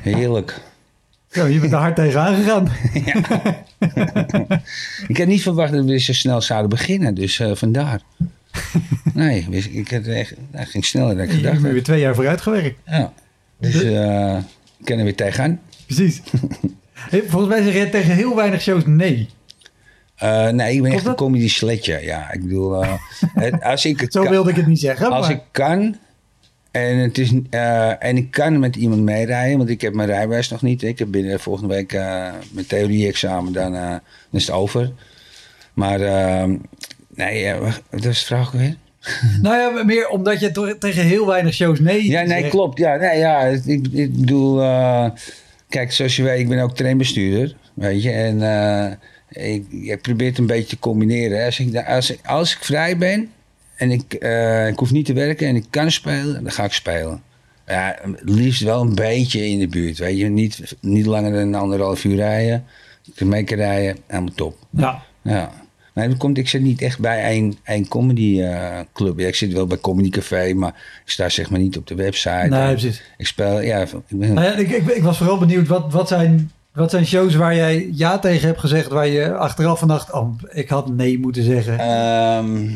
Heerlijk. 0.01 0.61
Zo, 1.31 1.47
je 1.47 1.59
bent 1.59 1.71
er 1.71 1.77
hard 1.77 1.95
tegenaan 1.95 2.35
gegaan. 2.35 2.69
Ik 5.07 5.17
had 5.17 5.27
niet 5.27 5.41
verwacht 5.41 5.73
dat 5.73 5.85
we 5.85 5.99
zo 5.99 6.13
snel 6.13 6.41
zouden 6.41 6.69
beginnen. 6.69 7.15
Dus 7.15 7.39
eh, 7.39 7.55
vandaar. 7.55 8.01
nee, 9.13 9.47
ik 9.71 9.91
had 9.91 10.05
echt, 10.05 10.33
dat 10.51 10.67
ging 10.67 10.85
sneller 10.85 11.15
dan 11.15 11.23
ik 11.23 11.29
Je 11.29 11.35
hebt 11.35 11.45
gedacht 11.45 11.63
nu 11.63 11.73
weer 11.73 11.83
twee 11.83 11.99
jaar 11.99 12.15
vooruit 12.15 12.41
gewerkt. 12.41 12.79
Ja. 12.85 13.13
Dus 13.59 13.83
eh, 13.83 14.38
ik 14.79 14.85
kan 14.85 14.97
er 14.97 15.03
weer 15.03 15.15
tegenaan. 15.15 15.59
Precies. 15.85 16.21
Volgens 17.27 17.47
mij 17.47 17.63
zeg 17.63 17.73
je 17.73 17.89
tegen 17.89 18.15
heel 18.15 18.35
weinig 18.35 18.61
shows 18.61 18.85
nee. 18.85 19.29
Eh, 20.15 20.49
nee, 20.49 20.75
ik 20.75 20.82
ben 20.82 20.91
echt 20.91 21.04
dat? 21.04 21.12
een 21.12 21.17
comedy 21.25 21.49
sletje. 21.49 21.99
Ja, 22.04 22.32
ik 22.32 22.41
bedoel, 22.41 22.84
eh, 22.84 22.93
het- 23.34 23.63
als 23.63 23.86
ik 23.86 23.99
het 23.99 24.13
Zo 24.13 24.21
kan- 24.21 24.32
wilde 24.32 24.49
ik 24.49 24.56
het 24.56 24.67
niet 24.67 24.80
zeggen. 24.80 25.12
Als 25.12 25.28
maar... 25.28 25.36
ik 25.36 25.41
kan 25.51 25.95
en, 26.71 26.97
het 26.97 27.17
is, 27.17 27.32
eh, 27.49 28.04
en 28.04 28.17
ik 28.17 28.32
kan 28.32 28.60
met 28.60 28.75
iemand 28.75 29.01
meerijden, 29.01 29.58
want 29.58 29.69
ik 29.69 29.82
heb 29.82 29.93
mijn 29.93 30.08
rijbewijs 30.10 30.49
nog 30.49 30.62
niet. 30.62 30.84
Ik 30.84 30.99
heb 30.99 31.12
binnen 31.12 31.39
volgende 31.39 31.73
week 31.73 31.91
mijn 32.51 32.65
theorie-examen, 32.67 33.54
dan, 33.54 33.71
dan 33.73 33.99
is 34.32 34.45
het 34.47 34.56
over. 34.56 34.91
Maar 35.73 36.01
ehm, 36.01 36.56
nee, 37.15 37.54
wacht, 37.54 37.82
wat 37.89 38.04
was 38.04 38.19
de 38.19 38.25
vraag 38.25 38.47
ook 38.47 38.62
weer? 38.62 38.75
Nou 39.41 39.58
ja, 39.78 39.84
meer 39.84 40.08
omdat 40.08 40.39
je 40.39 40.51
toch 40.51 40.75
tegen 40.80 41.04
heel 41.04 41.28
weinig 41.28 41.54
shows 41.54 41.80
nee 41.80 42.08
Ja, 42.08 42.21
nee, 42.21 42.39
zegt. 42.39 42.49
klopt. 42.49 42.78
Ja, 42.78 42.95
nee, 42.95 43.17
ja, 43.17 43.39
ik, 43.45 43.88
ik 43.91 44.15
bedoel, 44.19 44.58
kijk, 45.69 45.91
zoals 45.91 46.15
je 46.15 46.23
weet, 46.23 46.39
ik 46.39 46.49
ben 46.49 46.60
ook 46.60 46.75
trainbestuurder, 46.75 47.56
weet 47.73 48.04
je. 48.04 48.12
En 48.12 48.39
ik, 49.36 49.65
ik 49.71 50.02
probeer 50.02 50.28
het 50.30 50.38
een 50.38 50.45
beetje 50.45 50.67
te 50.67 50.80
combineren. 50.80 51.45
Als 51.45 51.60
ik, 51.60 51.88
als, 51.88 52.12
ik- 52.12 52.19
als 52.26 52.56
ik 52.56 52.63
vrij 52.63 52.98
ben 52.98 53.30
en 53.76 53.91
ik, 53.91 54.13
eh, 54.13 54.67
ik 54.67 54.80
hoef 54.80 54.91
niet 54.91 55.06
te 55.06 55.13
werken 55.13 55.48
en 55.48 55.56
ik 55.56 55.65
kan 55.69 55.91
spelen, 55.91 56.43
dan 56.43 56.52
ga 56.52 56.63
ik 56.63 56.71
spelen. 56.74 57.21
Ja, 57.67 57.95
het 58.02 58.30
liefst 58.30 58.62
wel 58.62 58.82
een 58.82 58.95
beetje 58.95 59.48
in 59.48 59.60
de 59.60 59.67
buurt, 59.67 59.98
weet 59.98 60.17
je. 60.17 60.26
Niet, 60.26 60.76
niet 60.82 61.06
langer 61.06 61.32
dan 61.32 61.56
anderhalf 61.56 62.04
uur 62.04 62.15
rijden. 62.15 62.65
Ik 63.06 63.13
kan 63.15 63.28
mee 63.28 63.43
kan 63.43 63.58
rijden, 63.58 63.98
helemaal 64.08 64.34
top. 64.34 64.58
Ja. 64.69 65.02
Ja. 65.21 65.52
Maar 65.93 66.10
dat 66.10 66.17
komt, 66.17 66.38
ik 66.38 66.50
zit 66.50 66.62
niet 66.62 66.82
echt 66.82 67.00
bij 67.00 67.24
één, 67.24 67.54
één 67.63 67.88
comedy 67.88 68.41
eh, 68.41 68.80
club. 68.93 69.19
Ja, 69.19 69.28
ik 69.28 69.36
zit 69.36 69.54
wel 69.54 69.67
bij 69.67 69.78
Comedy 69.78 70.10
Café, 70.10 70.54
maar 70.54 70.69
ik 71.06 71.12
sta 71.12 71.30
zeg 71.30 71.50
maar 71.50 71.60
niet 71.60 71.78
op 71.78 71.88
de 71.88 71.95
website. 71.95 72.48
Nee, 72.50 72.71
precies. 72.71 73.02
Ik 73.17 73.28
speel, 73.28 73.62
ja, 73.62 73.80
ik 73.82 73.89
ben, 74.08 74.34
Nou 74.34 74.45
ja, 74.48 74.56
ik, 74.56 74.69
ik, 74.69 74.88
ik 74.88 75.04
was 75.04 75.17
vooral 75.17 75.38
benieuwd, 75.38 75.67
wat, 75.67 75.91
wat, 75.93 76.08
zijn, 76.08 76.52
wat 76.75 76.91
zijn 76.91 77.05
shows 77.05 77.35
waar 77.35 77.55
jij 77.55 77.89
ja 77.93 78.19
tegen 78.19 78.47
hebt 78.47 78.59
gezegd, 78.59 78.89
waar 78.89 79.07
je 79.07 79.33
achteraf 79.33 79.79
van 79.79 79.88
dacht, 79.88 80.11
oh, 80.11 80.39
ik 80.49 80.69
had 80.69 80.89
nee 80.89 81.19
moeten 81.19 81.43
zeggen. 81.43 81.79
Ehm, 81.79 82.69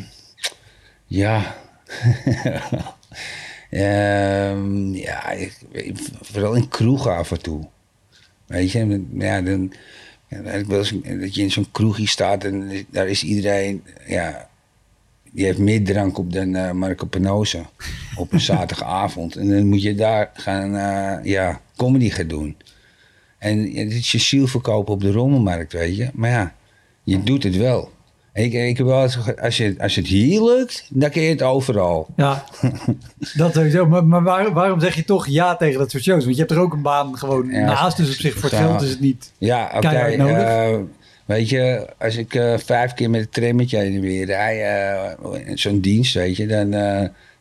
ja. 1.06 1.42
Ehm, 3.70 4.94
ja, 4.94 5.34
vooral 6.22 6.54
in 6.54 6.68
kroegen 6.68 7.16
af 7.16 7.32
en 7.32 7.42
toe. 7.42 7.68
Weet 8.46 8.72
je, 8.72 9.06
ja, 9.14 9.42
dan, 9.42 9.74
ja, 10.28 10.42
dat 11.20 11.36
je 11.36 11.42
in 11.42 11.52
zo'n 11.52 11.72
kroegje 11.72 12.08
staat 12.08 12.44
en 12.44 12.86
daar 12.90 13.08
is 13.08 13.24
iedereen, 13.24 13.84
ja, 14.08 14.50
die 15.32 15.46
heeft 15.46 15.58
meer 15.58 15.84
drank 15.84 16.18
op 16.18 16.34
dan 16.34 16.56
eh, 16.56 16.72
Marco 16.72 17.06
Penosa 17.06 17.70
op 18.16 18.34
een 18.34 18.40
zaterdagavond. 18.40 19.36
En 19.36 19.50
dan 19.50 19.68
moet 19.68 19.82
je 19.82 19.96
daar 19.96 20.30
gaan, 20.34 20.76
eh, 20.76 21.26
ja, 21.26 21.62
comedy 21.76 22.10
gaan 22.10 22.28
doen. 22.28 22.56
En 23.40 23.64
dit 23.74 23.92
is 23.94 24.12
je 24.12 24.18
ziel 24.20 24.48
verkopen 24.48 24.94
op 24.94 25.02
de 25.02 25.12
rommelmarkt, 25.12 25.74
weet 25.74 25.98
je. 25.98 26.10
Maar 26.14 26.30
ja, 26.30 26.54
je 27.04 27.24
doet 27.24 27.44
het 27.44 27.58
wel. 27.58 27.92
Ik, 28.34 28.54
ik 28.54 28.78
heb 28.78 28.86
wel 28.88 29.04
eens 29.04 29.18
als, 29.42 29.58
je, 29.58 29.76
als 29.80 29.96
het 29.96 30.08
hier 30.08 30.42
lukt, 30.44 30.88
dan 30.90 31.10
kun 31.10 31.22
je 31.22 31.30
het 31.30 31.42
overal. 31.42 32.08
Ja, 32.16 32.44
dat 33.36 33.54
sowieso. 33.54 33.86
Maar, 33.86 34.04
maar 34.06 34.24
waar- 34.24 34.54
waarom 34.54 34.80
zeg 34.80 34.96
je 34.96 35.04
toch 35.06 35.28
ja 35.28 35.56
tegen 35.56 35.80
dat 35.80 35.92
soort 35.92 36.04
shows? 36.04 36.24
Want 36.24 36.36
je 36.36 36.42
hebt 36.42 36.54
er 36.54 36.60
ook 36.60 36.74
een 36.74 36.82
baan 36.82 37.18
gewoon 37.18 37.50
Ja, 37.50 37.66
naast, 37.66 37.98
dus 37.98 38.10
op 38.10 38.14
zich 38.20 38.34
voor 38.34 38.50
het 38.50 38.60
geld 38.60 38.82
is 38.82 38.90
het 38.90 39.00
niet... 39.00 39.32
Ja, 39.38 39.72
oké. 39.76 40.16
Nodig. 40.18 40.38
eh, 40.44 40.76
weet 41.26 41.50
je, 41.50 41.88
als 42.00 42.16
ik 42.16 42.34
eh, 42.36 42.58
vijf 42.58 42.94
keer 42.94 43.10
met 43.10 43.22
het 43.22 43.34
trammetje 43.34 43.78
heen 43.78 43.94
en 43.96 44.02
weer 44.02 44.26
rij, 44.26 45.16
in 45.46 45.58
zo'n 45.58 45.80
dienst, 45.80 46.14
weet 46.14 46.36
je, 46.38 46.48
dan, 46.48 46.74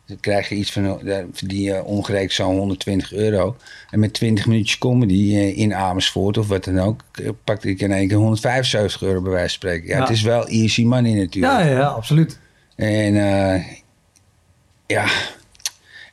dan 0.09 0.19
krijg 0.19 0.49
je 0.49 0.55
iets 0.55 0.71
van, 0.71 0.83
dan 0.83 1.29
verdien 1.33 1.61
je 1.61 1.83
omgerekend 1.83 2.33
zo'n 2.33 2.57
120 2.57 3.13
euro. 3.13 3.55
En 3.89 3.99
met 3.99 4.13
20 4.13 4.45
minuutjes 4.45 4.77
comedy 4.77 5.35
eh, 5.35 5.57
in 5.57 5.73
Amersfoort 5.75 6.37
of 6.37 6.47
wat 6.47 6.63
dan 6.63 6.79
ook, 6.79 7.01
eh, 7.11 7.29
pakte 7.43 7.69
ik 7.69 7.81
in 7.81 7.91
één 7.91 8.07
keer 8.07 8.17
175 8.17 9.01
euro 9.01 9.21
bij 9.21 9.31
wijze 9.31 9.47
van 9.49 9.57
spreken. 9.57 9.87
Ja, 9.87 9.95
Ja. 9.95 10.01
het 10.01 10.09
is 10.09 10.21
wel 10.21 10.47
easy 10.47 10.83
money 10.83 11.13
natuurlijk. 11.13 11.53
Ja, 11.53 11.61
ja, 11.67 11.71
ja, 11.77 11.85
absoluut. 11.87 12.39
En 12.75 13.15
eh, 13.15 13.63
ja, 14.87 15.05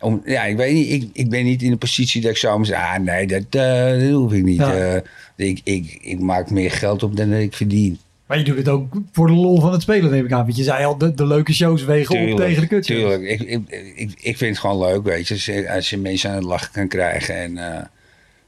om, 0.00 0.22
ja, 0.24 0.44
ik 0.44 0.56
weet 0.56 0.74
niet, 0.74 0.90
ik, 0.90 1.10
ik 1.12 1.30
ben 1.30 1.44
niet 1.44 1.62
in 1.62 1.70
de 1.70 1.76
positie 1.76 2.20
dat 2.20 2.30
ik 2.30 2.36
zou 2.36 2.64
zeggen, 2.64 2.88
ah 2.88 2.98
nee, 2.98 3.26
dat, 3.26 3.44
eh, 3.50 4.00
dat 4.00 4.10
hoef 4.10 4.32
ik 4.32 4.42
niet. 4.42 4.56
Ja. 4.56 4.74
Eh, 4.74 5.00
ik, 5.36 5.60
ik, 5.64 5.98
ik 6.00 6.20
maak 6.20 6.50
meer 6.50 6.70
geld 6.70 7.02
op 7.02 7.16
dan 7.16 7.30
dat 7.30 7.40
ik 7.40 7.54
verdien. 7.54 7.98
Maar 8.26 8.38
je 8.38 8.44
doet 8.44 8.56
het 8.56 8.68
ook 8.68 8.94
voor 9.12 9.26
de 9.26 9.32
lol 9.32 9.60
van 9.60 9.72
het 9.72 9.82
spelen, 9.82 10.10
neem 10.10 10.24
ik 10.24 10.32
aan. 10.32 10.44
Want 10.44 10.56
je 10.56 10.62
zei 10.62 10.84
al, 10.84 10.98
de, 10.98 11.14
de 11.14 11.26
leuke 11.26 11.52
shows 11.52 11.84
wegen 11.84 12.32
op 12.32 12.36
tegen 12.36 12.60
de 12.60 12.68
kutshows. 12.68 13.00
tuurlijk. 13.00 13.22
Ik, 13.22 13.40
ik, 13.40 13.60
ik, 13.94 14.10
ik 14.16 14.36
vind 14.36 14.50
het 14.50 14.58
gewoon 14.58 14.78
leuk, 14.78 15.02
weet 15.02 15.28
je, 15.28 15.34
als 15.34 15.44
je, 15.44 15.70
als 15.70 15.90
je 15.90 15.98
mensen 15.98 16.30
aan 16.30 16.36
het 16.36 16.44
lachen 16.44 16.72
kan 16.72 16.88
krijgen. 16.88 17.36
En 17.36 17.58
eh, 17.58 17.84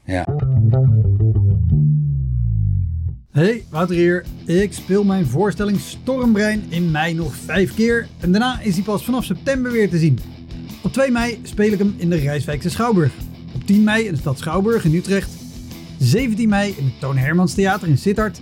ja, 0.03 0.25
Hey, 3.31 3.63
Wouter 3.69 3.95
hier. 3.95 4.25
Ik 4.45 4.73
speel 4.73 5.03
mijn 5.03 5.25
voorstelling 5.25 5.79
Stormbrein 5.79 6.63
in 6.69 6.91
mei 6.91 7.13
nog 7.13 7.35
vijf 7.35 7.75
keer. 7.75 8.07
En 8.19 8.31
daarna 8.31 8.59
is 8.61 8.75
hij 8.75 8.83
pas 8.83 9.03
vanaf 9.05 9.23
september 9.23 9.71
weer 9.71 9.89
te 9.89 9.97
zien. 9.97 10.19
Op 10.83 10.93
2 10.93 11.11
mei 11.11 11.39
speel 11.43 11.71
ik 11.71 11.77
hem 11.77 11.95
in 11.97 12.09
de 12.09 12.15
Rijswijkse 12.15 12.69
Schouwburg. 12.69 13.11
Op 13.55 13.65
10 13.65 13.83
mei 13.83 14.05
in 14.05 14.11
de 14.13 14.19
stad 14.19 14.37
Schouwburg 14.37 14.85
in 14.85 14.93
Utrecht. 14.93 15.29
17 15.99 16.49
mei 16.49 16.73
in 16.77 16.85
het 16.85 16.99
Toon 16.99 17.17
Hermans 17.17 17.53
Theater 17.53 17.87
in 17.87 17.97
Sittard. 17.97 18.41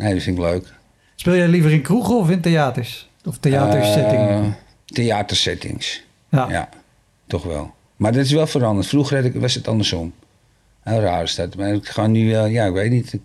Nee, 0.00 0.14
dat 0.14 0.22
vind 0.22 0.38
ik 0.38 0.44
leuk. 0.44 0.72
Speel 1.14 1.36
jij 1.36 1.48
liever 1.48 1.70
in 1.70 1.82
kroegen 1.82 2.16
of 2.16 2.30
in 2.30 2.40
theaters? 2.40 3.08
Of 3.24 3.38
theatersetting? 3.38 4.28
Eh, 4.28 4.44
theatersettings. 4.84 6.02
ja. 6.28 6.50
Ja, 6.50 6.68
toch 7.26 7.42
wel. 7.42 7.74
Maar 7.96 8.12
dat 8.12 8.24
is 8.24 8.32
wel 8.32 8.46
veranderd. 8.46 8.86
Vroeger 8.86 9.24
ik, 9.24 9.34
was 9.34 9.54
het 9.54 9.68
andersom. 9.68 10.12
Heel 10.80 11.00
raar 11.00 11.22
is 11.22 11.34
dat. 11.34 11.56
Maar 11.56 11.72
ik 11.72 11.88
ga 11.88 12.06
nu, 12.06 12.34
eh, 12.34 12.52
ja, 12.52 12.66
ik 12.66 12.72
weet 12.72 12.90
niet. 12.90 13.12
Ik, 13.12 13.20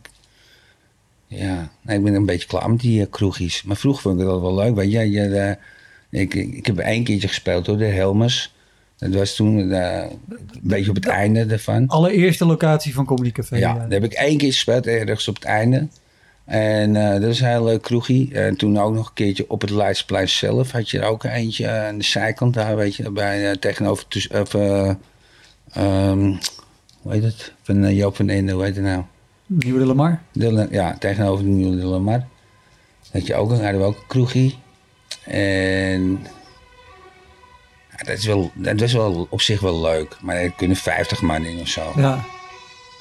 ja, 1.27 1.69
nee, 1.81 1.97
ik 1.97 2.03
ben 2.03 2.13
een 2.13 2.25
beetje 2.25 2.47
klaar 2.47 2.69
met 2.69 2.79
die 2.79 3.01
eh, 3.01 3.07
kroegjes. 3.09 3.63
Maar 3.63 3.77
vroeger 3.77 4.01
vond 4.01 4.19
ik 4.19 4.25
dat 4.25 4.41
wel 4.41 4.55
leuk. 4.55 4.75
Weet 4.75 4.91
je, 4.91 5.11
je, 5.11 5.57
ik, 6.09 6.33
ik 6.33 6.65
heb 6.65 6.77
één 6.77 7.03
keertje 7.03 7.27
gespeeld 7.27 7.65
door 7.65 7.77
de 7.77 7.85
Helmers. 7.85 8.53
Dat 8.97 9.13
was 9.13 9.35
toen 9.35 9.71
eh, 9.71 9.99
een 9.99 10.59
beetje 10.61 10.89
op 10.89 10.95
het 10.95 11.07
einde 11.07 11.45
ervan. 11.45 11.87
Allereerste 11.87 12.45
locatie 12.45 12.93
van 12.93 13.05
Comedy 13.05 13.31
Café. 13.31 13.57
Ja, 13.57 13.73
eh. 13.73 13.79
daar 13.79 13.89
heb 13.89 14.03
ik 14.03 14.13
één 14.13 14.37
keer 14.37 14.51
gespeeld, 14.51 14.87
ergens 14.87 15.27
op 15.27 15.35
het 15.35 15.43
einde. 15.43 15.87
En 16.45 16.95
eh, 16.95 17.11
dat 17.21 17.29
is 17.29 17.39
een 17.39 17.47
heel 17.47 17.63
leuk 17.63 17.81
kroegie. 17.81 18.33
En 18.33 18.55
toen 18.55 18.79
ook 18.79 18.93
nog 18.93 19.07
een 19.07 19.13
keertje 19.13 19.45
op 19.49 19.61
het 19.61 19.69
Leidsplein 19.69 20.29
zelf 20.29 20.71
had 20.71 20.89
je 20.89 20.99
er 20.99 21.05
ook 21.07 21.23
eentje 21.23 21.69
aan 21.69 21.97
de 21.97 22.03
zijkant 22.03 22.53
daar, 22.53 22.75
weet 22.75 22.95
je, 22.95 23.11
bij, 23.11 23.49
eh, 23.51 23.57
tegenover, 23.57 24.05
eh, 24.31 24.89
ehm, 25.73 26.33
hoe 27.01 27.11
heet 27.11 27.23
het? 27.23 27.53
Van 27.61 27.95
Joop 27.95 28.15
van 28.15 28.29
Ende, 28.29 28.51
hoe 28.51 28.63
heet 28.63 28.75
het 28.75 28.85
nou? 28.85 29.03
Nieuwe 29.45 29.79
de 29.79 29.85
Lamar. 29.85 30.21
De, 30.31 30.67
ja, 30.71 30.95
tegenover 30.99 31.43
de 31.43 31.49
Nieuwe 31.51 31.75
de 31.75 31.85
Lamar. 31.85 32.27
Had 33.11 33.27
je 33.27 33.35
ook, 33.35 33.49
een- 33.51 33.63
hadden 33.63 33.81
we 33.81 33.87
ook 33.87 33.97
een 33.97 34.07
kroegie. 34.07 34.57
En 35.25 36.01
ja, 37.91 37.97
dat, 38.03 38.17
is 38.17 38.25
wel, 38.25 38.51
dat 38.55 38.79
was 38.79 38.93
wel 38.93 39.27
op 39.29 39.41
zich 39.41 39.59
wel 39.59 39.81
leuk. 39.81 40.17
Maar 40.21 40.35
er 40.35 40.51
kunnen 40.51 40.77
50 40.77 41.21
man 41.21 41.45
in 41.45 41.59
of 41.59 41.67
zo. 41.67 41.91
Ja. 41.95 42.25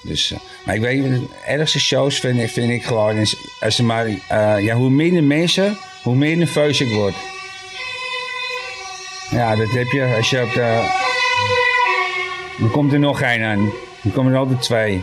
Dus, 0.05 0.33
eh, 0.33 0.39
maar 0.65 0.75
ik 0.75 0.81
weet 0.81 1.03
niet, 1.03 1.21
de 1.21 1.27
ergste 1.47 1.81
shows 1.81 2.19
vind 2.21 2.39
ik, 2.41 2.49
vind 2.51 2.71
ik 2.71 2.85
gewoon, 2.85 3.17
is, 3.17 3.37
als 3.61 3.79
er 3.79 3.85
maar, 3.85 4.07
eh, 4.07 4.65
ja, 4.65 4.75
hoe 4.75 4.91
minder 4.91 5.25
mensen, 5.25 5.77
hoe 6.03 6.17
meer 6.17 6.37
nerveus 6.37 6.81
ik 6.81 6.93
word. 6.93 7.15
Ja, 9.31 9.57
dat 9.57 9.71
heb 9.71 9.87
je 9.87 10.15
als 10.17 10.31
je 10.31 10.43
op 10.43 10.53
de... 10.53 11.03
Dan 12.59 12.71
komt 12.71 12.93
er 12.93 12.99
nog 12.99 13.21
één 13.21 13.43
aan. 13.45 13.71
Dan 14.03 14.13
komen 14.13 14.33
er 14.33 14.39
altijd 14.39 14.63
twee. 14.63 15.03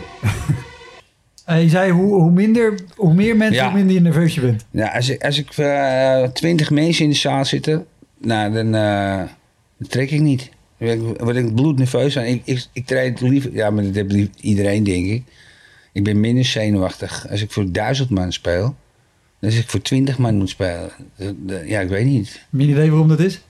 Je 1.46 1.68
zei 1.68 1.90
hoe, 1.92 2.20
hoe, 2.20 2.30
minder, 2.30 2.78
hoe 2.96 3.14
meer 3.14 3.36
mensen, 3.36 3.56
Ja. 3.56 3.64
hoe 3.64 3.74
minder 3.74 3.94
je 3.94 4.00
nerveus 4.00 4.34
je 4.34 4.40
bent. 4.40 4.64
Ja, 4.70 4.86
als 4.94 5.08
ik, 5.08 5.24
als 5.24 5.38
ik 5.38 5.56
eh, 5.56 6.22
twintig 6.22 6.70
mensen 6.70 7.04
in 7.04 7.10
de 7.10 7.16
zaal 7.16 7.44
zitten, 7.44 7.86
nou, 8.18 8.52
dan, 8.52 8.72
dan 8.72 9.88
trek 9.88 10.10
ik 10.10 10.20
niet. 10.20 10.50
Dan 10.86 11.16
word 11.18 11.36
ik- 11.36 11.54
bloednerveus 11.54 12.12
van. 12.12 12.22
Ik, 12.22 12.42
ik, 12.44 12.66
ik 12.72 12.86
treed 12.86 13.20
liever, 13.20 13.52
ja, 13.54 13.70
maar 13.70 13.84
dat 13.92 13.94
heeft 13.94 14.28
iedereen, 14.40 14.84
denk 14.84 15.06
ik. 15.06 15.22
Ik 15.92 16.04
ben 16.04 16.20
minder 16.20 16.44
zenuwachtig 16.44 17.26
als 17.30 17.42
ik 17.42 17.50
voor 17.50 17.72
duizend 17.72 18.10
man 18.10 18.32
speel. 18.32 18.74
Dus 19.40 19.58
ik 19.58 19.68
voor 19.68 19.82
20 19.82 20.18
man 20.18 20.36
moet 20.36 20.48
spelen. 20.48 20.90
Ja, 21.66 21.80
ik 21.80 21.88
weet 21.88 22.04
niet. 22.06 22.42
Een 22.52 22.60
idee 22.60 22.90
waarom 22.90 23.08
dat 23.08 23.20
is? 23.20 23.40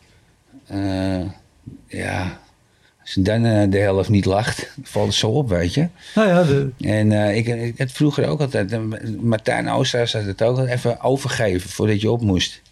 Eh, 0.67 1.21
ja, 1.87 2.41
als 3.01 3.15
je 3.15 3.23
dan 3.23 3.45
eh, 3.45 3.71
de 3.71 3.79
helft 3.79 4.09
niet 4.09 4.25
lacht, 4.25 4.71
valt 4.83 5.07
het 5.07 5.15
zo 5.17 5.29
op, 5.31 5.49
weet 5.49 5.75
je. 5.75 5.89
Nou 6.15 6.29
ja, 6.29 6.43
de, 6.45 6.71
En 6.81 7.13
eh, 7.13 7.37
ik, 7.37 7.47
ik 7.47 7.79
het 7.79 7.93
vroeger 7.93 8.27
ook 8.27 8.41
altijd. 8.41 8.77
Martijn 9.23 9.69
Oosterhuis 9.69 10.13
had 10.13 10.25
het 10.25 10.43
ook 10.43 10.49
altijd 10.59 10.77
even 10.79 11.01
overgeven 11.01 11.71
voordat 11.71 12.01
je 12.01 12.11
op 12.11 12.21
moest. 12.23 12.63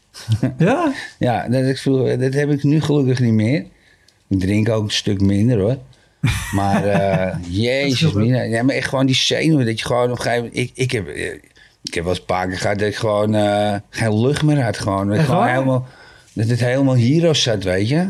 ja? 0.58 0.92
Ja, 1.18 1.48
dat, 1.48 1.64
ik 1.64 1.78
vroeger, 1.78 2.18
dat 2.20 2.32
heb 2.34 2.50
ik 2.50 2.62
nu 2.62 2.80
gelukkig 2.80 3.20
niet 3.20 3.32
meer. 3.32 3.64
Ik 4.30 4.38
drink 4.40 4.68
ook 4.68 4.84
een 4.84 4.90
stuk 4.90 5.20
minder 5.20 5.58
hoor. 5.60 5.76
Maar 6.54 6.84
eh, 6.84 7.36
jezus, 7.48 8.12
mina, 8.12 8.42
ja, 8.42 8.62
maar 8.62 8.74
echt 8.74 8.88
gewoon 8.88 9.06
die 9.06 9.14
zenuwen. 9.14 9.66
Dat 9.66 9.78
je 9.80 9.86
gewoon 9.86 10.04
op 10.10 10.16
een 10.16 10.22
gegeven 10.22 10.42
moment... 10.44 10.58
Ik, 10.60 10.70
ik, 10.74 10.90
heb, 10.90 11.08
eh, 11.08 11.32
ik 11.82 11.94
heb 11.94 12.02
wel 12.04 12.08
eens 12.12 12.18
een 12.18 12.24
paar 12.26 12.48
keer 12.48 12.58
gehad 12.58 12.78
dat 12.78 12.88
ik 12.88 12.96
gewoon 12.96 13.34
eh, 13.34 13.74
geen 13.90 14.20
lucht 14.20 14.42
meer 14.42 14.62
had. 14.62 14.78
Gewoon. 14.78 15.08
Dat, 15.08 15.18
gewoon 15.18 15.48
helemaal, 15.48 15.86
dat 16.32 16.48
het 16.48 16.60
helemaal 16.60 16.94
hieros 16.94 17.42
zat, 17.42 17.62
weet 17.64 17.88
je. 17.88 18.06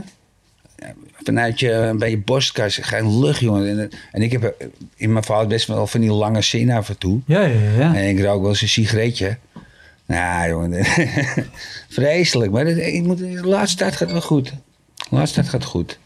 Vanuit 1.22 1.60
je, 1.60 1.72
een 1.72 1.98
beetje 1.98 2.18
borstkas, 2.18 2.76
geen 2.82 3.18
lucht, 3.20 3.40
jongen. 3.40 3.78
En, 3.78 3.90
en 4.12 4.22
ik 4.22 4.32
heb 4.32 4.54
in 4.96 5.12
mijn 5.12 5.24
geval 5.24 5.46
best 5.46 5.66
wel 5.66 5.86
van 5.86 6.00
die 6.00 6.10
lange 6.12 6.42
zin 6.42 6.70
af 6.70 6.88
en 6.88 6.98
toe. 6.98 7.20
Ja, 7.26 7.40
ja, 7.40 7.58
ja. 7.78 7.94
En 7.94 8.08
ik 8.08 8.20
rook 8.24 8.40
wel 8.40 8.50
eens 8.50 8.62
een 8.62 8.68
sigaretje. 8.68 9.36
Nou, 10.06 10.48
jongen. 10.48 10.84
Vreselijk. 11.88 12.52
Maar 12.52 12.64
dat- 12.64 12.76
ik 12.76 13.02
moet, 13.02 13.18
de 13.18 13.46
laatste 13.46 13.76
tijd 13.78 13.90
gaat 13.92 14.00
het 14.00 14.10
wel 14.12 14.20
goed. 14.20 14.44
De 14.94 15.16
laatste 15.16 15.34
tijd 15.34 15.48
gaat 15.48 15.60
het 15.60 15.70
goed. 15.70 15.98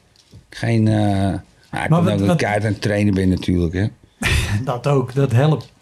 Geen... 0.57 0.89
eh 0.89 0.95
nou, 1.71 1.85
ik 1.85 1.89
Maar 1.89 2.19
wat- 2.19 2.37
kaart 2.37 2.65
aan 2.65 2.73
het 2.73 2.81
trainen 2.81 3.15
ben 3.15 3.29
natuurlijk. 3.29 3.73
Hè. 3.75 3.87
Dat 4.65 4.87
ook, 4.87 5.15
dat 5.15 5.33
helpt. 5.33 5.73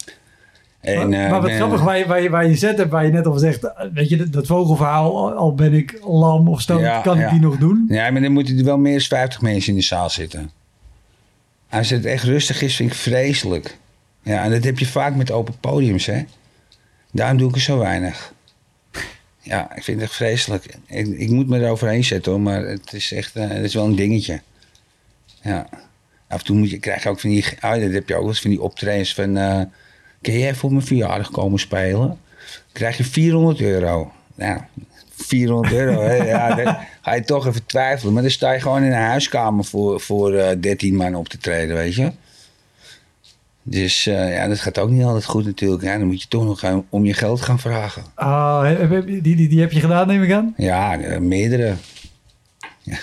En, 0.79 1.09
maar, 1.09 1.19
eh, 1.23 1.29
maar 1.31 1.41
wat 1.41 1.49
ben- 1.49 1.55
grappig, 1.55 1.81
waar 1.81 1.97
je, 1.97 2.05
waar, 2.05 2.21
je, 2.21 2.29
waar 2.29 2.47
je 2.47 2.55
zet 2.55 2.77
hebt, 2.77 2.91
waar 2.91 3.05
je 3.05 3.11
net 3.11 3.25
al 3.25 3.37
zegt, 3.37 3.63
eh, 3.63 3.85
weet 3.93 4.09
je, 4.09 4.29
dat, 4.29 4.47
vogelverhaal, 4.47 5.33
al, 5.33 5.55
ben 5.55 5.73
ik 5.73 5.99
lam 6.03 6.47
of 6.47 6.67
Ja, 6.67 7.01
kan 7.01 7.19
ik 7.19 7.29
die 7.29 7.39
nog 7.39 7.57
doen? 7.57 7.85
Ja, 7.87 8.09
maar 8.11 8.21
dan 8.21 8.31
moeten 8.31 8.57
er 8.57 8.63
wel 8.63 8.77
meer 8.77 8.97
dan 8.97 9.01
50 9.07 9.41
mensen 9.41 9.69
in 9.73 9.77
de 9.79 9.85
zaal 9.85 10.09
zitten. 10.09 10.51
Als 11.69 11.89
het 11.89 12.05
echt 12.05 12.23
rustig 12.23 12.61
is, 12.61 12.75
vind 12.75 12.91
ik 12.91 12.97
vreselijk. 12.97 13.77
Ja, 14.21 14.43
en 14.43 14.51
dat 14.51 14.63
heb 14.63 14.79
je 14.79 14.85
vaak 14.85 15.15
met 15.15 15.31
open 15.31 15.53
podiums, 15.59 16.05
hè. 16.05 16.23
Daarom 17.11 17.37
doe 17.37 17.49
ik 17.49 17.55
er 17.55 17.61
zo 17.61 17.77
weinig. 17.77 18.33
Ja, 19.39 19.75
ik 19.75 19.83
vind 19.83 19.99
het 19.99 20.09
echt 20.09 20.15
vreselijk. 20.17 20.77
Ik, 20.87 21.07
ik 21.07 21.29
moet 21.29 21.47
me 21.47 21.59
eroverheen 21.59 22.03
zetten, 22.03 22.31
hoor, 22.31 22.41
maar 22.41 22.61
het 22.65 22.93
is 22.93 23.11
echt 23.11 23.35
eh, 23.35 23.47
het 23.47 23.63
is 23.63 23.73
wel 23.73 23.85
een 23.85 23.95
dingetje. 23.95 24.41
Ja. 25.43 25.67
Af 26.27 26.39
en 26.39 26.45
toe 26.45 26.57
moet 26.57 26.69
je, 26.69 26.79
krijg 26.79 27.03
je 27.03 27.09
ook 27.09 27.19
van 27.19 27.29
die... 27.29 27.45
Oh, 27.61 27.71
dat 27.71 27.91
heb 27.91 28.07
je 28.07 28.15
ook 28.15 28.27
eens 28.27 28.41
van 28.41 28.49
die 28.49 28.61
optredens 28.61 29.13
van... 29.13 29.37
eh 29.37 29.61
kun 30.21 30.39
jij 30.39 30.55
voor 30.55 30.71
mijn 30.71 30.85
verjaardag 30.85 31.31
komen 31.31 31.59
spelen? 31.59 32.19
krijg 32.71 32.97
je 32.97 33.03
400 33.03 33.61
euro. 33.61 34.11
Nou, 34.35 34.59
400 35.11 35.73
euro, 35.73 36.01
hè? 36.01 36.15
Ja, 36.15 36.55
dan 36.63 36.77
ga 37.01 37.13
je 37.13 37.23
toch 37.23 37.47
even 37.47 37.65
twijfelen. 37.65 38.13
Maar 38.13 38.21
dan 38.21 38.31
sta 38.31 38.51
je 38.51 38.59
gewoon 38.59 38.83
in 38.83 38.91
een 38.91 38.97
huiskamer 38.97 39.65
voor, 39.65 39.99
voor 39.99 40.33
eh 40.33 40.57
13 40.59 40.95
man 40.95 41.15
op 41.15 41.27
te 41.29 41.37
treden, 41.37 41.75
weet 41.75 41.95
je. 41.95 42.11
Dus 43.63 44.07
eh, 44.07 44.35
ja, 44.35 44.47
dat 44.47 44.59
gaat 44.59 44.79
ook 44.79 44.89
niet 44.89 45.03
altijd 45.03 45.25
goed 45.25 45.45
natuurlijk. 45.45 45.83
Ja, 45.83 45.97
dan 45.97 46.07
moet 46.07 46.21
je 46.21 46.27
toch 46.27 46.43
nog 46.43 46.59
gaan, 46.59 46.85
om 46.89 47.05
je 47.05 47.13
geld 47.13 47.41
gaan 47.41 47.59
vragen. 47.59 48.03
Ah, 48.13 48.79
die, 49.05 49.21
die, 49.21 49.47
die 49.47 49.59
heb 49.59 49.71
je 49.71 49.79
gedaan, 49.79 50.07
neem 50.07 50.23
ik 50.23 50.31
aan? 50.31 50.53
Ja, 50.57 50.99
eh, 50.99 51.19
meerdere. 51.19 51.73
Ja. 52.83 52.97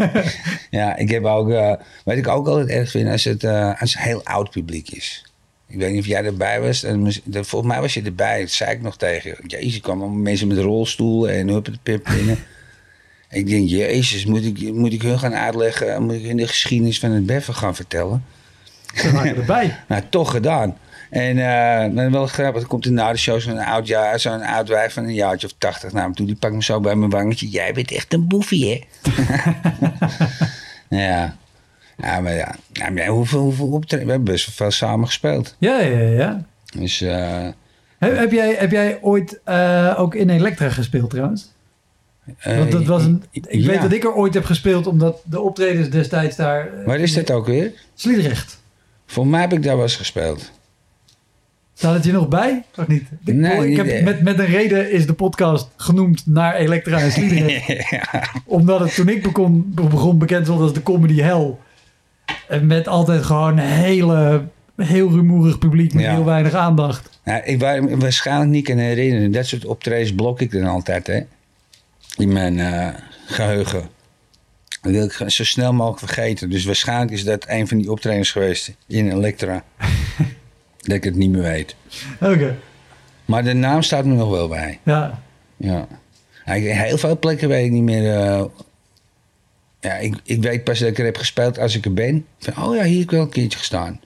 ja, 0.80 0.96
ik 0.96 1.10
heb 1.10 1.24
ook... 1.24 1.50
eh, 1.50 1.74
wat 2.04 2.16
ik 2.16 2.28
ook 2.28 2.46
altijd 2.46 2.68
erg 2.68 2.90
vind, 2.90 3.08
als 3.08 3.24
het, 3.24 3.44
eh, 3.44 3.80
als 3.80 3.94
het 3.94 4.02
heel 4.02 4.24
oud 4.24 4.50
publiek 4.50 4.90
is. 4.90 5.24
Ik 5.66 5.78
weet 5.78 5.90
niet 5.90 6.00
of 6.00 6.06
jij 6.06 6.24
erbij 6.24 6.60
was. 6.60 6.82
En 6.82 7.12
Volgens 7.32 7.72
mij 7.72 7.80
was 7.80 7.94
je 7.94 8.02
erbij. 8.02 8.40
Dat 8.40 8.50
zei 8.50 8.70
ik 8.70 8.82
nog 8.82 8.96
tegen 8.96 9.30
je. 9.30 9.56
Jezus, 9.56 9.80
kwamen 9.80 10.22
mensen 10.22 10.48
met 10.48 10.58
rolstoelen 10.58 11.34
en 11.34 11.48
huppetepip 11.48 12.04
binnen. 12.04 12.38
ik 13.30 13.46
denk, 13.46 13.68
jezus, 13.68 14.26
moet 14.26 14.44
ik, 14.44 14.72
moet 14.72 14.92
ik 14.92 15.02
hun 15.02 15.18
gaan 15.18 15.34
uitleggen... 15.34 16.02
Moet 16.02 16.14
ik 16.14 16.26
hun 16.26 16.36
de 16.36 16.46
geschiedenis 16.46 16.98
van 16.98 17.10
het 17.10 17.26
beffen 17.26 17.54
gaan 17.54 17.74
vertellen? 17.74 18.24
Ze 18.94 19.12
waren 19.12 19.36
erbij. 19.36 19.78
Nou, 19.88 20.02
toch 20.10 20.30
gedaan. 20.30 20.76
En 21.10 21.38
eh, 21.38 21.92
maar 21.92 22.10
wel 22.10 22.26
grappig, 22.26 22.62
er 22.62 22.68
komt 22.68 22.84
er 22.84 22.92
na 22.92 23.12
de 23.12 23.18
show 23.18 23.40
zo'n 23.40 23.58
oud, 23.58 23.86
jaar, 23.86 24.20
zo'n 24.20 24.42
oud 24.42 24.68
wijf 24.68 24.92
van 24.92 25.04
een 25.04 25.14
jaartje 25.14 25.46
of 25.46 25.54
tachtig 25.58 25.92
naar 25.92 26.08
me 26.08 26.14
toe. 26.14 26.26
Die 26.26 26.36
pakt 26.36 26.54
me 26.54 26.62
zo 26.62 26.80
bij 26.80 26.94
mijn 26.94 27.10
wangetje. 27.10 27.48
Jij 27.48 27.72
bent 27.72 27.92
echt 27.92 28.12
een 28.12 28.28
boefie, 28.28 28.68
hè? 28.68 29.10
ja. 31.08 31.36
Ja, 31.96 32.20
maar 32.20 32.34
ja. 32.34 32.54
ja 32.72 32.90
maar 32.90 33.06
hoeveel, 33.06 33.40
hoeveel 33.40 33.66
optreden? 33.66 34.06
We 34.06 34.12
hebben 34.12 34.32
best 34.32 34.46
wel 34.46 34.54
veel 34.54 34.70
samen 34.70 35.06
gespeeld. 35.06 35.56
Ja, 35.58 35.80
ja, 35.80 35.98
ja. 35.98 36.44
Dus 36.74 37.00
eh, 37.00 37.48
Heb, 37.98 38.16
heb, 38.16 38.32
jij, 38.32 38.54
heb 38.54 38.70
jij 38.70 38.98
ooit 39.02 39.40
eh, 39.44 39.94
ook 39.96 40.14
in 40.14 40.30
Elektra 40.30 40.68
gespeeld 40.68 41.10
trouwens? 41.10 41.52
Want 42.42 42.72
dat 42.72 42.84
was 42.84 43.04
een, 43.04 43.24
ik 43.30 43.46
ja. 43.50 43.66
weet 43.66 43.82
dat 43.82 43.92
ik 43.92 44.04
er 44.04 44.14
ooit 44.14 44.34
heb 44.34 44.44
gespeeld, 44.44 44.86
omdat 44.86 45.22
de 45.24 45.40
optredens 45.40 45.90
destijds 45.90 46.36
daar... 46.36 46.84
Waar 46.84 46.98
is 46.98 47.14
dat 47.14 47.30
ook 47.30 47.46
weer? 47.46 47.72
Sliedrecht. 47.94 48.60
Volgens 49.06 49.34
mij 49.34 49.44
heb 49.44 49.52
ik 49.52 49.62
daar 49.62 49.74
wel 49.74 49.84
eens 49.84 49.96
gespeeld. 49.96 50.50
Staat 51.80 51.94
het 51.94 52.04
je 52.04 52.12
nog 52.12 52.28
bij? 52.28 52.64
Of 52.76 52.86
niet? 52.86 53.02
Ik, 53.24 53.34
Nee, 53.34 53.52
ik 53.52 53.66
niet 53.68 53.76
heb, 53.76 54.04
met, 54.04 54.22
met 54.22 54.38
een 54.38 54.46
reden 54.46 54.92
is 54.92 55.06
de 55.06 55.12
podcast 55.12 55.68
genoemd 55.76 56.26
naar 56.26 56.54
Elektra 56.54 56.98
en 56.98 57.12
Sliedrecht. 57.12 57.66
ja. 57.90 58.24
Omdat 58.44 58.80
het 58.80 58.94
toen 58.94 59.08
ik 59.08 59.22
begon, 59.22 59.72
begon 59.74 60.18
bekend 60.18 60.44
stond 60.46 60.60
als 60.60 60.72
de 60.72 60.82
comedy 60.82 61.20
hell. 61.20 61.54
En 62.48 62.66
met 62.66 62.88
altijd 62.88 63.22
gewoon 63.22 63.58
een 63.58 63.66
hele, 63.66 64.44
heel 64.76 65.10
rumoerig 65.10 65.58
publiek 65.58 65.94
met 65.94 66.02
Ja. 66.02 66.14
heel 66.14 66.24
weinig 66.24 66.54
aandacht. 66.54 67.20
Nou, 67.24 67.42
ik 67.44 67.60
waar 67.60 67.98
waarschijnlijk 67.98 68.50
niet 68.50 68.64
kan 68.64 68.76
herinneren. 68.78 69.32
Dat 69.32 69.46
soort 69.46 69.64
optredens 69.64 70.14
blok 70.14 70.40
ik 70.40 70.50
dan 70.52 70.64
altijd, 70.64 71.06
hè. 71.06 71.20
In 72.16 72.32
mijn 72.32 72.58
eh, 72.58 72.88
geheugen. 73.26 73.88
Dat 74.82 74.92
wil 74.92 75.04
ik 75.04 75.12
zo 75.26 75.44
snel 75.44 75.72
mogelijk 75.72 75.98
vergeten. 75.98 76.50
Dus 76.50 76.64
waarschijnlijk 76.64 77.10
is 77.10 77.24
dat 77.24 77.44
een 77.48 77.68
van 77.68 77.78
die 77.78 77.90
optredens 77.90 78.30
geweest 78.30 78.72
in 78.86 79.10
Elektra. 79.12 79.64
dat 80.80 80.96
ik 80.96 81.04
het 81.04 81.16
niet 81.16 81.30
meer 81.30 81.42
weet. 81.42 81.76
Oké, 82.20 82.56
Maar 83.24 83.44
de 83.44 83.52
naam 83.52 83.82
staat 83.82 84.04
me 84.04 84.14
nog 84.14 84.30
wel 84.30 84.48
bij. 84.48 84.78
ja. 84.82 85.22
Ja. 85.56 85.86
Heel 86.44 86.98
veel 86.98 87.18
plekken 87.18 87.48
weet 87.48 87.64
ik 87.64 87.70
niet 87.70 87.82
meer. 87.82 88.14
eh, 88.16 88.44
ja, 89.80 89.94
ik, 89.94 90.14
ik 90.24 90.42
weet 90.42 90.64
pas 90.64 90.78
dat 90.78 90.88
ik 90.88 90.98
er 90.98 91.04
heb 91.04 91.16
gespeeld 91.16 91.58
als 91.58 91.76
ik 91.76 91.84
er 91.84 91.92
ben. 91.94 92.26
Van, 92.38 92.64
oh 92.64 92.74
ja, 92.76 92.82
hier 92.82 92.94
heb 92.94 93.02
ik 93.04 93.10
wel 93.10 93.20
een 93.20 93.28
keertje 93.28 93.58
gestaan. 93.58 94.00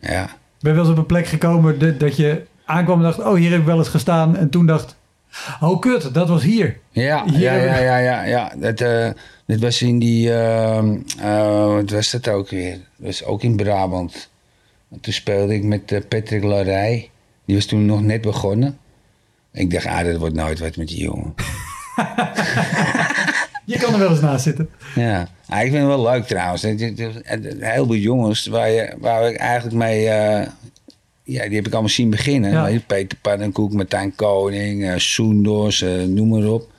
Ja. 0.00 0.28
Ben 0.60 0.74
wel 0.74 0.82
eens 0.82 0.92
op 0.92 0.98
een 0.98 1.06
plek 1.06 1.26
gekomen 1.26 1.78
dat, 1.78 2.00
dat 2.00 2.16
je 2.16 2.42
aankwam 2.64 2.96
en 2.98 3.02
dacht... 3.02 3.18
oh, 3.18 3.34
hier 3.34 3.50
heb 3.50 3.60
ik 3.60 3.66
wel 3.66 3.78
eens 3.78 3.88
gestaan. 3.88 4.36
En 4.36 4.50
toen 4.50 4.66
dacht... 4.66 4.96
oh 5.60 5.80
kut, 5.80 6.14
dat 6.14 6.28
was 6.28 6.42
hier. 6.42 6.78
Ja, 6.90 7.24
Hier 7.24 7.40
ja, 7.40 7.54
ja, 7.54 7.76
ja, 7.78 7.96
ja, 7.98 8.22
ja. 8.24 8.52
Dat, 8.56 8.80
eh, 8.80 9.08
dat 9.46 9.60
was 9.60 9.82
in 9.82 9.98
die, 9.98 10.32
eh, 10.34 10.84
wat 11.74 11.90
was 11.90 12.10
dat 12.10 12.28
ook 12.28 12.48
weer? 12.50 12.72
Dat 12.72 13.06
was 13.06 13.24
ook 13.24 13.42
in 13.42 13.56
Brabant. 13.56 14.30
En 14.90 15.00
toen 15.00 15.12
speelde 15.12 15.54
ik 15.54 15.62
met 15.62 15.92
eh, 15.92 16.00
Patrick 16.08 16.42
Larij. 16.42 17.10
Die 17.44 17.56
was 17.56 17.64
toen 17.64 17.86
nog 17.86 18.02
net 18.02 18.20
begonnen. 18.20 18.78
Ik 19.52 19.70
dacht, 19.70 19.86
ah, 19.86 20.04
dat 20.04 20.16
wordt 20.16 20.34
nooit 20.34 20.58
wat 20.58 20.76
met 20.76 20.88
die 20.88 21.02
jongen. 21.02 21.34
Je 23.64 23.78
kan 23.78 23.92
er 23.92 23.98
wel 23.98 24.10
eens 24.10 24.20
naast 24.20 24.42
zitten. 24.44 24.68
Ja, 24.94 25.28
ah, 25.48 25.56
ik 25.62 25.70
vind 25.70 25.76
het 25.86 25.86
wel 25.86 26.02
leuk 26.02 26.26
trouwens. 26.26 26.62
Een 26.62 27.56
heleboel 27.60 27.96
jongens 27.96 28.46
waar, 28.46 28.70
je, 28.70 28.94
waar 28.98 29.28
ik 29.30 29.36
eigenlijk 29.36 29.76
mee... 29.76 30.08
eh, 30.08 30.46
ja, 31.22 31.46
die 31.46 31.56
heb 31.56 31.66
ik 31.66 31.72
allemaal 31.72 31.90
zien 31.90 32.10
beginnen. 32.10 32.50
Ja. 32.50 32.80
Peter 32.86 33.18
Pannenkoek, 33.22 33.72
Martijn 33.72 34.14
Koning, 34.14 35.00
Soendos, 35.00 35.82
eh, 35.82 36.02
noem 36.02 36.28
maar 36.28 36.48
op. 36.50 36.70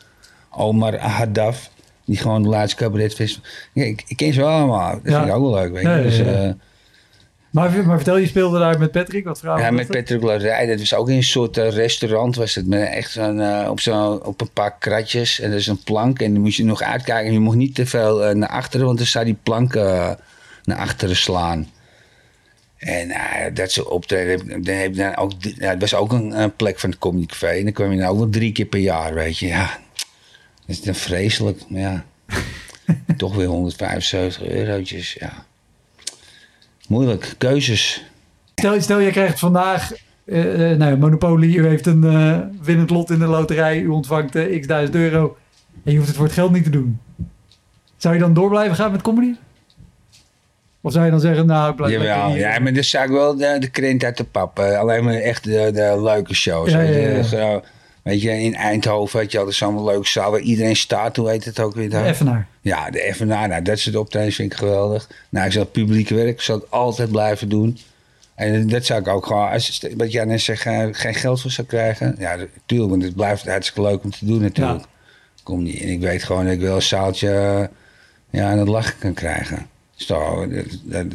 Omar 0.51 0.97
Haddaf, 0.99 1.69
die 2.05 2.17
gewoon 2.17 2.43
de 2.43 2.49
laatste 2.49 2.83
cabaretfestival... 2.83 3.49
Ja, 3.73 3.83
ik, 3.83 4.03
ik 4.07 4.17
ken 4.17 4.33
ze 4.33 4.39
wel 4.39 4.49
allemaal. 4.49 4.91
Dat 4.91 5.01
Ja. 5.03 5.17
vind 5.17 5.27
ik 5.29 5.35
ook 5.35 5.51
wel 5.51 5.61
leuk, 5.61 5.71
weet 5.71 5.81
je. 5.81 5.87
Ja, 5.89 5.95
ja, 5.95 6.01
Dus. 6.03 6.19
Maar, 7.57 7.85
maar 7.85 7.95
vertel, 7.95 8.17
je 8.17 8.27
speelde 8.27 8.59
daar 8.59 8.79
met 8.79 8.91
Patrick. 8.91 9.23
Wat 9.23 9.45
avond 9.45 9.61
ja, 9.61 9.71
met 9.71 9.87
dat? 9.87 9.95
Patrick 9.95 10.21
Larij, 10.21 10.65
dat 10.65 10.79
was 10.79 10.93
ook 10.93 11.09
in 11.09 11.15
een 11.15 11.23
soort 11.23 11.57
eh, 11.57 11.69
restaurant. 11.69 12.35
Was 12.35 12.55
het 12.55 12.67
met 12.67 12.87
echt 12.87 13.11
zo'n, 13.11 13.41
eh, 13.41 13.69
op, 13.69 13.79
zo'n 13.79 14.23
op 14.23 14.41
een 14.41 14.51
paar 14.53 14.77
kratjes. 14.79 15.39
En 15.39 15.51
er 15.51 15.57
is 15.57 15.67
een 15.67 15.83
plank. 15.83 16.19
En 16.19 16.33
dan 16.33 16.41
moest 16.41 16.57
je 16.57 16.63
nog 16.63 16.81
uitkijken. 16.81 17.33
Je 17.33 17.39
mocht 17.39 17.55
niet 17.55 17.75
te 17.75 17.85
veel 17.85 18.25
eh, 18.25 18.35
naar 18.35 18.49
achteren, 18.49 18.85
want 18.85 18.97
dan 18.97 19.07
zou 19.07 19.25
die 19.25 19.37
plank 19.43 19.73
naar 19.73 20.77
achteren 20.77 21.15
slaan. 21.15 21.69
En 22.77 23.11
dat 23.53 23.71
soort 23.71 23.87
optreden. 23.87 24.63
Dan 24.63 24.75
heb 24.75 24.95
dan 24.95 25.15
ook, 25.15 25.31
ja, 25.39 25.69
het 25.69 25.81
was 25.81 25.95
ook 25.95 26.11
een, 26.11 26.41
een 26.41 26.55
plek 26.55 26.79
van 26.79 26.89
het 26.89 26.99
Comedy 26.99 27.25
Café. 27.25 27.47
En 27.47 27.63
dan 27.63 27.73
kwam 27.73 27.91
je 27.91 27.97
dan 27.97 28.07
ook 28.07 28.17
wel 28.17 28.29
drie 28.29 28.51
keer 28.51 28.65
per 28.65 28.79
jaar, 28.79 29.13
weet 29.13 29.37
je. 29.37 29.47
Ja, 29.47 29.79
dat 30.65 30.75
is 30.75 30.81
dan 30.81 30.95
vreselijk. 30.95 31.69
Maar 31.69 31.81
ja, 31.81 32.05
toch 33.17 33.35
weer 33.35 33.47
175 33.47 34.43
eurotjes, 34.43 35.13
ja. 35.13 35.45
Moeilijk, 36.87 37.35
keuzes. 37.37 38.05
Stel, 38.55 38.81
stel, 38.81 38.99
je 38.99 39.11
krijgt 39.11 39.39
vandaag... 39.39 39.91
eh, 40.25 40.43
nou, 40.71 40.97
Monopoly, 40.97 41.55
u 41.55 41.67
heeft 41.67 41.85
een 41.85 42.03
eh, 42.03 42.37
winnend 42.61 42.89
lot 42.89 43.09
in 43.09 43.19
de 43.19 43.25
loterij. 43.25 43.79
U 43.79 43.87
ontvangt 43.87 44.31
x 44.59 44.67
duizend 44.67 44.95
euro. 44.95 45.37
En 45.83 45.91
je 45.91 45.95
hoeft 45.95 46.07
het 46.07 46.17
voor 46.17 46.25
het 46.25 46.35
geld 46.35 46.51
niet 46.51 46.63
te 46.63 46.69
doen. 46.69 46.99
Zou 47.97 48.13
je 48.13 48.19
dan 48.19 48.33
door 48.33 48.49
blijven 48.49 48.75
gaan 48.75 48.91
met 48.91 49.01
comedy? 49.01 49.33
Of 50.81 50.91
zou 50.91 51.05
je 51.05 51.11
dan 51.11 51.19
zeggen, 51.19 51.45
nou, 51.45 51.69
ik 51.69 51.75
blijf 51.75 51.91
Jawel, 51.91 52.35
ja, 52.35 52.59
maar 52.59 52.73
dan 52.73 52.83
zou 52.83 53.05
ik 53.05 53.11
wel 53.11 53.37
de, 53.37 53.57
de 53.59 53.69
krent 53.69 54.03
uit 54.03 54.17
de 54.17 54.23
pap. 54.23 54.59
alleen 54.59 55.03
maar 55.03 55.13
echt 55.13 55.43
de, 55.43 55.71
de 55.73 56.01
leuke 56.03 56.33
shows. 56.35 56.71
Ja, 56.71 56.77
weet, 56.77 56.87
ja, 56.87 57.09
je. 57.09 57.15
ja. 57.15 57.23
Zo, 57.23 57.63
weet 58.07 58.21
je, 58.21 58.31
in 58.41 58.55
Eindhoven 58.55 59.19
had 59.19 59.31
je 59.31 59.37
altijd 59.37 59.55
zo'n 59.55 59.83
leuke 59.83 60.07
zaal 60.07 60.31
waar 60.31 60.39
iedereen 60.39 60.75
staat. 60.75 61.15
Hoe 61.15 61.29
heet 61.29 61.45
het 61.45 61.59
ook 61.59 61.75
weer 61.75 61.89
daar? 61.89 62.05
Evenaar. 62.05 62.47
Ja, 62.61 62.89
de 62.89 63.11
FNA, 63.15 63.45
nou, 63.45 63.61
dat 63.61 63.79
soort 63.79 63.95
optredens 63.95 64.35
vind 64.35 64.51
ik 64.51 64.57
geweldig. 64.57 65.09
Nou, 65.29 65.45
ik 65.45 65.51
zal 65.51 65.61
het 65.61 65.71
publieke 65.71 66.15
werk 66.15 66.41
zal 66.41 66.55
het 66.55 66.71
altijd 66.71 67.11
blijven 67.11 67.49
doen. 67.49 67.77
En 68.35 68.67
dat 68.69 68.85
zou 68.85 68.99
ik 68.99 69.07
ook 69.07 69.25
gewoon, 69.25 69.49
als 69.49 69.67
je- 69.67 69.93
wat 69.97 70.11
jij 70.11 70.25
net 70.25 70.41
zegt, 70.41 70.65
eh, 70.65 70.85
geen 70.91 71.13
geld 71.13 71.41
voor 71.41 71.51
zou 71.51 71.67
krijgen. 71.67 72.15
Ja, 72.19 72.35
natuurlijk, 72.35 72.89
want 72.89 73.03
het 73.03 73.15
blijft 73.15 73.45
hartstikke 73.47 73.89
leuk 73.89 74.03
om 74.03 74.11
te 74.11 74.25
doen 74.25 74.41
natuurlijk. 74.41 74.83
Kom 75.43 75.63
niet. 75.63 75.81
En 75.81 75.87
ik 75.87 75.99
weet 75.99 76.23
gewoon 76.23 76.43
dat 76.43 76.53
ik 76.53 76.59
wel 76.59 76.75
een 76.75 76.81
zaaltje 76.81 77.29
eh, 77.29 77.63
ja, 78.41 78.51
aan 78.51 78.57
het 78.57 78.67
lachen 78.67 78.97
kan 78.99 79.13
krijgen. 79.13 79.67
Zo, 79.95 80.47
dat, 80.47 80.65
dat 80.83 81.05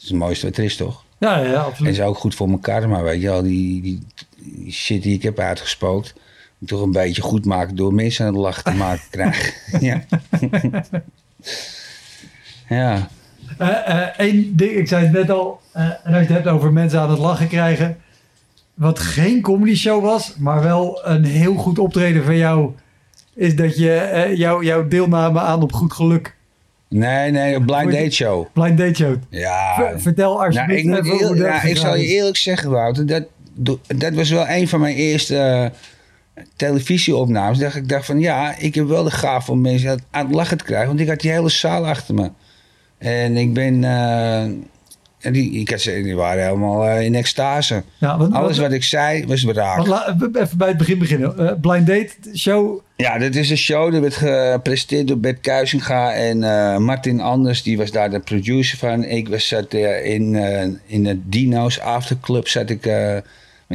is 0.00 0.08
het 0.08 0.12
mooiste 0.18 0.46
wat 0.46 0.56
er 0.56 0.64
is, 0.64 0.76
toch? 0.76 1.04
Ja, 1.18 1.38
ja, 1.38 1.44
En 1.44 1.64
absoluut. 1.64 1.92
is 1.92 2.00
ook 2.00 2.18
goed 2.18 2.34
voor 2.34 2.48
mijn 2.48 2.60
karma, 2.60 3.02
weet 3.02 3.20
je 3.20 3.28
wel. 3.28 3.42
Die, 3.42 3.82
die, 3.82 3.98
die 4.44 4.72
shit 4.72 5.02
die 5.02 5.14
ik 5.14 5.22
heb 5.22 5.38
uitgespookt. 5.38 6.14
Toch 6.66 6.82
een 6.82 6.92
beetje 6.92 7.22
goed 7.22 7.44
maken 7.44 7.76
door 7.76 7.94
mensen 7.94 8.26
aan 8.26 8.32
het 8.32 8.42
lachen 8.42 8.64
te 8.64 8.72
maken 8.74 9.04
krijgen. 9.10 9.52
ja. 9.88 10.02
ja. 12.68 13.08
Eén 14.16 14.52
ding, 14.56 14.70
ik 14.72 14.88
zei 14.88 15.02
het 15.04 15.12
net 15.12 15.30
al, 15.30 15.60
eh, 15.72 15.82
en 15.84 15.94
als 16.04 16.12
je 16.14 16.18
het 16.18 16.28
hebt 16.28 16.46
over 16.46 16.72
mensen 16.72 17.00
aan 17.00 17.10
het 17.10 17.18
lachen 17.18 17.48
krijgen. 17.48 17.96
Wat 18.74 18.98
geen 18.98 19.40
comedy 19.40 19.74
show 19.74 20.02
was, 20.02 20.34
maar 20.38 20.62
wel 20.62 21.00
een 21.04 21.24
heel 21.24 21.54
goed 21.54 21.78
optreden 21.78 22.24
van 22.24 22.36
jou, 22.36 22.70
is 23.34 23.56
dat 23.56 23.76
je 23.78 24.32
jou, 24.36 24.64
jouw 24.64 24.88
deelname 24.88 25.40
aan 25.40 25.62
op 25.62 25.72
goed 25.72 25.92
geluk, 25.92 26.36
Nee, 26.88 27.30
nee, 27.30 27.54
een 27.54 27.64
blind 27.64 27.92
date 27.92 28.10
show. 28.10 28.46
blind 28.52 28.78
date 28.78 28.94
show. 28.94 29.14
Ja. 29.28 29.74
Ver- 29.74 30.00
vertel 30.00 30.32
Nou, 30.34 30.46
alsjeblieft 30.46 30.80
ik, 30.80 30.86
moet 30.86 31.20
dat 31.20 31.36
ja, 31.36 31.62
ik 31.62 31.76
zal 31.76 31.96
je 31.96 32.06
eerlijk 32.06 32.36
zeggen, 32.36 32.70
Wouter. 32.70 33.06
Dat, 33.06 33.24
dat 33.96 34.12
was 34.12 34.30
wel 34.30 34.48
een 34.48 34.68
van 34.68 34.80
mijn 34.80 34.94
eerste 34.96 35.36
eh, 35.36 36.42
televisieopnames. 36.56 37.58
Dat 37.58 37.74
ik 37.74 37.88
dacht 37.88 38.06
van 38.06 38.20
ja, 38.20 38.54
ik 38.58 38.74
heb 38.74 38.86
wel 38.86 39.04
de 39.04 39.10
gaaf 39.10 39.50
om 39.50 39.60
mensen 39.60 40.00
aan- 40.10 40.26
het 40.26 40.34
lachen 40.34 40.58
te 40.58 40.64
krijgen. 40.64 40.88
Want 40.88 41.00
ik 41.00 41.08
had 41.08 41.20
die 41.20 41.30
hele 41.30 41.48
zaal 41.48 41.86
achter 41.86 42.14
me. 42.14 42.30
En 42.98 43.36
ik 43.36 43.52
ben... 43.54 43.84
eh, 43.84 44.42
en 45.22 45.32
die, 45.32 45.52
ik 45.52 45.70
had, 45.70 45.80
die 45.82 46.16
waren 46.16 46.44
helemaal 46.44 46.86
eh, 46.88 47.04
in 47.04 47.14
extase. 47.14 47.82
Ja, 47.98 48.10
Alles 48.10 48.30
wat, 48.32 48.66
wat 48.66 48.72
ik 48.72 48.84
zei 48.84 49.26
was 49.26 49.44
raak. 49.44 49.86
la- 49.86 50.16
even 50.34 50.58
bij 50.58 50.68
het 50.68 50.76
begin 50.76 50.98
beginnen. 50.98 51.58
Blind 51.60 51.86
date 51.86 52.10
show, 52.34 52.80
Ja, 52.96 53.18
dit 53.18 53.36
is 53.36 53.50
een 53.50 53.56
show. 53.56 53.92
Dat 53.92 54.00
werd 54.00 54.14
gepresenteerd 54.14 55.08
door 55.08 55.18
Bert 55.18 55.40
Kuizinga. 55.40 56.12
En 56.12 56.38
Martin 56.82 57.20
Anders, 57.20 57.62
die 57.62 57.76
was 57.76 57.90
daar 57.90 58.10
de 58.10 58.20
producer 58.20 58.78
van. 58.78 59.04
Ik 59.04 59.28
was, 59.28 59.48
zat 59.48 59.74
in, 60.04 60.34
in 60.86 61.04
de 61.04 61.18
Dino's 61.24 61.80
Afterclub. 61.80 62.48
Zat 62.48 62.70
ik 62.70 62.90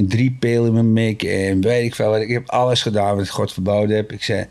met 0.01 0.09
drie 0.09 0.35
pelen 0.39 0.65
in 0.67 0.73
mijn 0.73 0.93
mik. 0.93 1.23
En 1.23 1.61
weet 1.61 1.83
ik 1.85 1.95
veel 1.95 2.09
wat. 2.09 2.21
Ik 2.21 2.29
heb 2.29 2.49
alles 2.49 2.81
gedaan 2.81 3.15
wat 3.15 3.29
God 3.29 3.53
verboden 3.53 3.95
heb. 3.95 4.11
Ik 4.11 4.23
zei... 4.23 4.45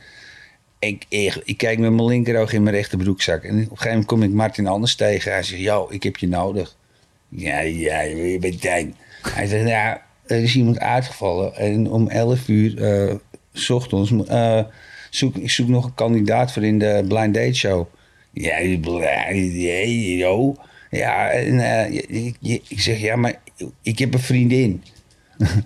Ik, 0.78 1.04
ik, 1.08 1.40
ik 1.44 1.56
kijk 1.56 1.78
met 1.78 1.92
mijn 1.92 2.06
linkeroog 2.06 2.52
in 2.52 2.62
mijn 2.62 2.74
rechterbroekzak. 2.74 3.42
En 3.42 3.50
op 3.50 3.56
een 3.58 3.64
gegeven 3.68 3.88
moment 3.88 4.06
kom 4.06 4.22
ik 4.22 4.30
Martin 4.30 4.66
Anders 4.66 4.94
tegen. 4.94 5.32
Hij 5.32 5.42
zegt, 5.42 5.60
yo, 5.62 5.86
ik 5.90 6.02
heb 6.02 6.16
je 6.16 6.28
nodig. 6.28 6.76
Ja, 7.28 7.60
ja, 7.60 8.00
je 8.00 8.38
bent 8.40 8.56
klein. 8.58 8.94
Hij 9.22 9.46
zegt, 9.46 9.68
ja, 9.68 10.02
er 10.26 10.42
is 10.42 10.56
iemand 10.56 10.78
uitgevallen. 10.78 11.54
En 11.54 11.90
om 11.90 12.08
11 12.08 12.48
uur 12.48 12.82
eh, 12.82 13.14
ochtends 13.68 14.12
eh, 14.28 14.60
zoek 15.10 15.36
ik 15.36 15.50
zoek 15.50 15.68
nog 15.68 15.84
een 15.84 15.94
kandidaat 15.94 16.52
voor 16.52 16.64
in 16.64 16.78
de 16.78 17.04
Blind 17.08 17.34
Date 17.34 17.54
Show. 17.54 17.86
Ja, 18.32 18.60
yo. 20.18 20.56
Ja, 20.90 21.30
en 21.30 21.58
eh, 21.60 21.92
je- 21.92 22.32
je- 22.40 22.62
ik 22.68 22.80
zeg, 22.80 22.98
ja, 23.00 23.16
maar 23.16 23.34
ik 23.82 23.98
heb 23.98 24.14
een 24.14 24.20
vriendin. 24.20 24.82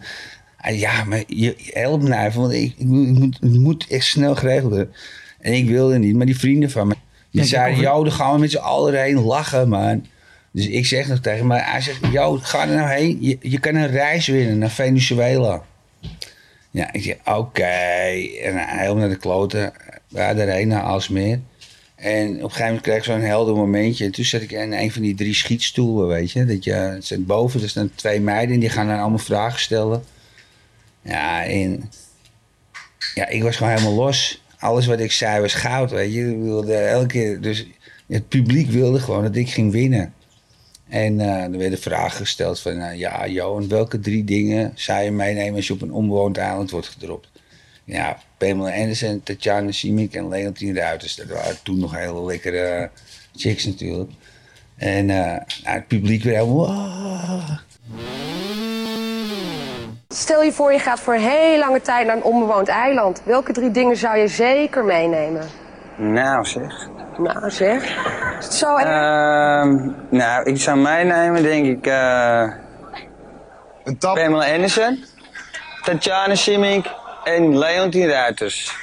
Ja, 0.73 1.05
maar 1.05 1.23
je, 1.27 1.57
helpt 1.73 2.09
me 2.09 2.17
even, 2.17 2.41
want 2.41 2.53
ik, 2.53 2.75
ik, 2.77 2.87
moet, 2.87 3.39
het 3.41 3.59
moet 3.59 3.87
echt 3.89 4.05
snel 4.05 4.35
geregeld 4.35 4.71
worden. 4.71 4.95
En 5.41 5.53
ik 5.53 5.69
wilde 5.69 5.99
niet, 5.99 6.17
maar 6.17 6.27
die 6.27 6.39
vrienden 6.39 6.71
van 6.71 6.87
me, 6.87 6.95
die 7.31 7.45
zeiden, 7.45 7.81
joh, 7.81 8.03
dan 8.03 8.13
gaan 8.13 8.35
we 8.35 8.41
met 8.41 8.51
z'n 8.51 8.57
allen 8.57 9.03
heen 9.03 9.21
lachen, 9.21 9.69
man. 9.69 10.07
Dus 10.51 10.67
ik 10.69 10.87
zeg 10.87 11.09
nog 11.09 11.19
tegen 11.19 11.39
hem, 11.39 11.51
hij 11.51 11.81
zegt, 11.81 12.01
joh, 12.13 12.45
ga 12.45 12.69
er 12.69 12.75
nou 12.75 12.89
heen. 12.89 13.19
Je, 13.21 13.37
je 13.41 13.59
kan 13.59 13.75
een 13.75 13.91
reis 13.91 14.27
winnen 14.27 14.59
naar 14.59 14.71
Venezuela. 14.71 15.63
Ja, 16.71 16.93
ik 16.93 17.03
zeg, 17.03 17.17
oké. 17.25 17.63
En 17.63 18.55
hij 18.57 18.79
helemaal 18.79 18.97
naar 18.97 19.09
de 19.09 19.17
kloten. 19.17 19.73
Ja, 20.09 20.35
daarheen 20.35 20.69
naar 20.69 20.83
Alsmeer. 20.83 21.41
En 22.01 22.29
op 22.29 22.35
een 22.35 22.41
gegeven 22.41 22.65
moment 22.65 22.83
kreeg 22.83 22.97
ik 22.97 23.05
zo'n 23.05 23.21
helder 23.21 23.55
momentje. 23.55 24.05
En 24.05 24.11
toen 24.11 24.25
zat 24.25 24.41
ik 24.41 24.53
in 24.53 24.73
een 24.73 24.93
van 24.93 25.03
die 25.03 25.15
drie 25.15 25.35
schietstoelen, 25.35 26.09
weet 26.09 26.33
je. 26.33 26.45
Dat 26.45 26.65
je 26.65 26.97
zit 27.01 27.27
boven, 27.27 27.63
er 27.63 27.69
staan 27.69 27.91
twee 27.95 28.21
meiden 28.21 28.55
en 28.55 28.61
die 28.61 28.69
gaan 28.69 28.87
dan 28.87 28.99
allemaal 28.99 29.19
vragen 29.19 29.61
stellen. 29.61 30.05
Ja, 31.03 31.45
en 31.45 31.91
ja, 33.15 33.29
ik 33.29 33.43
was 33.43 33.57
gewoon 33.57 33.73
helemaal 33.73 33.95
los. 33.95 34.43
Alles 34.59 34.87
wat 34.87 35.01
ik 35.01 35.13
zei 35.13 35.41
was 35.41 35.55
goud, 35.55 35.91
weet 35.91 36.15
je. 36.15 36.39
Wilde 36.39 36.75
elke 36.75 37.07
keer, 37.07 37.41
dus 37.41 37.67
het 38.07 38.29
publiek 38.29 38.71
wilde 38.71 39.01
gewoon 39.01 39.23
dat 39.23 39.37
ik 39.37 39.51
ging 39.51 39.73
winnen. 39.73 40.15
En 40.89 41.21
eh, 41.21 41.43
er 41.43 41.59
werden 41.59 41.79
vragen 41.79 42.17
gesteld 42.17 42.61
van, 42.61 42.79
eh, 42.79 42.99
ja, 42.99 43.29
Johan, 43.29 43.69
welke 43.69 44.01
drie 44.01 44.25
dingen 44.25 44.73
zou 44.75 45.03
je 45.03 45.11
meenemen 45.11 45.55
als 45.55 45.67
je 45.67 45.73
op 45.73 45.83
een 45.83 45.93
onbewoond 45.93 46.37
eiland 46.37 46.71
wordt 46.71 46.89
gedropt? 46.89 47.29
Ja, 47.85 48.23
Pamela 48.41 48.73
Anderson, 48.73 49.23
Tatjana 49.23 49.73
Simic 49.73 50.15
en 50.15 50.29
Leontien 50.29 50.77
Ruiters. 50.77 51.17
Dat 51.17 51.27
waren 51.27 51.63
toen 51.63 51.79
nog 51.79 51.97
hele 51.97 52.25
lekkere 52.25 52.91
chicks 53.37 53.65
natuurlijk. 53.65 54.11
En 54.77 55.11
eh, 55.11 55.17
nou, 55.17 55.43
het 55.63 55.87
publiek 55.87 56.23
weer 56.23 56.35
helemaal... 56.35 56.67
"Wow." 56.67 57.59
Stel 60.09 60.43
je 60.43 60.53
voor 60.53 60.73
je 60.73 60.79
gaat 60.79 61.01
voor 61.01 61.15
hele 61.15 61.59
lange 61.59 61.81
tijd 61.81 62.07
naar 62.07 62.17
een 62.17 62.23
onbewoond 62.23 62.69
eiland. 62.69 63.23
Welke 63.25 63.53
drie 63.53 63.71
dingen 63.71 63.97
zou 63.97 64.19
je 64.19 64.29
zeker 64.29 64.85
meenemen? 64.85 65.47
Nou 65.97 66.47
zeg. 66.47 66.89
Nou 67.19 67.51
zeg. 67.51 67.83
Is 68.39 68.45
het 68.45 68.55
zo 68.55 68.77
erg? 68.77 68.89
Ehm, 68.89 69.91
nou, 70.11 70.51
ik 70.51 70.57
zou 70.61 70.79
meenemen 70.79 71.43
denk 71.43 71.67
ik 71.67 71.87
eh 71.87 72.53
Een 73.85 73.99
tap. 73.99 74.15
Pamela 74.15 74.53
Anderson, 74.53 75.05
Tatjana 75.83 76.35
Simic 76.35 76.99
en 77.25 77.59
Leontien 77.59 78.09
Ruiters. 78.09 78.77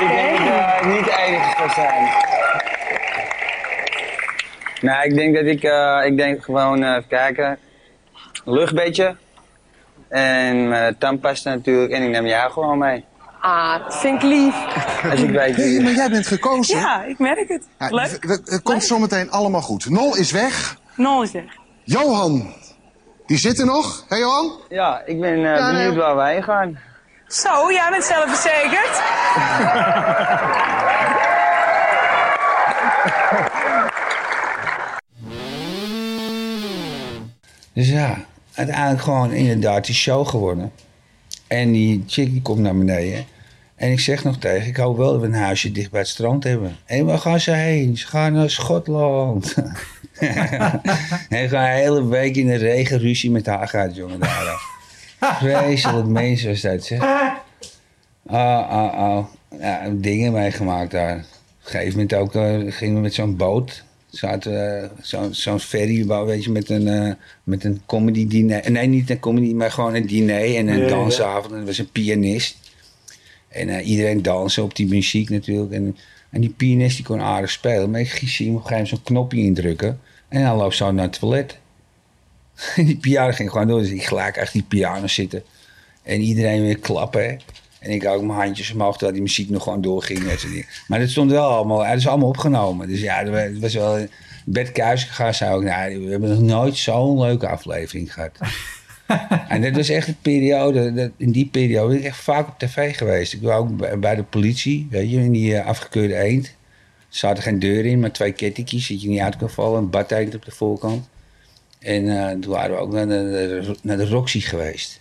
Ik 0.00 0.08
denk 0.08 0.38
dat 0.38 0.80
ik 0.80 0.86
niet 0.86 1.04
de 1.04 1.16
enige 1.26 1.54
ga 1.56 1.74
zijn. 1.74 2.08
Nou, 4.80 5.04
ik 5.04 5.14
denk 5.14 5.34
dat 5.34 5.44
ik, 5.44 5.62
eh, 5.62 6.00
ik 6.04 6.16
denk 6.16 6.44
gewoon, 6.44 6.82
eh, 6.82 6.90
even 6.90 7.08
kijken, 7.08 7.58
luchtbedje. 8.44 9.16
En 10.08 10.68
mijn 10.68 10.98
tandpasta 10.98 11.50
natuurlijk, 11.54 11.92
en 11.92 12.02
ik 12.02 12.10
neem 12.10 12.26
jou 12.26 12.52
gewoon 12.52 12.78
mee. 12.78 13.04
Ah, 13.40 13.90
vind 13.90 14.22
ik 14.22 14.28
lief. 14.28 14.54
Als 15.10 15.20
ik 15.20 15.30
weet 15.30 15.82
maar 15.82 15.92
jij 15.92 16.10
bent 16.10 16.26
gekozen. 16.26 16.78
Ja, 16.78 17.04
ik 17.04 17.18
merk 17.18 17.48
het. 17.48 17.64
Ja, 17.78 17.88
Leuk. 17.90 18.40
Het 18.44 18.62
komt 18.62 18.84
zometeen 18.84 19.30
allemaal 19.30 19.60
goed. 19.60 19.90
Nol 19.90 20.16
is 20.16 20.30
weg. 20.30 20.76
Nol 20.94 21.22
is 21.22 21.32
weg. 21.32 21.56
Johan, 21.82 22.54
die 23.26 23.38
zit 23.38 23.58
er 23.58 23.66
nog. 23.66 24.04
Hé 24.08 24.16
Johan? 24.16 24.52
Ja, 24.68 25.02
ik 25.06 25.20
ben 25.20 25.34
eh, 25.34 25.42
Ja, 25.42 25.70
nee. 25.70 25.82
benieuwd 25.82 25.96
waar 26.04 26.16
wij 26.16 26.42
gaan. 26.42 26.78
Zo, 27.28 27.72
jij 27.72 27.88
bent 27.90 28.04
zelfverzekerd. 28.04 29.02
Dus 37.72 37.88
ja, 37.88 38.16
uiteindelijk 38.54 39.02
gewoon 39.02 39.32
inderdaad 39.32 39.84
die 39.86 39.94
show 39.94 40.28
geworden. 40.28 40.72
En 41.46 41.72
die 41.72 42.04
chick 42.06 42.30
die 42.30 42.42
komt 42.42 42.58
naar 42.58 42.76
beneden. 42.76 43.24
En 43.74 43.90
ik 43.90 44.00
zeg 44.00 44.24
nog 44.24 44.36
tegen, 44.38 44.66
ik 44.66 44.76
hoop 44.76 44.96
wel 44.96 45.12
dat 45.12 45.20
we 45.20 45.26
een 45.26 45.34
huisje 45.34 45.72
dicht 45.72 45.90
bij 45.90 46.00
het 46.00 46.08
strand 46.08 46.44
hebben. 46.44 46.76
En 46.86 47.04
waar 47.06 47.18
gaan 47.18 47.40
ze 47.40 47.50
heen? 47.50 47.96
Ze 47.96 48.06
gaan 48.06 48.32
naar 48.32 48.50
Schotland. 48.50 49.54
en 51.28 51.48
gewoon 51.48 51.64
een 51.64 51.70
hele 51.70 52.06
week 52.06 52.36
in 52.36 52.46
de 52.46 52.56
regen 52.56 52.98
ruzie 52.98 53.30
met 53.30 53.46
haar 53.46 53.68
gehad, 53.68 53.96
jongen. 53.96 54.20
Daar. 54.20 54.74
Vreselijk 55.18 56.06
mensen 56.06 56.48
was 56.48 56.60
dat, 56.60 56.84
zeg. 56.84 57.00
Ah, 58.26 58.70
ah, 58.70 58.94
ah. 58.94 59.24
Ja, 59.60 59.90
dingen 59.94 60.32
meegemaakt 60.32 60.90
daar. 60.90 61.16
Op 61.16 61.72
een 61.72 61.80
gegeven 61.80 61.92
moment 61.92 62.14
ook 62.14 62.34
eh, 62.34 62.72
gingen 62.72 62.94
we 62.94 63.00
met 63.00 63.14
zo'n 63.14 63.36
boot. 63.36 63.84
Zaten 64.08 64.82
eh, 64.82 64.88
zo'n 65.00 65.34
zo'n 65.34 65.60
ferryboot, 65.60 66.26
weet 66.26 66.44
je, 66.44 66.50
met 66.50 66.70
een, 66.70 66.88
eh, 66.88 67.12
met 67.44 67.64
een 67.64 67.80
comedy 67.86 68.26
diner. 68.26 68.70
Nee, 68.70 68.86
niet 68.86 69.10
een 69.10 69.20
comedy, 69.20 69.52
maar 69.52 69.70
gewoon 69.70 69.94
een 69.94 70.06
diner 70.06 70.56
en 70.56 70.68
een 70.68 70.88
dansavond. 70.88 71.52
En 71.52 71.60
er 71.60 71.66
was 71.66 71.78
een 71.78 71.90
pianist. 71.90 72.56
En 73.48 73.80
iedereen 73.80 74.22
dansen 74.22 74.62
op 74.62 74.76
die 74.76 74.86
muziek 74.86 75.30
natuurlijk. 75.30 75.72
En, 75.72 75.96
en 76.30 76.40
die 76.40 76.50
pianist 76.50 76.96
die 76.96 77.04
kon 77.04 77.20
aardig 77.20 77.50
spelen. 77.50 77.90
Maar 77.90 78.00
ik 78.00 78.22
zie 78.24 78.46
hem 78.46 78.54
op 78.56 78.62
een 78.62 78.68
gegeven 78.68 78.70
moment 78.70 78.88
zo'n 78.88 79.02
knopje 79.02 79.40
indrukken. 79.40 80.00
En 80.28 80.42
hij 80.42 80.54
loopt 80.54 80.76
zo 80.76 80.92
naar 80.92 81.04
het 81.04 81.18
toilet. 81.18 81.58
En 82.76 82.84
die 82.90 82.96
piano 82.96 83.32
ging 83.32 83.50
gewoon 83.50 83.66
door. 83.66 83.80
Dus 83.80 83.90
ik 83.90 84.04
gelijk 84.04 84.38
achter 84.38 84.52
die 84.52 84.62
piano 84.68 85.06
zitten. 85.06 85.42
En 86.02 86.20
iedereen 86.20 86.62
weer 86.62 86.78
klappen. 86.78 87.24
hè. 87.24 87.36
En 87.78 87.90
ik 87.90 88.06
ook 88.06 88.22
mijn 88.22 88.38
handjes 88.38 88.72
omhoog, 88.72 88.92
terwijl 88.92 89.12
die 89.12 89.22
muziek 89.22 89.50
nog 89.50 89.62
gewoon 89.62 89.80
doorging. 89.80 90.28
En 90.28 90.38
zo. 90.38 90.48
Maar 90.88 90.98
dat 90.98 91.08
stond 91.08 91.30
wel 91.30 91.48
allemaal, 91.48 91.84
het 91.86 91.98
is 91.98 92.08
allemaal 92.08 92.28
opgenomen. 92.28 92.88
Dus 92.88 93.00
ja, 93.00 93.24
het 93.24 93.58
was 93.58 93.74
wel... 93.74 94.06
Bert 94.44 94.72
Kuizinga 94.72 95.32
zei 95.32 95.54
ook, 95.54 95.62
nou, 95.62 96.04
we 96.04 96.10
hebben 96.10 96.28
nog 96.28 96.40
nooit 96.40 96.76
zo'n 96.76 97.20
leuke 97.20 97.48
aflevering 97.48 98.12
gehad. 98.14 98.38
en 99.48 99.62
dat 99.62 99.72
was 99.72 99.88
echt 99.88 100.08
een 100.08 100.16
periode, 100.22 100.92
dat, 100.92 101.10
in 101.16 101.32
die 101.32 101.46
periode 101.46 101.88
ben 101.88 101.98
ik 101.98 102.04
echt 102.04 102.16
vaak 102.16 102.48
op 102.48 102.58
tv 102.58 102.96
geweest. 102.96 103.32
Ik 103.32 103.42
was 103.42 103.54
ook 103.54 103.76
bij, 103.76 103.98
bij 103.98 104.14
de 104.14 104.22
politie, 104.22 104.86
weet 104.90 105.10
je, 105.10 105.16
in 105.16 105.32
die 105.32 105.56
eh, 105.56 105.66
afgekeurde 105.66 106.16
eend. 106.16 106.55
Er 107.16 107.22
zaten 107.22 107.42
geen 107.42 107.58
deuren 107.58 107.90
in, 107.90 108.00
maar 108.00 108.12
twee 108.12 108.32
kettingjes, 108.32 108.88
dat 108.88 109.02
je 109.02 109.08
niet 109.08 109.20
uit 109.20 109.36
kan 109.36 109.50
vallen. 109.50 109.78
Een 109.78 109.90
badeend 109.90 110.34
op 110.34 110.44
de 110.44 110.50
voorkant. 110.50 111.08
En 111.78 112.08
eh, 112.08 112.38
toen 112.38 112.52
waren 112.52 112.76
we 112.76 112.82
ook 112.82 112.92
naar 112.92 113.06
de, 113.06 113.76
naar 113.82 113.96
de 113.96 114.08
Roxy 114.08 114.40
geweest. 114.40 115.00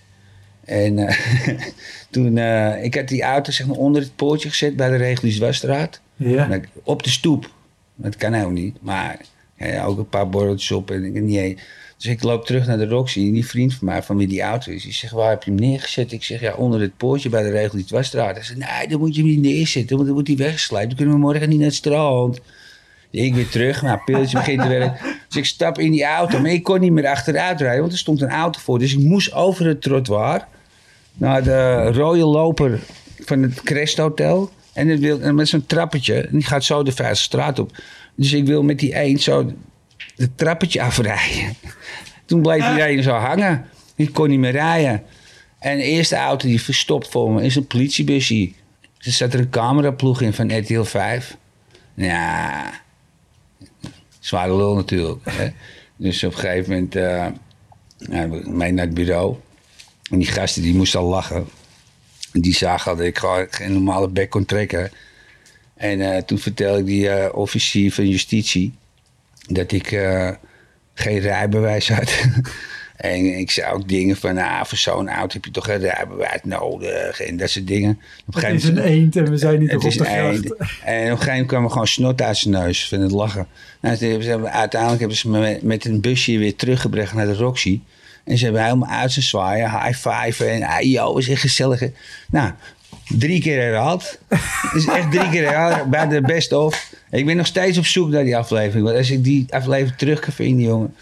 En 0.65 0.99
eh, 0.99 1.17
toen, 2.11 2.37
eh, 2.37 2.83
ik 2.83 2.95
had 2.95 3.07
die 3.07 3.23
auto 3.23 3.51
zeg 3.51 3.67
maar 3.67 3.77
onder 3.77 4.01
het 4.01 4.15
poortje 4.15 4.49
gezet 4.49 4.75
bij 4.75 4.89
de 4.89 4.95
Regulus 4.95 5.37
Weststraat. 5.37 6.01
Ja. 6.15 6.59
Op 6.83 7.03
de 7.03 7.09
stoep. 7.09 7.51
Dat 7.95 8.15
kan 8.15 8.35
ook 8.43 8.51
niet. 8.51 8.81
Maar 8.81 9.19
ja, 9.57 9.85
ook 9.85 9.97
een 9.97 10.09
paar 10.09 10.29
borreltjes 10.29 10.71
op 10.71 10.91
en 10.91 11.25
niet 11.25 11.35
heen. 11.35 11.59
Dus 11.97 12.05
ik 12.05 12.23
loop 12.23 12.45
terug 12.45 12.67
naar 12.67 12.77
de 12.77 12.87
Roxy. 12.87 13.19
En 13.19 13.33
die 13.33 13.45
vriend 13.45 13.73
van 13.73 13.87
mij, 13.87 14.03
van 14.03 14.17
wie 14.17 14.27
die 14.27 14.41
auto 14.41 14.71
is, 14.71 14.83
die 14.83 14.93
zegt, 14.93 15.13
waar 15.13 15.29
heb 15.29 15.43
je 15.43 15.51
hem 15.51 15.59
neergezet? 15.59 16.11
Ik 16.11 16.23
zeg, 16.23 16.41
ja, 16.41 16.53
onder 16.53 16.81
het 16.81 16.97
poortje 16.97 17.29
bij 17.29 17.43
de 17.43 17.49
Regulus 17.49 17.89
Weststraat. 17.89 18.35
Hij 18.35 18.43
zegt, 18.43 18.59
nee, 18.59 18.87
dan 18.87 18.99
moet 18.99 19.15
je 19.15 19.21
hem 19.21 19.29
niet 19.29 19.41
neerzetten. 19.41 19.95
Want 19.95 20.05
dan 20.07 20.13
wordt 20.13 20.27
hij 20.27 20.37
weggeslijpt. 20.37 20.87
Dan 20.87 20.97
kunnen 20.97 21.15
we 21.15 21.21
morgen 21.21 21.49
niet 21.49 21.57
naar 21.57 21.67
het 21.67 21.75
strand. 21.75 22.39
Ik 23.11 23.35
weer 23.35 23.49
terug, 23.49 23.81
nou, 23.81 23.99
pilletje 24.05 24.37
begint 24.37 24.61
te 24.61 24.67
werken. 24.67 24.97
Dus 25.27 25.37
ik 25.37 25.45
stap 25.45 25.79
in 25.79 25.91
die 25.91 26.03
auto, 26.03 26.39
maar 26.39 26.51
ik 26.51 26.63
kon 26.63 26.79
niet 26.79 26.91
meer 26.91 27.07
achteruit 27.07 27.61
rijden, 27.61 27.79
want 27.79 27.91
er 27.91 27.97
stond 27.97 28.21
een 28.21 28.29
auto 28.29 28.59
voor. 28.59 28.79
Dus 28.79 28.93
ik 28.93 28.99
moest 28.99 29.33
over 29.33 29.65
het 29.65 29.81
trottoir 29.81 30.47
naar 31.13 31.43
de 31.43 31.91
rode 31.91 32.25
loper 32.25 32.79
van 33.19 33.41
het 33.41 33.61
Crest 33.63 33.97
Hotel. 33.97 34.49
En, 34.73 35.35
met 35.35 35.47
zo'n 35.47 35.65
trappetje, 35.65 36.13
en 36.13 36.31
die 36.31 36.43
gaat 36.43 36.63
zo 36.63 36.83
de 36.83 36.93
straat 37.11 37.59
op. 37.59 37.71
Dus 38.15 38.33
ik 38.33 38.45
wil 38.45 38.63
met 38.63 38.79
die 38.79 39.01
een 39.03 39.19
zo 39.19 39.51
het 40.15 40.37
trappetje 40.37 40.81
afrijden. 40.81 41.55
Toen 42.25 42.41
bleef 42.41 42.69
iedereen 42.69 43.03
zo 43.03 43.11
hangen. 43.13 43.65
Ik 43.95 44.13
kon 44.13 44.29
niet 44.29 44.39
meer 44.39 44.51
rijden. 44.51 45.03
En 45.59 45.77
de 45.77 45.83
eerste 45.83 46.15
auto 46.15 46.47
die 46.47 46.61
verstopt 46.61 47.07
voor 47.09 47.31
me 47.31 47.43
is 47.43 47.55
een 47.55 47.67
politiebusje. 47.67 48.51
Er 48.97 49.11
zat 49.11 49.33
er 49.33 49.39
een 49.39 49.49
cameraploeg 49.49 50.21
in 50.21 50.33
van 50.33 50.57
RTL 50.57 50.81
5. 50.83 51.37
Ja, 51.93 52.71
zware 54.19 54.55
lul 54.55 54.75
natuurlijk. 54.75 55.21
Hè? 55.29 55.47
Dus 55.95 56.23
op 56.23 56.31
een 56.33 56.37
gegeven 56.39 56.71
moment 56.73 56.95
eh 56.95 57.27
ja, 57.97 58.29
we- 58.29 58.49
mee 58.49 58.71
naar 58.71 58.85
het 58.85 58.93
bureau. 58.93 59.35
En 60.11 60.17
die 60.17 60.27
gasten 60.27 60.61
die 60.61 60.75
moesten 60.75 60.99
al 60.99 61.05
lachen. 61.07 61.47
En 62.33 62.41
die 62.41 62.53
zagen 62.55 62.97
dat 62.97 63.05
ik 63.05 63.17
gewoon 63.17 63.47
geen 63.49 63.73
normale 63.73 64.07
bek 64.09 64.29
kon 64.29 64.45
trekken. 64.45 64.91
En 65.75 66.01
eh, 66.01 66.21
toen 66.21 66.37
vertelde 66.37 66.79
ik 66.79 66.85
die 66.85 67.09
eh, 67.09 67.37
officier 67.37 67.93
van 67.93 68.07
justitie 68.07 68.73
dat 69.47 69.71
ik 69.71 69.91
eh, 69.91 70.29
geen 70.93 71.19
rijbewijs 71.19 71.89
had. 71.89 72.11
en 72.95 73.39
ik 73.39 73.51
zei 73.51 73.73
ook 73.73 73.87
dingen 73.87 74.15
van, 74.15 74.37
ah, 74.37 74.63
voor 74.63 74.77
zo'n 74.77 75.09
auto 75.09 75.33
heb 75.33 75.45
je 75.45 75.51
toch 75.51 75.65
geen 75.65 75.79
rijbewijs 75.79 76.39
nodig. 76.43 77.21
En 77.21 77.37
dat 77.37 77.49
soort 77.49 77.67
dingen. 77.67 77.99
Op 78.27 78.35
een 78.35 78.43
Het 78.43 78.53
is 78.53 78.63
een 78.63 78.77
eend 78.77 79.15
en 79.15 79.29
we 79.29 79.37
zijn 79.37 79.59
niet 79.59 79.75
op 79.75 79.81
de 79.81 79.99
een 79.99 80.05
eend. 80.05 80.45
gracht. 80.45 80.81
En 80.83 81.03
op 81.05 81.11
een 81.11 81.17
gegeven 81.17 81.31
moment 81.31 81.47
kwam 81.47 81.63
er 81.63 81.69
gewoon 81.69 81.87
snot 81.87 82.21
uit 82.21 82.37
zijn 82.37 82.53
neus 82.53 82.87
van 82.87 82.99
het 82.99 83.11
lachen. 83.11 83.47
Nou, 83.81 83.95
ze 83.95 84.39
uiteindelijk 84.43 84.99
hebben 84.99 85.17
ze 85.17 85.29
me 85.29 85.39
met, 85.39 85.61
met 85.61 85.85
een 85.85 86.01
busje 86.01 86.37
weer 86.37 86.55
teruggebracht 86.55 87.13
naar 87.13 87.25
de 87.25 87.35
Roxy. 87.35 87.81
En 88.25 88.37
ze 88.37 88.43
hebben 88.43 88.63
helemaal 88.63 88.89
uit 88.89 89.11
zijn 89.11 89.25
zwaaien, 89.25 89.69
high 89.69 90.09
five 90.09 90.45
en 90.45 90.63
ah, 90.63 90.81
yo, 90.81 91.17
is 91.17 91.29
echt 91.29 91.41
gezellig. 91.41 91.81
Nou, 92.29 92.51
drie 93.17 93.41
keer 93.41 93.61
herhaald. 93.61 94.19
is 94.73 94.87
echt 94.87 95.11
drie 95.11 95.29
keer 95.29 95.43
herhaald 95.43 95.89
bij 95.89 96.07
de 96.07 96.21
best 96.21 96.51
of. 96.51 96.93
Ik 97.11 97.25
ben 97.25 97.37
nog 97.37 97.45
steeds 97.45 97.77
op 97.77 97.85
zoek 97.85 98.09
naar 98.09 98.23
die 98.23 98.37
aflevering. 98.37 98.85
Want 98.85 98.97
als 98.97 99.09
ik 99.11 99.23
die 99.23 99.45
aflevering 99.49 99.97
terug 99.97 100.19
kan 100.19 100.33
vinden, 100.33 100.65
jongen. 100.65 100.95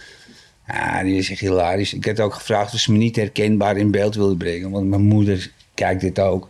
Ja, 0.67 1.03
die 1.03 1.17
is 1.17 1.29
echt 1.29 1.39
hilarisch. 1.39 1.93
Ik 1.93 2.05
had 2.05 2.19
ook 2.19 2.33
gevraagd 2.33 2.73
of 2.73 2.79
ze 2.79 2.91
me 2.91 2.97
niet 2.97 3.15
herkenbaar 3.15 3.77
in 3.77 3.91
beeld 3.91 4.15
wilden 4.15 4.37
brengen. 4.37 4.71
Want 4.71 4.87
mijn 4.87 5.01
moeder 5.01 5.51
kijkt 5.73 6.01
dit 6.01 6.19
ook. 6.19 6.49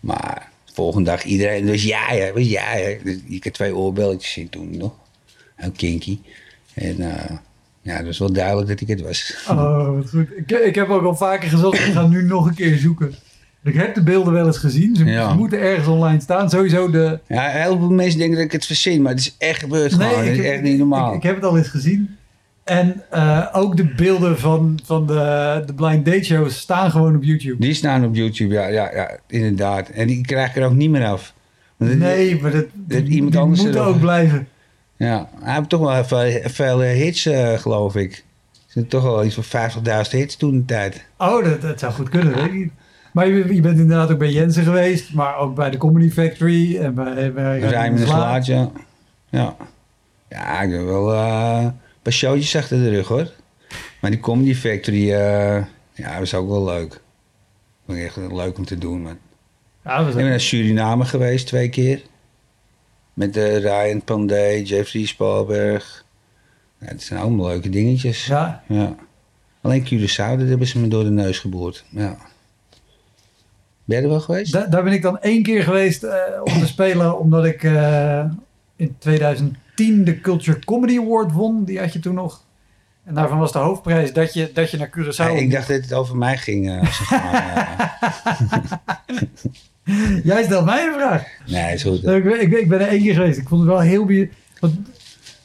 Maar 0.00 0.50
de 0.64 0.72
volgende 0.72 1.10
dag 1.10 1.24
iedereen, 1.24 1.66
dus 1.66 1.82
ja, 1.82 2.12
ja, 2.12 2.32
was 2.32 2.42
ja, 2.42 2.76
ja. 2.76 2.96
Dus 3.04 3.16
ik 3.28 3.44
had 3.44 3.52
twee 3.52 3.76
oorbelletjes 3.76 4.36
in 4.36 4.48
toen 4.48 4.76
nog. 4.76 4.92
Heel 5.54 5.70
kinky. 5.70 6.18
En 6.74 7.00
eh, 7.00 7.36
ja, 7.82 7.96
dat 7.96 8.06
was 8.06 8.18
wel 8.18 8.32
duidelijk 8.32 8.68
dat 8.68 8.80
ik 8.80 8.88
het 8.88 9.00
was. 9.00 9.44
Oh, 9.48 10.08
goed. 10.08 10.28
Ik, 10.36 10.50
ik 10.50 10.74
heb 10.74 10.88
ook 10.88 11.04
al 11.04 11.16
vaker 11.16 11.48
gezegd, 11.48 11.74
ik 11.74 11.92
ga 11.92 12.06
nu 12.06 12.22
nog 12.22 12.46
een 12.46 12.54
keer 12.54 12.76
zoeken. 12.76 13.14
Ik 13.66 13.74
heb 13.74 13.94
de 13.94 14.02
beelden 14.02 14.32
wel 14.32 14.46
eens 14.46 14.58
gezien. 14.58 14.96
Ze, 14.96 15.04
Ja. 15.04 15.34
moeten 15.34 15.60
ergens 15.60 15.86
online 15.88 16.20
staan. 16.20 16.50
Sowieso 16.50 16.90
de... 16.90 17.18
Ja, 17.28 17.42
heel 17.48 17.78
veel 17.78 17.90
mensen 17.90 18.18
denken 18.18 18.36
dat 18.36 18.46
ik 18.46 18.52
het 18.52 18.66
verzin, 18.66 19.02
maar 19.02 19.12
het 19.12 19.20
is 19.20 19.34
echt 19.38 19.60
gebeurd 19.60 19.92
gewoon. 19.94 20.24
Het 20.24 20.38
is 20.38 20.44
echt 20.44 20.62
niet 20.62 20.78
normaal. 20.78 21.10
Ik, 21.10 21.16
ik 21.16 21.22
heb 21.22 21.34
het 21.34 21.44
al 21.44 21.56
eens 21.56 21.68
gezien. 21.68 22.16
En 22.64 23.02
eh, 23.10 23.46
ook 23.52 23.76
de 23.76 23.84
beelden 23.84 24.38
van, 24.38 24.78
van 24.84 25.06
de, 25.06 25.62
de 25.66 25.74
blind 25.74 26.04
date 26.04 26.24
shows 26.24 26.58
staan 26.58 26.90
gewoon 26.90 27.16
op 27.16 27.22
YouTube. 27.24 27.56
Die 27.58 27.74
staan 27.74 28.04
op 28.04 28.14
YouTube, 28.14 28.54
ja, 28.54 28.66
ja, 28.66 28.90
ja, 28.94 29.18
inderdaad. 29.28 29.88
En 29.88 30.06
die 30.06 30.20
krijg 30.20 30.48
ik 30.50 30.56
er 30.56 30.64
ook 30.64 30.74
niet 30.74 30.90
meer 30.90 31.04
af. 31.06 31.34
Want 31.76 31.90
het- 31.90 32.00
Nee, 32.00 32.40
maar 32.40 32.50
dat, 32.50 32.64
dat 32.74 33.04
die, 33.06 33.14
iemand 33.14 33.32
die 33.32 33.40
anders 33.40 33.64
erop- 33.64 33.86
ook 33.86 34.00
blijven. 34.00 34.48
Ja, 34.96 35.28
hij 35.42 35.54
heeft 35.54 35.68
toch 35.68 35.80
wel 35.80 36.04
veel, 36.04 36.40
veel 36.44 36.82
eh, 36.82 36.90
hits, 36.94 37.26
eh, 37.26 37.52
geloof 37.58 37.96
ik. 37.96 38.12
Er 38.52 38.72
zijn 38.82 38.86
toch 38.86 39.02
wel 39.02 39.24
iets 39.24 39.34
van 39.34 39.44
50.000 39.44 40.10
hits 40.10 40.36
toen 40.36 40.52
de 40.58 40.64
tijd. 40.64 41.04
Oh, 41.18 41.44
dat, 41.44 41.60
dat 41.60 41.80
zou 41.80 41.92
goed 41.92 42.08
kunnen, 42.08 42.34
weet 42.34 42.44
ik 42.44 42.52
niet. 42.52 42.70
Maar 43.16 43.28
je, 43.28 43.54
je 43.54 43.60
bent 43.60 43.78
inderdaad 43.78 44.10
ook 44.10 44.18
bij 44.18 44.30
Jensen 44.30 44.64
geweest, 44.64 45.12
maar 45.12 45.36
ook 45.38 45.54
bij 45.54 45.70
de 45.70 45.76
Comedy 45.76 46.10
Factory 46.10 46.76
en 46.76 46.94
bij, 46.94 47.32
bij 47.32 47.58
Rijmen 47.58 48.00
en 48.00 48.06
Slaat. 48.06 48.44
Slaatje. 48.44 48.70
Ja. 49.30 49.56
Ja, 50.28 50.60
ik 50.60 50.72
heb 50.72 50.84
wel 50.84 51.12
eh, 51.12 51.60
een 51.62 51.78
paar 52.02 52.12
showtjes 52.12 52.56
achter 52.56 52.78
de 52.78 52.88
rug 52.88 53.08
hoor. 53.08 53.30
Maar 54.00 54.10
die 54.10 54.20
Comedy 54.20 54.54
Factory, 54.54 55.12
eh 55.12 55.64
ja, 55.92 56.18
was 56.18 56.34
ook 56.34 56.48
wel 56.48 56.64
leuk. 56.64 57.00
Vond 57.86 57.98
ik 57.98 58.04
echt 58.04 58.16
leuk 58.16 58.58
om 58.58 58.64
te 58.64 58.78
doen, 58.78 59.02
man. 59.02 59.18
Ja, 59.84 60.04
we 60.04 60.10
Ik 60.10 60.16
ben 60.16 60.28
naar 60.28 60.40
Suriname 60.40 61.04
geweest 61.04 61.46
twee 61.46 61.68
keer. 61.68 62.02
Met 63.14 63.36
eh, 63.36 63.58
Ryan 63.58 64.02
Pandey, 64.02 64.62
Jeffrey 64.62 65.06
Spalberg. 65.06 66.04
Ja, 66.80 66.86
het 66.86 67.02
zijn 67.02 67.20
allemaal 67.20 67.46
leuke 67.46 67.68
dingetjes. 67.68 68.26
ja, 68.26 68.62
Ja. 68.68 68.94
Alleen 69.60 69.84
Curaçao, 69.84 70.38
dat 70.38 70.48
hebben 70.48 70.66
ze 70.66 70.78
me 70.78 70.88
door 70.88 71.04
de 71.04 71.10
neus 71.10 71.38
geboord. 71.38 71.84
Ja. 71.88 72.16
Ben 73.86 73.96
je 73.96 74.02
er 74.02 74.08
wel 74.08 74.20
geweest? 74.20 74.52
da- 74.52 74.66
daar 74.66 74.82
ben 74.82 74.92
ik 74.92 75.02
dan 75.02 75.18
één 75.20 75.42
keer 75.42 75.62
geweest 75.62 76.02
eh, 76.02 76.14
om 76.44 76.58
te 76.60 76.66
spelen, 76.66 77.18
omdat 77.20 77.44
ik 77.44 77.62
eh, 77.62 78.24
in 78.76 78.94
2010 78.98 80.04
de 80.04 80.20
Culture 80.20 80.58
Comedy 80.64 80.98
Award 80.98 81.32
won. 81.32 81.64
Die 81.64 81.78
had 81.78 81.92
je 81.92 81.98
toen 81.98 82.14
nog. 82.14 82.44
En 83.04 83.14
daarvan 83.14 83.38
was 83.38 83.52
de 83.52 83.58
hoofdprijs 83.58 84.12
dat 84.12 84.34
je, 84.34 84.50
dat 84.52 84.70
je 84.70 84.76
naar 84.76 84.90
Curaçao... 84.98 85.16
Ja, 85.16 85.28
ik 85.28 85.50
dacht 85.50 85.68
dat 85.68 85.80
het 85.82 85.92
over 85.92 86.16
mij 86.16 86.36
ging. 86.36 86.64
zeg 86.84 87.10
maar, 87.10 87.88
eh. 88.26 88.76
Jij 90.24 90.44
stelt 90.44 90.64
mij 90.64 90.86
een 90.86 90.92
vraag. 90.94 91.24
nee, 91.46 91.74
is 91.74 91.82
goed. 91.82 91.96
Ik, 92.06 92.24
ben- 92.24 92.40
ik, 92.40 92.50
ben- 92.50 92.60
ik 92.60 92.68
ben 92.68 92.80
er 92.80 92.88
één 92.88 93.02
keer 93.02 93.14
geweest. 93.14 93.38
Ik 93.38 93.48
vond 93.48 93.60
het 93.60 93.70
wel 93.70 93.80
heel... 93.80 94.06
Want, 94.60 94.74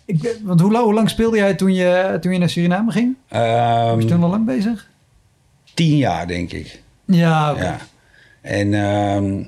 ik, 0.06 0.36
want 0.44 0.60
hoe, 0.62 0.72
lang, 0.72 0.84
hoe 0.84 0.94
lang 0.94 1.10
speelde 1.10 1.38
jij 1.38 1.54
toen 1.54 1.74
je, 1.74 2.18
toen 2.22 2.32
je 2.34 2.40
naar 2.40 2.50
Suriname 2.50 2.92
ging? 2.92 3.16
Ehm, 3.28 3.94
Was 3.96 4.04
je 4.04 4.10
toen 4.10 4.24
al 4.24 4.30
lang 4.30 4.46
bezig? 4.46 4.90
tien 5.74 5.98
jaar, 5.98 6.28
denk 6.28 6.52
ik. 6.52 6.82
Ja, 7.06 7.52
oké. 7.52 7.64
Ja. 7.64 7.78
En 8.42 8.74
ehm, 8.74 9.44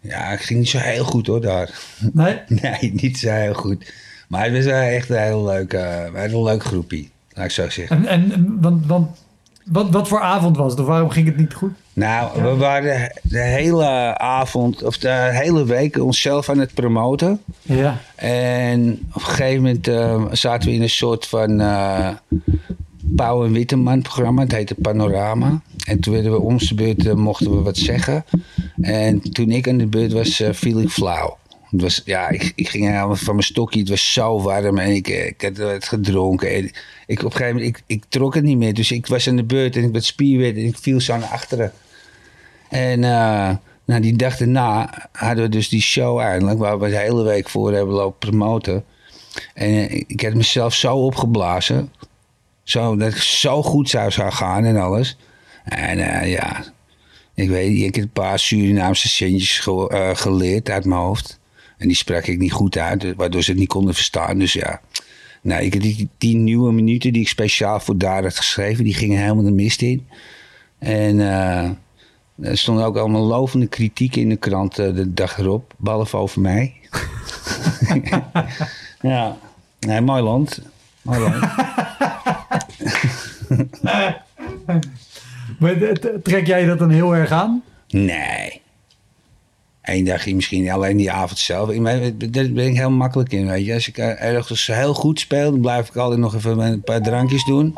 ja, 0.00 0.30
ik 0.32 0.40
ging 0.40 0.58
niet 0.58 0.68
zo 0.68 0.78
heel 0.78 1.04
goed 1.04 1.26
hoor 1.26 1.40
daar. 1.40 1.70
Nee? 2.12 2.38
Nee, 2.62 2.92
niet 2.94 3.18
zo 3.18 3.30
heel 3.30 3.54
goed. 3.54 3.92
Maar 4.28 4.44
het 4.44 4.52
was 4.52 4.64
wel 4.64 4.80
echt 4.80 5.10
een 5.10 5.22
heel 5.22 5.44
leuk, 5.44 5.72
eh, 5.72 6.04
een 6.14 6.30
heel 6.30 6.44
leuk 6.44 6.64
groepie, 6.64 7.10
laat 7.32 7.44
ik 7.44 7.50
zo 7.50 7.68
zeggen. 7.68 8.06
En, 8.06 8.32
en 8.32 8.58
want, 8.60 8.86
want 8.86 9.08
wat, 9.64 9.90
wat 9.90 10.08
voor 10.08 10.20
avond 10.20 10.56
was 10.56 10.70
het? 10.70 10.80
Of 10.80 10.86
waarom 10.86 11.10
ging 11.10 11.26
het 11.26 11.36
niet 11.36 11.54
goed? 11.54 11.72
Nou, 11.92 12.42
we 12.42 12.56
waren 12.56 13.12
de 13.22 13.38
hele 13.38 14.18
avond, 14.18 14.82
of 14.82 14.98
de 14.98 15.28
hele 15.32 15.64
week 15.64 15.98
onszelf 15.98 16.48
aan 16.48 16.58
het 16.58 16.74
promoten. 16.74 17.40
Ja. 17.62 17.98
En 18.14 19.00
op 19.08 19.14
een 19.14 19.28
gegeven 19.28 19.62
moment 19.62 19.88
eh, 19.88 20.24
zaten 20.32 20.68
we 20.68 20.74
in 20.74 20.82
een 20.82 20.90
soort 20.90 21.26
van 21.26 21.60
eh 21.60 22.08
Pauw 23.16 23.44
en 23.44 23.52
Witteman 23.52 24.02
programma. 24.02 24.42
Het 24.42 24.52
heette 24.52 24.74
Panorama. 24.74 25.60
En 25.86 26.00
toen 26.00 26.12
werden 26.12 26.32
we 26.32 26.40
om 26.40 26.58
de 26.58 26.74
beurt, 26.74 27.06
eh, 27.06 27.14
mochten 27.14 27.50
we 27.50 27.62
wat 27.62 27.76
zeggen. 27.76 28.24
En 28.80 29.20
toen 29.20 29.50
ik 29.50 29.68
aan 29.68 29.76
de 29.76 29.86
beurt 29.86 30.12
was, 30.12 30.40
eh, 30.40 30.52
viel 30.52 30.80
ik 30.80 30.88
flauw. 30.88 31.38
Het 31.70 31.80
was, 31.80 32.02
ja, 32.04 32.28
ik, 32.28 32.52
ik 32.54 32.68
ging 32.68 32.86
helemaal 32.86 33.16
van 33.16 33.34
mijn 33.34 33.46
stokje. 33.46 33.80
Het 33.80 33.88
was 33.88 34.12
zo 34.12 34.40
warm 34.40 34.78
en 34.78 34.90
ik, 34.90 35.08
eh, 35.08 35.26
ik 35.26 35.42
had 35.42 35.56
het 35.56 35.88
gedronken. 35.88 36.54
En 36.54 36.70
ik, 37.06 37.18
op 37.18 37.24
een 37.24 37.32
gegeven 37.32 37.54
moment, 37.54 37.76
ik, 37.76 37.82
ik 37.86 38.04
trok 38.08 38.34
het 38.34 38.44
niet 38.44 38.58
meer. 38.58 38.74
Dus 38.74 38.90
ik 38.90 39.06
was 39.06 39.28
aan 39.28 39.36
de 39.36 39.44
beurt 39.44 39.76
en 39.76 39.82
ik 39.82 39.92
werd 39.92 40.04
spierwit 40.04 40.56
en 40.56 40.64
ik 40.64 40.78
viel 40.78 41.00
zo 41.00 41.16
naar 41.16 41.28
achteren. 41.28 41.72
En 42.68 43.00
nou, 43.84 44.00
die 44.00 44.16
dag 44.16 44.36
daarna 44.36 44.94
hadden 45.12 45.44
we 45.44 45.50
dus 45.50 45.68
die 45.68 45.80
show 45.80 46.18
eindelijk, 46.18 46.58
waar 46.58 46.78
we 46.78 46.88
de 46.88 46.96
hele 46.96 47.22
week 47.22 47.48
voor 47.48 47.72
hebben 47.72 47.94
lopen 47.94 48.18
promoten. 48.30 48.84
En 49.54 49.90
ik 50.08 50.20
had 50.20 50.34
mezelf 50.34 50.74
zo 50.74 50.96
opgeblazen, 50.96 51.92
zo, 52.62 52.96
dat 52.96 53.08
ik 53.08 53.16
zo 53.16 53.62
goed 53.62 53.88
zou 53.88 54.10
gaan 54.12 54.64
en 54.64 54.76
alles. 54.76 55.16
En 55.64 55.98
eh, 55.98 56.30
ja, 56.32 56.64
Ik 57.34 57.48
weet 57.48 57.78
ik 57.78 57.94
heb 57.94 58.04
een 58.04 58.10
paar 58.10 58.38
Surinaamse 58.38 59.08
centjes 59.08 59.66
eh, 59.66 60.10
geleerd 60.14 60.70
uit 60.70 60.84
mijn 60.84 61.00
hoofd. 61.00 61.40
En 61.78 61.88
die 61.88 61.96
sprak 61.96 62.26
ik 62.26 62.38
niet 62.38 62.52
goed 62.52 62.76
uit, 62.76 63.14
waardoor 63.16 63.42
ze 63.42 63.50
het 63.50 63.60
niet 63.60 63.68
konden 63.68 63.94
verstaan. 63.94 64.38
Dus 64.38 64.52
ja, 64.52 64.80
nou, 65.42 65.62
ik 65.62 65.80
die, 65.80 66.08
die 66.18 66.36
nieuwe 66.36 66.72
minuten 66.72 67.12
die 67.12 67.22
ik 67.22 67.28
speciaal 67.28 67.80
voor 67.80 67.98
daar 67.98 68.22
had 68.22 68.36
geschreven, 68.36 68.84
die 68.84 68.94
gingen 68.94 69.20
helemaal 69.20 69.44
de 69.44 69.50
mist 69.50 69.82
in. 69.82 70.06
En 70.78 71.20
eh, 71.20 71.70
er 72.40 72.58
stond 72.58 72.80
ook 72.80 72.96
allemaal 72.96 73.22
lovende 73.22 73.66
kritiek 73.66 74.16
in 74.16 74.28
de 74.28 74.36
krant 74.36 74.76
de 74.76 75.14
dag 75.14 75.38
erop, 75.38 75.74
behalve 75.76 76.16
over 76.16 76.40
mij. 76.40 76.74
ja, 79.00 79.36
nee, 79.80 80.00
mooi 80.00 80.22
land. 80.22 80.60
Mooi 81.02 81.20
land. 81.20 81.44
Maar 85.62 85.76
trek 86.22 86.46
jij 86.46 86.66
dat 86.66 86.78
dan 86.78 86.90
heel 86.90 87.14
erg 87.16 87.30
aan? 87.30 87.62
Nee. 87.88 88.60
Eén 89.82 90.04
dagje 90.04 90.34
misschien 90.34 90.70
alleen 90.70 90.96
die 90.96 91.10
avond 91.10 91.38
zelf. 91.38 91.68
Daar 91.68 92.52
ben 92.52 92.66
ik 92.66 92.76
heel 92.76 92.90
makkelijk 92.90 93.32
in, 93.32 93.46
weet 93.46 93.66
je. 93.66 93.74
Als 93.74 93.88
ik 93.88 93.98
eh, 93.98 94.22
ergens 94.22 94.66
heel 94.66 94.94
goed 94.94 95.20
speel, 95.20 95.50
dan 95.50 95.60
blijf 95.60 95.88
ik 95.88 95.96
altijd 95.96 96.20
nog 96.20 96.34
even 96.34 96.58
een 96.58 96.82
paar 96.82 97.02
drankjes 97.02 97.44
doen. 97.44 97.74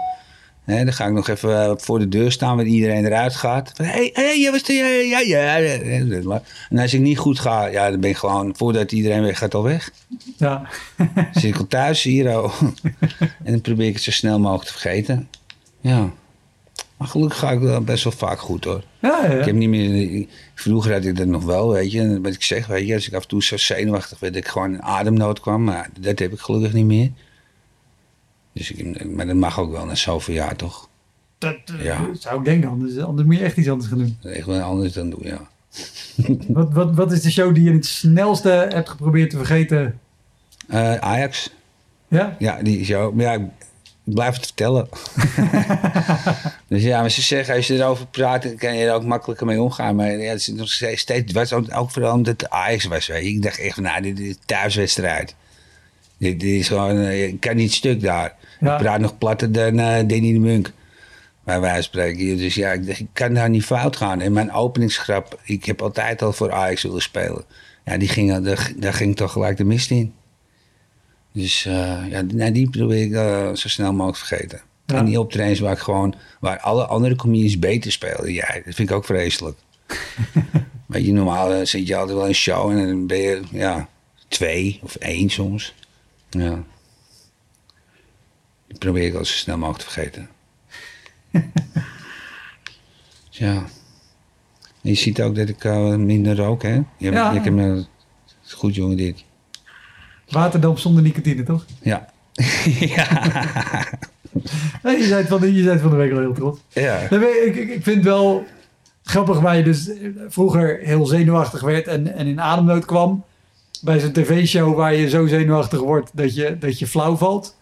Hè, 0.65 0.85
dan 0.85 0.93
ga 0.93 1.07
ik 1.07 1.13
nog 1.13 1.29
even 1.29 1.63
eh, 1.63 1.73
voor 1.77 1.99
de 1.99 2.09
deur 2.09 2.33
staan, 2.33 2.57
waar 2.57 2.65
iedereen 2.65 3.05
eruit 3.05 3.35
gaat. 3.35 3.73
Hé, 3.77 3.85
hey, 3.85 4.11
hey, 4.13 4.51
wat 4.51 4.67
ja, 4.67 4.87
ja, 4.87 5.19
ja, 5.19 5.57
ja. 5.57 6.43
En 6.71 6.79
als 6.79 6.95
ik 6.95 7.01
niet 7.01 7.19
goed 7.19 7.39
ga, 7.39 7.67
ja, 7.67 7.91
dan 7.91 8.01
ben 8.01 8.11
ik 8.11 8.17
gewoon, 8.17 8.57
voordat 8.57 8.93
iedereen 8.93 9.23
weg 9.23 9.39
gaat, 9.39 9.55
al 9.55 9.63
weg. 9.63 9.91
Ja. 10.37 10.69
Dan 10.97 11.27
zit 11.33 11.55
ik 11.55 11.59
al 11.59 11.67
thuis 11.67 12.03
hier 12.03 12.29
al. 12.29 12.51
en 13.45 13.53
dan 13.53 13.61
probeer 13.61 13.87
ik 13.87 13.95
het 13.95 14.03
zo 14.03 14.11
snel 14.11 14.39
mogelijk 14.39 14.67
te 14.67 14.73
vergeten. 14.73 15.29
Ja. 15.81 16.13
Maar 16.97 17.09
gelukkig 17.09 17.39
ga 17.39 17.51
ik 17.51 17.59
wel 17.61 17.81
best 17.81 18.05
wel 18.05 18.13
vaak 18.13 18.39
goed 18.39 18.65
hoor. 18.65 18.85
Ja, 18.99 19.21
ja, 19.23 19.31
ja. 19.33 19.39
Ik 19.39 19.45
heb 19.45 19.55
niet 19.55 19.69
meer. 19.69 20.27
Vroeger 20.55 20.93
had 20.93 21.05
ik 21.05 21.17
dat 21.17 21.27
nog 21.27 21.45
wel, 21.45 21.71
weet 21.73 21.93
je. 21.93 22.21
Wat 22.21 22.33
ik 22.35 22.43
zeg, 22.43 22.67
weet 22.67 22.87
je, 22.87 22.95
als 22.95 23.07
ik 23.07 23.15
af 23.15 23.23
en 23.23 23.29
toe 23.29 23.43
zo 23.43 23.57
zenuwachtig 23.57 24.19
werd, 24.21 24.35
dat 24.35 24.43
ik 24.45 24.49
gewoon 24.51 24.73
in 24.73 24.83
ademnood 24.83 25.41
kwam. 25.41 25.65
Maar 25.65 25.91
dat 26.01 26.19
heb 26.19 26.33
ik 26.33 26.39
gelukkig 26.41 26.73
niet 26.73 26.85
meer. 26.87 27.11
Dus 28.53 28.71
ik, 28.73 29.05
maar 29.11 29.27
dat 29.27 29.37
mag 29.37 29.59
ook 29.61 29.73
wel 29.73 29.85
na 29.85 29.95
zoveel 29.95 30.35
jaar 30.35 30.57
toch? 30.57 30.89
Dat 31.39 31.57
eh, 31.79 31.85
Ja. 31.85 32.09
zou 32.19 32.39
ik 32.39 32.45
denken, 32.45 32.69
anders, 32.71 32.99
anders 32.99 33.27
moet 33.27 33.37
je 33.37 33.45
echt 33.45 33.57
iets 33.57 33.69
anders 33.69 33.89
gaan 33.89 33.99
doen. 33.99 34.17
Echt 34.23 34.47
wel 34.47 34.61
anders 34.61 34.93
dan 34.93 35.11
doen, 35.11 35.23
ja. 35.23 35.41
Wat, 36.49 36.73
wat, 36.73 36.95
wat 36.95 37.13
is 37.13 37.23
de 37.23 37.31
show 37.31 37.55
die 37.55 37.65
je 37.65 37.73
het 37.73 37.87
snelste 37.87 38.49
hebt 38.49 38.89
geprobeerd 38.89 39.31
te 39.31 39.37
vergeten? 39.37 39.99
Eh, 40.69 40.95
Ajax. 40.95 41.51
Ja? 42.09 42.37
Ja, 42.39 42.63
die 42.63 42.85
show. 42.85 43.15
Maar 43.15 43.25
ja, 43.39 43.49
blijf 44.05 44.35
het 44.35 44.45
vertellen. 44.45 44.89
dus 46.69 46.83
ja, 46.83 47.01
maar 47.01 47.11
ze 47.11 47.23
zeggen, 47.23 47.55
als 47.55 47.67
je 47.67 47.75
erover 47.75 48.07
praat, 48.07 48.43
dan 48.43 48.57
kan 48.57 48.77
je 48.77 48.87
er 48.87 48.95
ook 48.95 49.05
makkelijker 49.05 49.47
mee 49.47 49.63
omgaan. 49.63 49.97
Maar 49.97 50.19
ja, 50.19 50.31
het 50.31 50.41
is 50.41 50.49
nog 50.49 50.69
steeds, 50.71 51.33
was 51.33 51.53
ook, 51.53 51.91
vooral 51.91 52.15
omdat 52.15 52.41
het 52.41 52.51
Ajax 52.51 52.85
was. 52.85 53.07
Weet. 53.07 53.25
Ik 53.25 53.43
dacht 53.43 53.59
echt 53.59 53.75
van, 53.75 53.83
nou, 53.83 54.03
dit 54.03 54.19
is 54.19 54.37
thuiswedstrijd. 54.45 55.35
Dit, 56.19 56.41
dit 56.41 56.61
is 56.61 56.69
gewoon, 56.69 56.99
eh, 56.99 57.27
ik 57.27 57.41
kan 57.41 57.57
niet 57.57 57.73
stuk 57.73 58.01
daar. 58.01 58.35
Ja. 58.61 58.73
Ik 58.73 58.83
praat 58.83 59.01
nog 59.01 59.19
platter 59.19 59.53
dan 59.53 59.79
eh 59.79 59.95
Danny 59.95 60.33
de 60.33 60.39
Munk. 60.39 60.73
Bij 61.45 61.61
wijze 61.61 61.75
van 61.75 61.83
spreken. 61.83 62.37
Dus 62.37 62.55
ja, 62.55 62.73
ik, 62.73 62.87
dacht, 62.87 63.01
ik 63.01 63.09
kan 63.13 63.35
daar 63.35 63.51
niet 63.51 63.65
fout 63.65 63.97
gaan. 63.97 64.21
En 64.21 64.33
mijn 64.33 64.53
openingsgrap, 64.53 65.41
ik 65.43 65.65
heb 65.65 65.83
altijd 65.83 66.23
al 66.23 66.33
voor 66.33 66.53
Ajax 66.53 66.83
willen 66.83 67.03
spelen. 67.03 67.45
Ja, 67.85 67.99
die 67.99 68.09
ging, 68.09 68.45
daar, 68.45 68.73
daar 68.77 68.95
ging 68.95 69.17
toch 69.17 69.33
gelijk 69.33 69.57
de 69.57 69.65
mist 69.65 69.91
in. 69.91 70.15
Dus 71.35 71.65
eh, 71.65 72.09
ja, 72.11 72.21
nou, 72.21 72.53
die 72.53 72.71
probeer 72.71 73.03
ik 73.03 73.13
eh, 73.13 73.55
zo 73.55 73.69
snel 73.69 73.93
mogelijk 73.93 74.19
vergeten. 74.19 74.61
Ja. 74.87 74.95
En 74.97 75.05
die 75.05 75.21
optredens 75.21 75.59
waar 75.59 75.73
ik 75.73 75.79
gewoon, 75.79 76.15
waar 76.41 76.61
alle 76.61 76.87
andere 76.87 77.17
comedians 77.17 77.59
beter 77.59 77.93
spelen. 77.93 78.33
Ja, 78.33 78.47
dat 78.65 78.75
vind 78.75 78.91
ik 78.91 78.97
ook 78.97 79.05
vreselijk. 79.05 79.59
Weet 80.87 81.07
je, 81.07 81.13
normaal 81.13 81.53
eh, 81.53 81.67
zit 81.67 81.87
je 81.87 81.97
altijd 81.97 82.15
wel 82.15 82.23
in 82.23 82.29
een 82.29 82.35
show 82.35 82.71
en 82.71 82.87
dan 82.87 83.07
ben 83.07 83.19
je, 83.19 83.41
ja, 83.51 83.89
twee 84.29 84.81
of 84.83 84.95
één 84.95 85.31
soms. 85.31 85.75
Ja. 86.31 86.63
Die 88.67 88.79
probeer 88.79 89.07
ik 89.07 89.15
al 89.15 89.25
zo 89.25 89.33
snel 89.33 89.59
mogelijk 89.59 89.85
te 89.85 89.91
vergeten. 89.91 90.29
Ja. 93.31 93.55
En 94.83 94.91
je 94.91 94.95
ziet 94.95 95.23
ook 95.23 95.35
dat 95.35 95.49
ik 95.49 95.65
minder 95.99 96.37
rook, 96.37 96.63
hè? 96.63 96.75
Je, 96.75 97.11
Ja. 97.11 97.33
hebt 97.33 97.51
me 97.51 97.85
goed, 98.43 98.75
jongen, 98.75 98.97
dit. 98.97 99.25
Waterdamp 100.29 100.79
zonder 100.79 101.03
nicotine, 101.03 101.43
toch? 101.43 101.65
Ja. 101.83 102.09
Nee, 104.83 104.97
je, 105.01 105.05
zei 105.05 105.21
het 105.21 105.29
van 105.29 105.41
de, 105.41 105.55
je 105.55 105.63
zei 105.63 105.73
het 105.73 105.81
van 105.81 105.91
de 105.91 105.97
week 105.97 106.13
al 106.13 106.19
heel 106.19 106.33
trots. 106.33 106.61
Ja. 106.73 107.01
Nee, 107.11 107.45
ik, 107.47 107.57
ik, 107.57 107.83
vind 107.83 107.97
het 107.97 108.05
wel 108.05 108.47
grappig 109.03 109.41
waar 109.41 109.57
je 109.57 109.63
dus 109.63 109.91
vroeger 110.29 110.79
heel 110.83 111.07
zenuwachtig 111.07 111.61
werd 111.61 111.87
en, 111.87 112.15
en 112.15 112.27
in 112.27 112.41
ademnood 112.41 112.85
kwam. 112.85 113.25
Bij 113.83 113.99
zo'n 113.99 114.13
tv-show 114.13 114.77
waar 114.77 114.95
je 114.95 115.09
zo 115.09 115.27
zenuwachtig 115.27 115.81
wordt 115.81 116.11
dat 116.15 116.35
je, 116.35 116.59
dat 116.59 116.79
je 116.79 116.87
flauw 116.87 117.17
valt. 117.17 117.57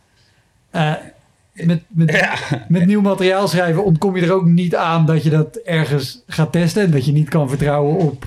Eh, 0.70 0.92
met, 1.52 1.82
met, 1.88 2.30
met 2.68 2.86
nieuw 2.86 3.00
materiaal 3.00 3.48
schrijven 3.48 3.84
ontkom 3.84 4.16
je 4.16 4.22
er 4.22 4.32
ook 4.32 4.46
niet 4.46 4.76
aan 4.76 5.06
dat 5.06 5.22
je 5.22 5.30
dat 5.30 5.56
ergens 5.56 6.22
gaat 6.26 6.52
testen. 6.52 6.82
En 6.82 6.90
dat 6.90 7.04
je 7.04 7.12
niet 7.12 7.28
kan 7.28 7.48
vertrouwen 7.48 7.96
op 7.96 8.26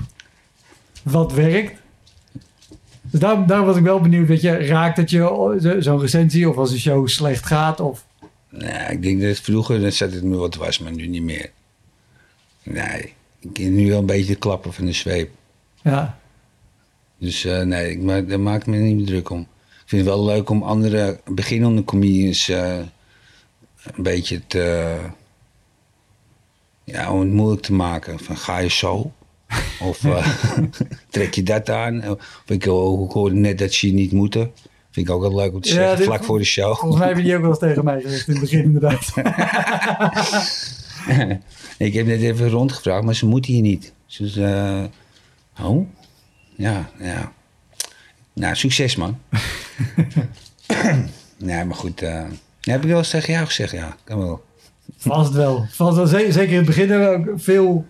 wat 1.02 1.32
werkt. 1.32 1.80
Dus 3.10 3.20
daar, 3.20 3.46
daar 3.46 3.64
was 3.64 3.76
ik 3.76 3.82
wel 3.82 4.00
benieuwd. 4.00 4.28
Weet 4.28 4.40
je, 4.40 4.50
raakt 4.66 4.96
het 4.96 5.10
je 5.10 5.18
zo- 5.60 5.80
zo'n 5.80 6.00
recensie 6.00 6.48
of 6.48 6.56
als 6.56 6.70
een 6.72 6.78
show 6.78 7.08
slecht 7.08 7.46
gaat? 7.46 7.80
Of, 7.80 8.06
Nou, 8.48 8.92
ik 8.92 9.02
denk 9.02 9.22
dat 9.22 9.38
vroeger 9.40 9.80
dan 9.80 9.92
zat 9.92 10.12
het 10.12 10.22
me 10.22 10.36
wat 10.36 10.54
was, 10.54 10.78
maar 10.78 10.92
nu 10.92 11.06
niet 11.06 11.22
meer. 11.22 11.50
Nee, 12.62 13.12
ik 13.40 13.52
ken 13.52 13.74
nu 13.74 13.88
wel 13.88 13.98
een 13.98 14.06
beetje 14.06 14.32
de 14.32 14.38
klappen 14.38 14.72
van 14.72 14.84
de 14.84 14.92
zweep. 14.92 15.30
ja, 15.82 16.18
Dus 17.18 17.44
eh, 17.44 17.60
nee, 17.62 17.90
ik, 17.90 18.02
ma- 18.02 18.20
daar 18.20 18.40
maak 18.40 18.60
ik 18.60 18.66
me 18.66 18.76
niet 18.76 18.96
meer 18.96 19.06
druk 19.06 19.30
om. 19.30 19.40
Ik 19.40 19.92
vind 19.92 20.06
het 20.06 20.14
wel 20.14 20.24
leuk 20.24 20.50
om 20.50 20.62
andere 20.62 21.20
beginnende 21.24 21.84
comedians 21.84 22.48
eh, 22.48 22.76
een 23.82 24.02
beetje 24.02 24.46
te... 24.46 24.96
ja, 26.84 27.12
om 27.12 27.20
het 27.20 27.30
moeilijk 27.32 27.62
te 27.62 27.72
maken. 27.72 28.18
Van 28.18 28.36
ga 28.36 28.58
je 28.58 28.70
zo? 28.70 29.12
Of 29.80 30.04
eh, 30.04 30.26
trek 31.10 31.34
je 31.34 31.42
dat 31.42 31.70
aan? 31.70 32.08
Of 32.10 32.18
ik, 32.46 32.64
ik 32.64 33.12
hoorde 33.12 33.34
net 33.34 33.58
dat 33.58 33.72
ze 33.72 33.86
niet 33.86 34.12
moeten. 34.12 34.50
Vind 34.90 35.08
ik 35.08 35.14
ook 35.14 35.20
wel 35.20 35.34
leuk 35.34 35.54
om 35.54 35.60
te 35.60 35.68
Ja, 35.68 35.74
zeggen, 35.74 35.96
dit- 35.96 36.06
vlak 36.06 36.24
voor 36.24 36.38
de 36.38 36.44
show. 36.44 36.76
volgens 36.76 36.98
mij 37.00 37.08
heb 37.08 37.16
je 37.16 37.22
die 37.22 37.34
ook 37.34 37.40
wel 37.40 37.50
eens 37.50 37.58
tegen 37.58 37.84
mij 37.84 38.00
gezegd 38.00 38.26
in 38.28 38.32
het 38.32 38.42
begin 38.42 38.62
inderdaad. 38.62 39.06
ik 41.78 41.94
heb 41.94 42.06
net 42.06 42.20
even 42.20 42.48
rondgevraagd, 42.50 43.04
maar 43.04 43.14
ze 43.14 43.26
moeten 43.26 43.52
hier 43.52 43.62
niet. 43.62 43.92
Dus, 44.18 44.36
eh, 44.36 44.82
oh? 45.62 45.86
Ja, 46.56 46.90
ja. 47.00 47.32
Nou, 48.32 48.56
succes 48.56 48.96
man. 48.96 49.18
nee, 51.38 51.64
maar 51.64 51.76
goed. 51.76 52.02
eh 52.02 52.24
heb 52.60 52.82
ik 52.82 52.88
wel 52.88 52.98
eens 52.98 53.10
tegen 53.10 53.32
jou 53.32 53.46
gezegd, 53.46 53.72
ja. 53.72 53.96
Kan 54.04 54.18
wel. 54.18 54.44
Vast 54.96 55.32
wel. 55.32 55.66
Vast 55.70 55.96
wel. 55.96 56.06
Ze- 56.06 56.26
Zeker 56.32 56.50
in 56.50 56.56
het 56.56 56.66
begin 56.66 56.90
hebben 56.90 57.24
we 57.24 57.30
ook 57.30 57.40
veel 57.40 57.86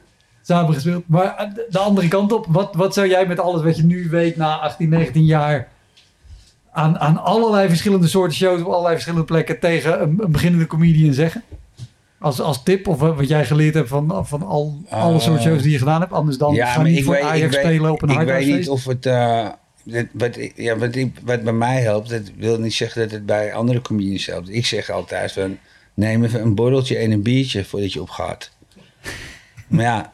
samen 0.46 0.74
gespeeld. 0.74 1.02
Maar 1.06 1.36
eh, 1.36 1.54
de- 1.54 1.66
de 1.70 1.78
andere 1.78 2.08
kant 2.08 2.32
op, 2.32 2.46
wat, 2.48 2.74
wat 2.74 2.94
zou 2.94 3.08
jij 3.08 3.26
met 3.26 3.40
alles 3.40 3.62
wat 3.62 3.76
je 3.76 3.84
nu 3.84 4.08
weet 4.10 4.36
na 4.36 4.58
18, 4.58 4.88
19 4.88 5.24
jaar 5.24 5.68
aan, 6.72 6.98
aan 6.98 7.22
allerlei 7.22 7.68
verschillende 7.68 8.06
soorten 8.06 8.36
shows 8.36 8.60
op 8.60 8.66
allerlei 8.66 8.92
verschillende 8.92 9.24
plekken 9.26 9.58
tegen 9.60 10.02
een, 10.02 10.16
een 10.20 10.32
beginnende 10.32 10.66
comedian 10.66 11.12
zeggen? 11.14 11.42
Als, 12.18 12.40
als 12.40 12.62
tip 12.62 12.88
of 12.88 12.98
wat 12.98 13.28
jij 13.28 13.44
geleerd 13.46 13.74
hebt 13.74 13.88
van, 13.88 14.26
van 14.26 14.42
al, 14.42 14.74
alle 14.90 15.14
Eh, 15.14 15.20
soorten 15.20 15.42
shows 15.42 15.62
die 15.62 15.72
je 15.72 15.78
gedaan 15.78 16.00
hebt. 16.00 16.12
Anders 16.12 16.38
dan 16.38 16.54
ga 16.66 16.82
niet 16.82 17.04
voor 17.04 17.14
Ajax 17.22 17.56
spelen 17.56 17.90
op 17.92 18.02
een 18.02 18.08
Ik 18.08 18.16
weet 18.26 18.46
niet 18.58 18.68
of 18.68 18.84
het... 18.84 19.06
eh, 19.06 19.48
dit- 19.84 20.08
wat, 20.12 20.38
ja, 20.54 20.76
wat, 20.76 20.94
ik- 20.94 21.20
wat 21.24 21.42
bij 21.42 21.52
mij 21.52 21.80
helpt, 21.80 22.10
dat 22.10 22.22
wil 22.36 22.58
niet 22.58 22.74
zeggen 22.74 23.00
dat 23.02 23.10
het 23.10 23.26
bij 23.26 23.54
andere 23.54 23.80
comedians 23.80 24.26
helpt. 24.26 24.48
Ik 24.50 24.66
zeg 24.66 24.90
altijd 24.90 25.32
van, 25.32 25.58
neem 25.94 26.24
even 26.24 26.40
een 26.42 26.54
borreltje 26.54 26.96
en 26.96 27.10
een 27.10 27.22
biertje 27.22 27.64
voordat 27.64 27.92
je 27.92 28.00
opgaat. 28.02 28.50
maar 29.68 29.84
ja, 29.84 30.12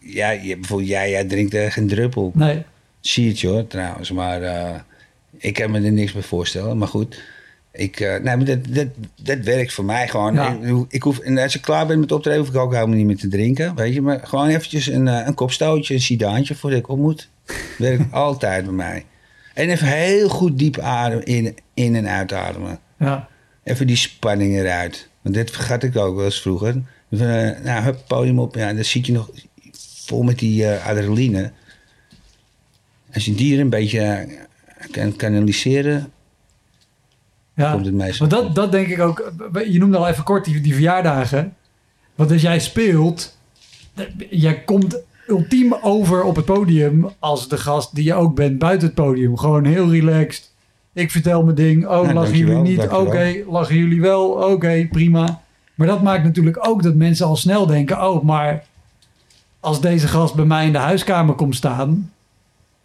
ja 0.00 0.30
je, 0.30 0.56
bijvoorbeeld 0.56 0.88
jij, 0.88 1.10
jij 1.10 1.24
drinkt 1.24 1.54
er 1.54 1.72
geen 1.72 1.88
druppel. 1.88 2.32
Nee. 2.34 2.62
Siertje 3.00 3.48
hoor, 3.48 3.66
trouwens. 3.66 4.10
Maar 4.10 4.42
eh, 4.42 4.74
ik 5.36 5.54
kan 5.54 5.70
me 5.70 5.80
er 5.80 5.92
niks 5.92 6.12
bij 6.12 6.22
voorstellen. 6.22 6.78
Maar 6.78 6.88
goed, 6.88 7.22
ik, 7.72 8.00
nee, 8.00 8.36
maar 8.36 8.44
dat, 8.44 8.58
dat, 8.68 8.86
dat 9.22 9.38
werkt 9.38 9.72
voor 9.72 9.84
mij 9.84 10.08
gewoon. 10.08 10.34
Ja. 10.34 10.58
Ik, 10.62 10.84
ik 10.88 11.02
hoef, 11.02 11.18
en 11.18 11.38
als 11.38 11.54
ik 11.54 11.62
klaar 11.62 11.86
ben 11.86 12.00
met 12.00 12.12
optreden, 12.12 12.40
hoef 12.40 12.48
ik 12.48 12.56
ook 12.56 12.72
helemaal 12.72 12.96
niet 12.96 13.06
meer 13.06 13.16
te 13.16 13.28
drinken. 13.28 13.74
Weet 13.74 13.94
je, 13.94 14.02
maar 14.02 14.20
gewoon 14.22 14.48
eventjes 14.48 14.86
een, 14.86 15.08
eh, 15.08 15.26
een 15.26 15.34
kopstootje, 15.34 15.94
een 15.94 16.00
sidaantje 16.00 16.54
voordat 16.54 16.78
ik 16.78 16.88
op 16.88 16.98
moet. 16.98 17.28
Werkt 17.78 18.12
altijd 18.26 18.64
bij 18.64 18.74
mij. 18.74 19.04
En 19.54 19.70
even 19.70 19.86
heel 19.86 20.28
goed 20.28 20.58
diep 20.58 20.78
adem 20.78 21.20
in, 21.24 21.56
in 21.74 21.96
en 21.96 22.08
uitademen. 22.08 22.78
Ja. 22.98 23.28
Even 23.64 23.86
die 23.86 23.96
spanning 23.96 24.54
eruit. 24.54 25.08
Want 25.22 25.34
dit 25.34 25.50
vergat 25.50 25.82
ik 25.82 25.96
ook 25.96 26.16
wel 26.16 26.24
eens 26.24 26.40
vroeger. 26.40 26.82
Van, 27.10 27.26
eh, 27.26 27.64
nou, 27.64 27.82
hup, 27.82 27.98
podium 28.06 28.38
op. 28.38 28.54
Ja, 28.54 28.72
dan 28.72 28.84
zit 28.84 29.06
je 29.06 29.12
nog 29.12 29.30
vol 30.06 30.22
met 30.22 30.38
die 30.38 30.66
eh, 30.66 30.86
adrenaline. 30.86 31.52
Als 33.14 33.24
je 33.24 33.34
die 33.34 33.54
er 33.54 33.60
een 33.60 33.70
beetje 33.70 34.00
eh, 34.00 34.26
kan 34.90 35.16
kanaliseren, 35.16 36.12
Ja, 37.54 37.72
komt 37.72 37.84
het 37.84 37.94
meestal. 37.94 38.26
maar 38.26 38.38
dat, 38.38 38.54
dat 38.54 38.72
denk 38.72 38.88
ik 38.88 39.00
ook. 39.00 39.32
Je 39.68 39.78
noemde 39.78 39.96
al 39.96 40.08
even 40.08 40.24
kort 40.24 40.44
die, 40.44 40.60
die 40.60 40.72
verjaardagen. 40.74 41.54
Want 42.14 42.30
als 42.32 42.42
jij 42.42 42.60
speelt, 42.60 43.36
jij 44.30 44.60
komt 44.60 44.98
ultiem 45.28 45.74
over 45.74 46.22
op 46.22 46.36
het 46.36 46.44
podium 46.44 47.08
als 47.18 47.48
de 47.48 47.56
gast 47.56 47.94
die 47.94 48.04
je 48.04 48.14
ook 48.14 48.34
bent 48.34 48.58
buiten 48.58 48.86
het 48.86 48.96
podium. 48.96 49.38
Gewoon 49.38 49.64
heel 49.64 49.90
relaxed. 49.90 50.52
Ik 50.92 51.10
vertel 51.10 51.42
mijn 51.42 51.56
ding. 51.56 51.86
Oh, 51.86 52.06
Ja, 52.06 52.12
lachen 52.12 52.36
jullie 52.36 52.56
niet? 52.56 52.88
Oké, 52.88 53.42
lachen 53.48 53.76
jullie 53.76 54.00
wel? 54.00 54.28
Oké, 54.30 54.88
prima. 54.90 55.42
Maar 55.78 55.86
dat 55.86 56.02
maakt 56.02 56.24
natuurlijk 56.24 56.66
ook 56.68 56.82
dat 56.82 56.94
mensen 56.94 57.26
al 57.26 57.36
snel 57.36 57.66
denken... 57.66 58.08
Oh, 58.08 58.24
maar 58.24 58.64
als 59.60 59.80
deze 59.80 60.08
gast 60.08 60.34
bij 60.34 60.44
mij 60.44 60.66
in 60.66 60.72
de 60.72 60.78
huiskamer 60.78 61.34
komt 61.34 61.54
staan... 61.56 62.12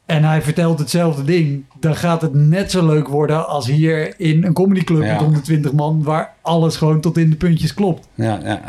en 0.05 0.23
hij 0.23 0.41
vertelt 0.41 0.79
hetzelfde 0.79 1.23
ding... 1.23 1.63
dan 1.79 1.95
gaat 1.95 2.21
het 2.21 2.33
net 2.33 2.71
zo 2.71 2.85
leuk 2.85 3.07
worden 3.07 3.47
als 3.47 3.67
hier 3.67 4.19
in 4.19 4.43
een 4.43 4.53
comedyclub 4.53 5.03
Ja. 5.03 5.11
met 5.11 5.21
120 5.21 5.71
man... 5.71 6.03
waar 6.03 6.33
alles 6.41 6.75
gewoon 6.77 7.01
tot 7.01 7.17
in 7.17 7.29
de 7.29 7.35
puntjes 7.35 7.73
klopt. 7.73 8.07
Ja, 8.15 8.39
ja. 8.43 8.61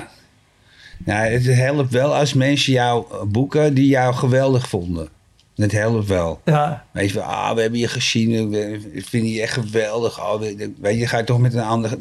ja, 1.05 1.15
het 1.17 1.47
helpt 1.47 1.91
wel 1.93 2.15
als 2.15 2.33
mensen 2.35 2.73
jou 2.73 3.27
boeken 3.27 3.75
die 3.75 3.87
jou 3.89 4.15
geweldig 4.15 4.69
vonden. 4.69 5.09
Het 5.57 5.73
helpt 5.73 6.09
wel. 6.09 6.41
Ja, 6.45 6.85
Weet 6.91 7.09
je, 7.09 7.15
wel, 7.15 7.25
ah, 7.25 7.55
we 7.55 7.61
hebben 7.61 7.79
je 7.81 7.89
gezien, 7.89 8.51
we 8.51 8.91
vinden 9.05 9.31
je 9.31 9.43
echt 9.43 9.53
geweldig. 9.53 10.21
Oh, 10.21 10.41
we- 10.41 10.73
weet 10.81 10.99
je, 10.99 11.07
ga 11.07 11.19
je 11.19 11.25
toch 11.25 11.39
met 11.39 11.55
een 11.55 11.61
ander... 11.63 11.99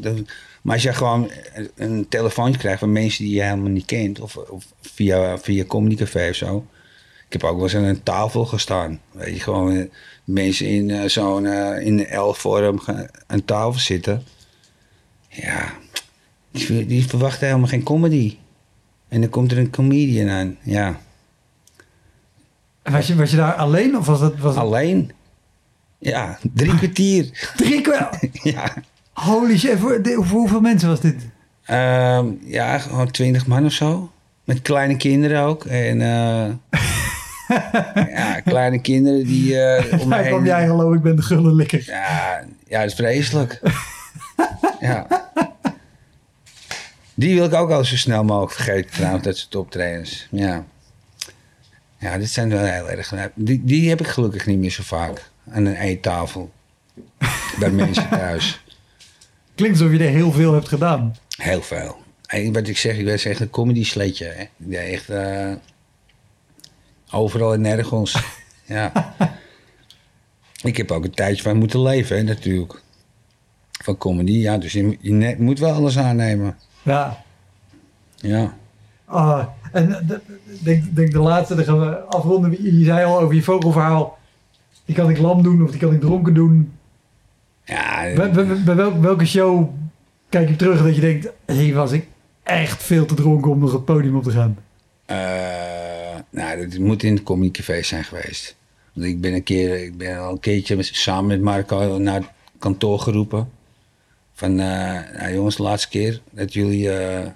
Maar 0.63 0.73
als 0.73 0.83
je 0.83 0.93
gewoon 0.93 1.31
een- 1.75 2.05
telefoontje 2.09 2.59
krijgt 2.59 2.79
van 2.79 2.91
mensen 2.91 3.23
die 3.23 3.35
je 3.35 3.41
helemaal 3.43 3.69
niet 3.69 3.85
kent... 3.85 4.19
of, 4.19 4.35
of 4.35 4.65
via, 4.81 5.37
via 5.37 5.63
Communicafé 5.65 6.29
of 6.29 6.35
zo... 6.35 6.65
Ik 7.27 7.41
heb 7.41 7.43
ook 7.49 7.55
wel 7.55 7.63
eens 7.65 7.75
aan 7.75 7.83
een 7.83 8.03
tafel 8.03 8.45
gestaan. 8.45 8.99
Weet 9.11 9.35
je, 9.35 9.39
gewoon 9.41 9.75
eh, 9.75 9.85
mensen 10.23 10.67
in 10.67 10.89
eh, 10.89 11.09
zo'n 11.09 11.45
eh, 11.45 11.85
in 11.85 11.97
de 11.97 12.15
L-vorm 12.15 12.81
aan 13.27 13.45
tafel 13.45 13.79
zitten. 13.79 14.23
Ja, 15.29 15.73
die, 16.51 16.65
ver- 16.65 16.87
die 16.87 17.07
verwachten 17.07 17.47
helemaal 17.47 17.67
geen 17.67 17.83
comedy. 17.83 18.37
En 19.07 19.21
dan 19.21 19.29
komt 19.29 19.51
er 19.51 19.57
een 19.57 19.69
comedian 19.69 20.29
aan. 20.29 20.57
Ja, 20.63 20.99
was 22.83 23.07
je, 23.07 23.15
was 23.15 23.29
je 23.31 23.37
daar 23.37 23.53
alleen 23.53 23.97
of 23.97 24.05
was 24.05 24.19
dat... 24.19 24.37
Was 24.37 24.55
alleen. 24.55 25.11
Ja, 25.97 26.39
drie 26.53 26.75
kwartier. 26.77 27.29
drie 27.57 27.81
keer? 27.81 28.09
ja. 28.53 28.73
Holy 29.13 29.57
shit, 29.57 29.79
voor, 29.79 30.01
hoeveel 30.15 30.61
mensen 30.61 30.89
was 30.89 30.99
dit? 30.99 31.15
Ehm, 31.65 32.27
ja, 32.45 32.77
gewoon 32.77 33.11
twintig 33.11 33.47
man 33.47 33.65
of 33.65 33.71
zo. 33.71 34.11
Met 34.43 34.61
kleine 34.61 34.97
kinderen 34.97 35.41
ook. 35.41 35.65
En 35.65 36.01
eh, 36.01 36.79
ja, 38.15 38.39
kleine 38.39 38.81
kinderen 38.81 39.25
die 39.25 39.59
eh 39.59 40.01
om 40.01 40.09
Daar 40.09 40.23
kwam 40.23 40.45
jij 40.45 40.67
hallo, 40.67 40.93
ik 40.93 41.01
ben 41.01 41.15
de 41.15 41.21
gullenlikker. 41.21 41.83
Ja, 41.85 42.43
ja, 42.67 42.79
dat 42.79 42.89
is 42.89 42.95
vreselijk. 42.95 43.59
ja. 44.79 45.07
Die 47.13 47.35
wil 47.35 47.45
ik 47.45 47.53
ook 47.53 47.69
al 47.69 47.85
zo 47.85 47.95
snel 47.95 48.23
mogelijk 48.23 48.53
vergeten 48.53 48.91
trouwens, 48.91 49.23
dat 49.23 49.37
soort 49.37 49.55
optredens. 49.55 50.27
Ja. 50.31 50.65
Ja, 51.97 52.17
dit 52.17 52.29
zijn 52.29 52.49
wel 52.49 52.63
heel 52.63 52.89
erg... 52.89 53.13
Die, 53.35 53.61
die 53.63 53.89
heb 53.89 53.99
ik 53.99 54.07
gelukkig 54.07 54.45
niet 54.45 54.59
meer 54.59 54.71
zo 54.71 54.83
vaak. 54.83 55.29
Aan 55.51 55.65
een 55.65 55.75
eettafel. 55.75 56.51
Bij 57.59 57.71
mensen 57.71 58.09
thuis. 58.09 58.62
Klinkt 59.55 59.79
alsof 59.79 59.97
je 59.97 60.03
er 60.03 60.09
heel 60.09 60.31
veel 60.31 60.53
hebt 60.53 60.67
gedaan. 60.67 61.15
Heel 61.37 61.61
veel. 61.61 61.97
En 62.25 62.53
wat 62.53 62.67
ik 62.67 62.77
zeg, 62.77 62.97
ik 62.97 63.05
was 63.05 63.25
echt 63.25 63.39
een 63.39 63.49
comedy 63.49 63.83
sleetje. 63.83 64.25
Hè. 64.25 64.43
Ik 64.67 64.73
echt 64.73 65.09
eh, 65.09 65.51
overal 67.11 67.53
en 67.53 67.61
nergens. 67.61 68.23
ja. 68.65 69.13
Ik 70.63 70.77
heb 70.77 70.91
ook 70.91 71.03
een 71.03 71.11
tijdje 71.11 71.43
van 71.43 71.57
moeten 71.57 71.81
leven, 71.81 72.17
hè, 72.17 72.23
natuurlijk. 72.23 72.81
Van 73.83 73.97
comedy, 73.97 74.31
ja. 74.31 74.57
Dus 74.57 74.71
je, 74.73 75.35
moet 75.37 75.59
wel 75.59 75.73
alles 75.73 75.97
aannemen. 75.97 76.57
Ja. 76.81 77.23
Ja. 78.15 78.57
Ah, 79.05 79.45
en 79.71 80.03
de- 80.07 80.21
denk, 80.63 80.95
denk 80.95 81.11
de 81.11 81.19
laatste, 81.19 81.55
dan 81.55 81.65
gaan 81.65 81.79
we 81.79 81.99
afronden. 81.99 82.77
Je 82.77 82.85
zei 82.85 83.05
al 83.05 83.19
over 83.19 83.35
je 83.35 83.43
vogelverhaal. 83.43 84.17
Die 84.85 84.95
kan 84.95 85.09
ik 85.09 85.17
lam 85.17 85.43
doen 85.43 85.63
of 85.63 85.71
die 85.71 85.79
kan 85.79 85.93
ik 85.93 86.01
dronken 86.01 86.33
doen. 86.33 86.71
Ja, 87.65 88.13
Bij, 88.15 88.31
bij, 88.31 88.63
bij 88.63 88.75
welk- 88.75 89.01
welke 89.01 89.25
show 89.25 89.69
kijk 90.29 90.49
je 90.49 90.55
terug 90.55 90.83
dat 90.83 90.95
je 90.95 91.01
denkt... 91.01 91.29
Hé, 91.45 91.71
was 91.73 91.91
ik 91.91 92.07
echt 92.43 92.83
veel 92.83 93.05
te 93.05 93.13
dronken 93.15 93.51
om 93.51 93.59
nog 93.59 93.71
het 93.71 93.85
podium 93.85 94.15
op 94.15 94.23
te 94.23 94.31
gaan. 94.31 94.57
eh, 95.05 96.19
nou, 96.29 96.67
dat 96.69 96.79
moet 96.79 97.03
in 97.03 97.13
het 97.13 97.23
comedycafé 97.23 97.81
zijn 97.83 98.03
geweest. 98.03 98.55
Want 98.93 99.07
ik 99.07 99.21
ben 99.21 99.33
een 99.33 99.43
keer, 99.43 99.83
ik 99.83 99.97
ben 99.97 100.17
al 100.19 100.31
een 100.31 100.39
keertje 100.39 100.75
met- 100.75 100.85
samen 100.91 101.27
met 101.27 101.41
Marco 101.41 101.97
naar 101.97 102.15
het 102.15 102.29
kantoor 102.59 102.99
geroepen. 102.99 103.49
Van, 104.33 104.59
eh, 104.59 104.99
nou 105.19 105.33
jongens, 105.33 105.55
de 105.55 105.63
laatste 105.63 105.89
keer 105.89 106.21
dat 106.31 106.53
jullie 106.53 106.91
eh, 106.91 107.27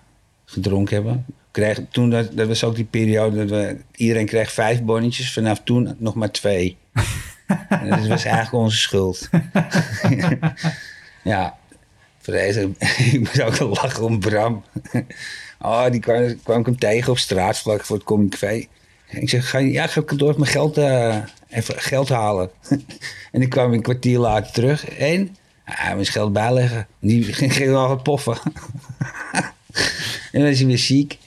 gedronken 0.45 0.95
hebben. 0.95 1.25
Kreeg, 1.51 1.79
toen, 1.91 2.09
dat, 2.09 2.29
dat 2.33 2.47
was 2.47 2.63
ook 2.63 2.75
die 2.75 2.85
periode 2.85 3.35
dat 3.45 3.49
we, 3.49 3.77
iedereen 3.95 4.25
kreeg 4.25 4.51
vijf 4.51 4.81
bonnetjes. 4.83 5.33
Vanaf 5.33 5.61
toen 5.63 5.95
nog 5.97 6.15
maar 6.15 6.31
twee. 6.31 6.77
Dat 7.89 8.07
was 8.07 8.23
eigenlijk 8.25 8.53
onze 8.53 8.77
schuld. 8.77 9.29
ja, 11.23 11.57
vreselijk. 12.21 12.81
ik 13.13 13.19
moet 13.19 13.41
ook 13.41 13.57
al 13.57 13.67
lachen 13.67 14.03
om 14.03 14.19
Bram. 14.19 14.63
oh, 15.59 15.89
die 15.91 15.99
kwam, 15.99 16.41
kwam 16.43 16.59
ik 16.59 16.65
hem 16.65 16.77
tegen 16.79 17.11
op 17.11 17.17
straat 17.17 17.57
vlak 17.59 17.85
voor 17.85 17.95
het 17.95 18.05
Comicvé. 18.05 18.65
Ik 19.09 19.29
zeg, 19.29 19.49
ga, 19.49 19.57
je- 19.57 19.71
ja, 19.71 19.87
ga 19.87 19.99
ik 19.99 20.05
kantoor 20.05 20.33
mijn 20.37 20.51
geld, 20.51 20.77
eh, 20.77 21.17
even 21.49 21.79
geld 21.79 22.09
halen. 22.09 22.49
en 23.31 23.41
ik 23.41 23.49
kwam 23.49 23.73
een 23.73 23.81
kwartier 23.81 24.19
later 24.19 24.51
terug. 24.53 24.89
En 24.89 25.35
hij 25.63 25.95
moest 25.95 26.09
geld 26.11 26.33
bijleggen. 26.33 26.87
Die 26.99 27.23
ging, 27.33 27.53
ging 27.53 27.75
al 27.75 27.87
wat 27.87 28.03
poffen. 28.03 28.37
en 30.31 30.41
dan 30.41 30.45
is 30.49 30.57
hij 30.57 30.67
weer 30.67 30.77
ziek. 30.77 31.17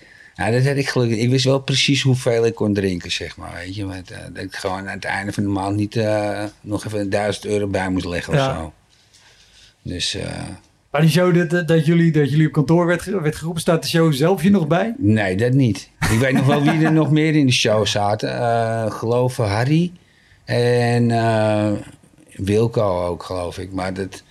Ja, 0.41 0.51
dat 0.51 0.67
had 0.67 0.77
ik 0.77 0.89
gelukkig. 0.89 1.19
Ik 1.19 1.31
wist 1.31 1.45
wel 1.45 1.61
precies 1.61 2.03
hoeveel 2.03 2.47
ik 2.47 2.55
kon 2.55 2.75
drinken, 2.75 3.11
zeg 3.11 3.37
maar. 3.37 3.53
Weet 3.55 3.75
je, 3.75 3.85
maar, 3.85 4.03
eh, 4.11 4.19
dat 4.33 4.43
ik 4.45 4.55
gewoon 4.57 4.79
aan 4.79 4.95
het 4.95 5.05
einde 5.05 5.33
van 5.33 5.43
de 5.43 5.49
maand 5.49 5.77
niet 5.77 5.97
eh, 5.97 6.45
nog 6.61 6.85
even 6.87 7.01
een 7.01 7.11
duizend 7.11 7.47
euro 7.47 7.67
bij 7.67 7.89
moest 7.89 8.05
leggen 8.07 8.35
Ja. 8.35 8.49
of 8.51 8.57
zo. 8.57 8.73
Dus 9.83 10.15
eh, 10.15 10.43
Maar 10.91 11.01
die 11.01 11.11
show 11.11 11.49
dat, 11.51 11.69
dat, 11.69 11.87
jullie, 11.87 12.13
dat 12.13 12.31
jullie 12.31 12.47
op 12.47 12.53
kantoor 12.53 12.87
werd, 12.87 13.05
werd 13.05 13.37
geroepen, 13.37 13.61
staat 13.61 13.83
de 13.83 13.89
show 13.89 14.13
zelf 14.13 14.43
je 14.43 14.51
nog 14.51 14.67
bij? 14.67 14.95
nee, 14.99 15.37
dat 15.37 15.53
niet. 15.53 15.91
Ik 16.11 16.19
weet 16.19 16.33
nog 16.33 16.47
wel 16.47 16.63
wie 16.63 16.85
er 16.85 16.93
nog 16.93 17.11
meer 17.11 17.35
in 17.35 17.47
de 17.47 17.53
show 17.53 17.87
zaten. 17.87 18.93
Geloof 18.93 19.37
Harry 19.37 19.93
en 20.45 21.07
Wilco 22.33 23.05
ook, 23.07 23.23
geloof 23.23 23.59
ik. 23.59 23.73
Maar 23.73 23.95
dat, 23.95 24.23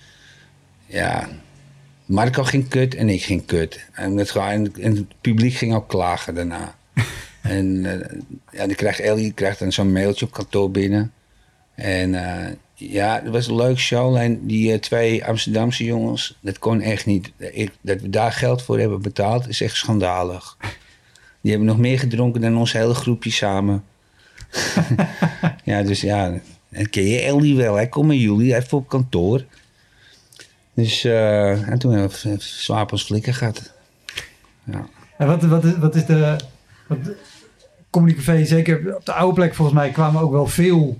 ja, 0.86 1.28
Marco 2.10 2.42
ging 2.42 2.68
kut 2.68 2.94
en 2.94 3.08
ik 3.08 3.22
ging 3.22 3.46
kut. 3.46 3.86
En 3.92 4.16
het, 4.16 4.36
en 4.36 4.96
het 4.96 5.04
publiek 5.20 5.54
ging 5.54 5.74
ook 5.74 5.88
klagen 5.88 6.34
daarna. 6.34 6.74
en 7.42 7.84
eh, 7.84 8.18
ja, 8.52 8.66
dan 8.66 8.74
krijgt 8.74 9.00
Ellie 9.00 9.32
krijgt 9.32 9.58
dan 9.58 9.72
zo'n 9.72 9.92
mailtje 9.92 10.26
op 10.26 10.32
kantoor 10.32 10.70
binnen. 10.70 11.12
En 11.74 12.14
eh, 12.14 12.52
ja, 12.74 13.20
het 13.22 13.32
was 13.32 13.46
een 13.46 13.56
leuke 13.56 13.80
show. 13.80 14.06
Alleen 14.06 14.46
die 14.46 14.72
eh, 14.72 14.78
twee 14.78 15.24
Amsterdamse 15.24 15.84
jongens, 15.84 16.38
dat 16.40 16.58
kon 16.58 16.80
echt 16.80 17.06
niet. 17.06 17.32
Ik, 17.36 17.70
dat 17.80 18.00
we 18.00 18.10
daar 18.10 18.32
geld 18.32 18.62
voor 18.62 18.78
hebben 18.78 19.02
betaald, 19.02 19.48
is 19.48 19.60
echt 19.60 19.76
schandalig. 19.76 20.56
Die 21.42 21.50
hebben 21.50 21.68
nog 21.68 21.78
meer 21.78 21.98
gedronken 21.98 22.40
dan 22.40 22.56
ons 22.56 22.72
hele 22.72 22.94
groepje 22.94 23.30
samen. 23.30 23.84
ja, 25.64 25.82
dus 25.82 26.00
ja, 26.00 26.40
dan 26.68 26.88
ken 26.90 27.06
je 27.06 27.20
Ellie 27.20 27.56
wel. 27.56 27.74
Hij 27.74 27.88
komt 27.88 28.06
met 28.06 28.20
jullie 28.20 28.56
even 28.56 28.78
op 28.78 28.88
kantoor. 28.88 29.44
Dus 30.74 31.04
eh, 31.04 31.68
en 31.68 31.78
toen 31.78 31.92
hebben 31.92 32.18
we 32.22 32.34
zwaar 32.38 32.90
ons 32.90 33.02
flikken 33.04 33.34
gehad. 33.34 33.72
Ja. 34.64 34.86
En 35.18 35.26
wat, 35.26 35.42
wat, 35.42 35.64
is, 35.64 35.76
wat 35.76 35.94
is 35.94 36.06
de... 36.06 36.36
Wat, 36.86 36.98
Communicafé, 37.90 38.44
zeker 38.44 38.96
op 38.96 39.04
de 39.04 39.12
oude 39.12 39.34
plek 39.34 39.54
volgens 39.54 39.76
mij, 39.78 39.90
kwamen 39.90 40.20
ook 40.22 40.30
wel 40.30 40.46
veel 40.46 40.98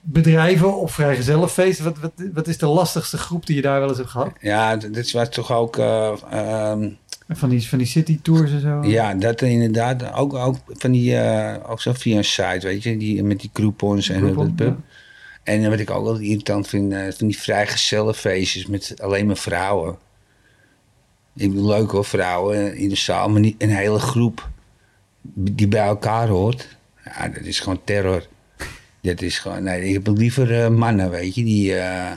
bedrijven 0.00 0.76
of 0.76 0.92
vrijgezellenfeesten. 0.92 1.84
Wat, 1.84 1.98
wat, 1.98 2.12
wat 2.34 2.48
is 2.48 2.58
de 2.58 2.66
lastigste 2.66 3.18
groep 3.18 3.46
die 3.46 3.56
je 3.56 3.62
daar 3.62 3.80
wel 3.80 3.88
eens 3.88 3.98
hebt 3.98 4.10
gehad? 4.10 4.30
Ja, 4.40 4.76
dit 4.76 5.12
was 5.12 5.28
toch 5.28 5.52
ook. 5.52 5.76
eh, 5.76 6.12
ehm, 6.30 6.88
Van 7.28 7.48
die, 7.48 7.68
van 7.68 7.78
die 7.78 7.86
city 7.86 8.18
tours 8.22 8.50
en 8.50 8.60
zo? 8.60 8.82
ja, 8.84 9.14
dat 9.14 9.40
inderdaad. 9.42 10.12
Ook, 10.14 10.34
ook 10.34 10.56
van 10.66 10.90
die. 10.90 11.16
eh, 11.16 11.70
ook 11.70 11.80
zo 11.80 11.92
via 11.92 12.16
een 12.16 12.24
site, 12.24 12.60
weet 12.62 12.82
je. 12.82 12.96
Die, 12.96 13.22
met 13.22 13.40
die 13.40 13.50
coupons 13.52 14.08
en 14.08 14.20
Groupon, 14.20 14.52
dat. 14.56 14.66
ja. 14.66 14.76
En 15.42 15.70
wat 15.70 15.78
ik 15.78 15.90
ook 15.90 16.04
wel 16.04 16.18
irritant 16.18 16.68
vind. 16.68 16.92
eh, 16.92 17.00
van 17.16 17.26
die 17.26 17.38
vrijgezellenfeestjes 17.38 18.66
met 18.66 18.94
alleen 19.00 19.26
maar 19.26 19.36
vrouwen. 19.36 19.96
Ik 21.36 21.48
bedoel, 21.50 21.66
leuk 21.68 21.90
hoor, 21.90 22.04
vrouwen 22.04 22.76
in 22.76 22.88
de 22.88 22.96
zaal, 22.96 23.28
maar 23.30 23.40
niet 23.40 23.62
een 23.62 23.70
hele 23.70 23.98
groep 23.98 24.48
die 25.34 25.68
bij 25.68 25.80
elkaar 25.86 26.28
hoort. 26.28 26.76
Ja, 27.04 27.28
dat 27.28 27.42
is 27.44 27.60
gewoon 27.60 27.80
terror. 27.84 28.26
Dat 29.00 29.20
is 29.22 29.38
gewoon, 29.38 29.62
nee, 29.62 29.84
ik 29.88 29.92
heb 29.92 30.16
liever 30.16 30.62
eh, 30.62 30.68
mannen, 30.68 31.10
weet 31.10 31.34
je, 31.34 31.44
die, 31.44 31.74
eh, 31.74 32.12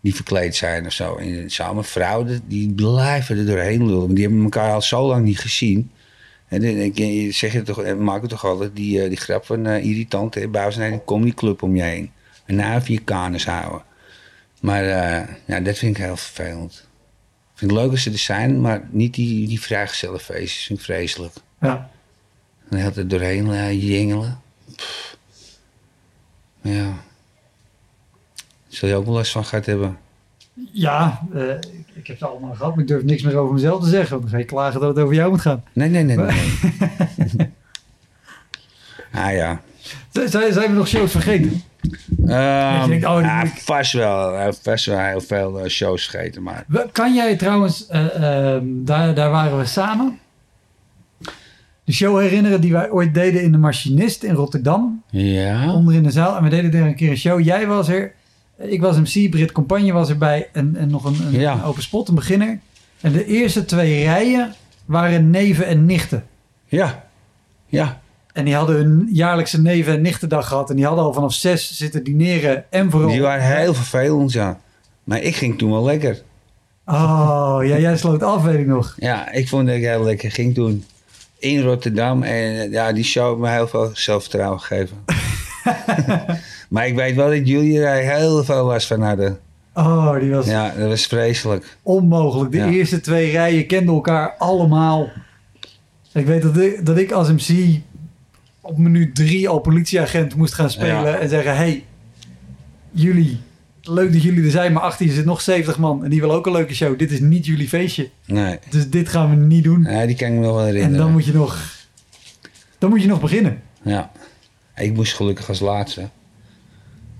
die 0.00 0.14
verkleed 0.14 0.56
zijn 0.56 0.86
of 0.86 0.92
zo. 0.92 1.16
En 1.16 1.50
samen 1.50 1.84
vrouwen, 1.84 2.40
die- 2.46 2.72
blijven 2.74 3.38
er 3.38 3.46
doorheen 3.46 3.86
lullen. 3.86 4.14
Die 4.14 4.24
hebben 4.24 4.42
elkaar 4.42 4.72
al 4.72 4.82
zo 4.82 5.06
lang 5.06 5.24
niet 5.24 5.38
gezien. 5.38 5.90
En 6.48 6.60
dan 6.60 7.32
zeg 7.32 7.52
je 7.52 7.62
toch, 7.62 7.94
maak 7.96 8.20
het 8.20 8.30
toch 8.30 8.44
altijd 8.44 8.70
die, 8.76 9.08
die 9.08 9.16
grap 9.16 9.44
van 9.46 9.66
irritant, 9.66 10.34
hè? 10.34 10.48
Bouw 10.48 10.70
ze 10.70 10.84
een 10.84 11.04
comedyclub 11.04 11.62
om 11.62 11.76
je 11.76 11.82
heen. 11.82 12.10
En 12.48 12.74
even 12.74 12.92
je 12.92 13.00
kanus 13.00 13.46
houden. 13.46 13.82
Maar 14.60 14.84
ja, 15.46 15.60
dat 15.60 15.78
vind 15.78 15.96
ik 15.96 16.04
heel 16.04 16.16
vervelend. 16.16 16.72
Ik 17.52 17.58
vind 17.58 17.70
het 17.70 17.80
leuk 17.80 17.90
als 17.90 18.02
ze 18.02 18.10
er 18.10 18.18
zijn, 18.18 18.60
maar 18.60 18.88
niet 18.90 19.14
die, 19.14 19.48
die 19.48 19.60
vrijgezellenfeestjes. 19.60 20.66
vind 20.66 20.78
ik 20.78 20.84
vreselijk. 20.84 21.34
Ja. 21.60 21.90
En 22.70 22.82
had 22.82 22.96
er 22.96 23.08
doorheen 23.08 23.46
uh, 23.46 23.88
jingelen. 23.88 24.40
Pff. 24.76 25.16
Ja. 26.60 26.92
Zul 28.68 28.88
je 28.88 28.94
ook 28.94 29.04
wel 29.04 29.14
last 29.14 29.32
van 29.32 29.44
gehad 29.44 29.66
hebben? 29.66 29.98
Ja, 30.72 31.22
eh, 31.34 31.54
ik, 31.94 32.06
heb 32.06 32.18
ze 32.18 32.26
allemaal 32.26 32.54
gehad, 32.54 32.74
maar 32.74 32.82
ik 32.82 32.88
durf 32.88 33.02
niks 33.02 33.22
meer 33.22 33.36
over 33.36 33.54
mezelf 33.54 33.82
te 33.82 33.88
zeggen. 33.88 34.10
Want 34.10 34.22
dan 34.22 34.30
ga 34.30 34.38
je 34.38 34.44
klagen 34.44 34.80
dat 34.80 34.88
het 34.94 35.04
over 35.04 35.14
jou 35.14 35.30
moet 35.30 35.40
gaan. 35.40 35.64
Nee, 35.72 35.88
nee, 35.88 36.02
nee. 36.02 36.16
nee, 36.16 36.32
ah 39.12 39.32
ja. 39.32 39.60
Zijn, 40.12 40.52
zijn 40.52 40.70
we 40.70 40.76
nog 40.76 40.88
shows 40.88 41.10
vergeten? 41.10 41.62
Ehm, 42.26 42.82
je 42.82 42.88
denkt, 42.88 43.06
oh, 43.06 43.20
ja, 43.20 43.46
vast 43.46 43.92
wel. 43.92 44.32
Hij 44.34 44.44
heeft 44.44 44.60
vast 44.62 44.86
wel 44.86 44.98
heel 44.98 45.20
veel 45.20 45.60
eh, 45.60 45.68
shows 45.68 46.06
gegeten, 46.06 46.42
maar... 46.42 46.64
Kan 46.92 47.14
jij 47.14 47.36
trouwens, 47.36 47.86
eh, 47.86 48.54
ehm, 48.54 48.64
daar, 48.66 49.14
daar 49.14 49.30
waren 49.30 49.58
we 49.58 49.64
samen, 49.64 50.18
de 51.84 51.92
show 51.92 52.20
herinneren 52.20 52.60
die 52.60 52.72
wij 52.72 52.90
ooit 52.90 53.14
deden 53.14 53.42
in 53.42 53.52
de 53.52 53.58
Machinist 53.58 54.22
in 54.22 54.34
Rotterdam? 54.34 55.02
Ja? 55.10 55.72
Onder 55.72 55.94
in 55.94 56.02
de 56.02 56.10
zaal. 56.10 56.36
En 56.36 56.42
we 56.42 56.48
deden 56.48 56.70
daar 56.70 56.86
een 56.86 56.94
keer 56.94 57.10
een 57.10 57.16
show. 57.16 57.40
Jij 57.40 57.66
was 57.66 57.88
er, 57.88 58.12
ik 58.56 58.80
was 58.80 58.96
MC, 58.96 59.30
Brit 59.30 59.52
Compagne 59.52 59.92
was 59.92 60.08
erbij 60.08 60.48
en, 60.52 60.76
en 60.76 60.90
nog 60.90 61.04
een, 61.04 61.26
een, 61.26 61.40
Ja. 61.40 61.52
een 61.52 61.62
open 61.62 61.82
spot, 61.82 62.08
een 62.08 62.14
beginner. 62.14 62.58
En 63.00 63.12
de 63.12 63.26
eerste 63.26 63.64
twee 63.64 64.04
rijen 64.04 64.54
waren 64.84 65.30
neven 65.30 65.66
en 65.66 65.86
nichten. 65.86 66.24
Ja. 66.66 67.04
Ja. 67.66 68.00
En 68.38 68.44
die 68.44 68.54
hadden 68.54 68.76
hun 68.76 69.08
jaarlijkse 69.12 69.60
neven- 69.60 69.92
en 69.94 70.00
nichtendag 70.00 70.48
gehad. 70.48 70.70
En 70.70 70.76
die 70.76 70.84
hadden 70.84 71.04
al 71.04 71.12
vanaf 71.12 71.32
zes 71.32 71.76
zitten 71.76 72.04
dineren. 72.04 72.64
En 72.70 72.90
vooral... 72.90 73.10
Die 73.10 73.20
waren 73.20 73.56
heel 73.56 73.74
vervelend, 73.74 74.32
ja. 74.32 74.60
Maar 75.04 75.22
ik 75.22 75.36
ging 75.36 75.58
toen 75.58 75.70
wel 75.70 75.84
lekker. 75.84 76.22
Oh, 76.86 77.58
ja, 77.62 77.78
jij 77.78 77.96
sloot 77.96 78.22
af, 78.22 78.42
weet 78.42 78.58
ik 78.58 78.66
nog. 78.66 78.94
Ja, 78.96 79.32
ik 79.32 79.48
vond 79.48 79.66
dat 79.66 79.76
ik 79.76 79.82
heel 79.82 80.02
lekker 80.02 80.30
ging 80.30 80.54
doen. 80.54 80.84
In 81.38 81.62
Rotterdam. 81.62 82.22
En 82.22 82.60
eh, 82.60 82.70
ja, 82.72 82.92
die 82.92 83.04
show 83.04 83.28
heeft 83.28 83.40
me 83.40 83.50
heel 83.50 83.68
veel 83.68 83.90
zelfvertrouwen 83.92 84.60
gegeven. 84.60 84.96
maar 86.70 86.86
ik 86.86 86.94
weet 86.94 87.14
wel 87.14 87.28
dat 87.28 87.48
jullie 87.48 87.80
er 87.80 88.16
heel 88.16 88.44
veel 88.44 88.64
last 88.64 88.86
van 88.86 89.02
hadden. 89.02 89.38
Oh, 89.74 90.18
die 90.20 90.30
was 90.30 90.46
Ja, 90.46 90.72
dat 90.78 90.88
was 90.88 91.06
vreselijk. 91.06 91.76
onmogelijk. 91.82 92.50
De 92.50 92.56
Ja. 92.58 92.68
eerste 92.68 93.00
twee 93.00 93.30
rijen 93.30 93.66
kenden 93.66 93.94
elkaar 93.94 94.34
allemaal. 94.38 95.08
Ik 96.12 96.26
weet 96.26 96.42
dat 96.42 96.56
ik, 96.56 96.86
dat 96.86 96.98
ik 96.98 97.12
als 97.12 97.28
MC 97.32 97.78
op 98.68 98.78
minuut 98.78 99.14
drie 99.14 99.48
al 99.48 99.58
politieagent 99.58 100.34
moest 100.34 100.54
gaan 100.54 100.70
spelen. 100.70 101.10
Ja. 101.10 101.18
En 101.18 101.28
zeggen, 101.28 101.56
hey, 101.56 101.84
jullie, 102.90 103.40
leuk 103.82 104.12
dat 104.12 104.22
jullie 104.22 104.44
er 104.44 104.50
zijn. 104.50 104.72
Maar 104.72 104.82
achter 104.82 105.06
je 105.06 105.12
zit 105.12 105.24
nog 105.24 105.40
70 105.40 105.78
man. 105.78 106.04
En 106.04 106.10
die 106.10 106.20
willen 106.20 106.36
ook 106.36 106.46
een 106.46 106.52
leuke 106.52 106.74
show. 106.74 106.98
Dit 106.98 107.10
is 107.10 107.20
niet 107.20 107.46
jullie 107.46 107.68
feestje. 107.68 108.10
Nee. 108.24 108.58
Dus 108.70 108.90
dit 108.90 109.08
gaan 109.08 109.30
we 109.30 109.36
niet 109.36 109.64
doen. 109.64 109.82
Ja, 109.82 110.06
die 110.06 110.16
kan 110.16 110.28
ik 110.28 110.34
me 110.34 110.40
nog 110.40 110.54
wel 110.54 110.60
en 110.60 110.66
herinneren. 110.66 110.98
dan 110.98 111.12
moet 111.12 111.24
je 111.24 111.32
nog... 111.32 111.76
Dan 112.78 112.90
moet 112.90 113.02
je 113.02 113.08
nog 113.08 113.20
beginnen. 113.20 113.62
Ja. 113.82 114.10
Ik 114.76 114.94
moest 114.94 115.14
gelukkig 115.14 115.48
als 115.48 115.60
laatste. 115.60 116.08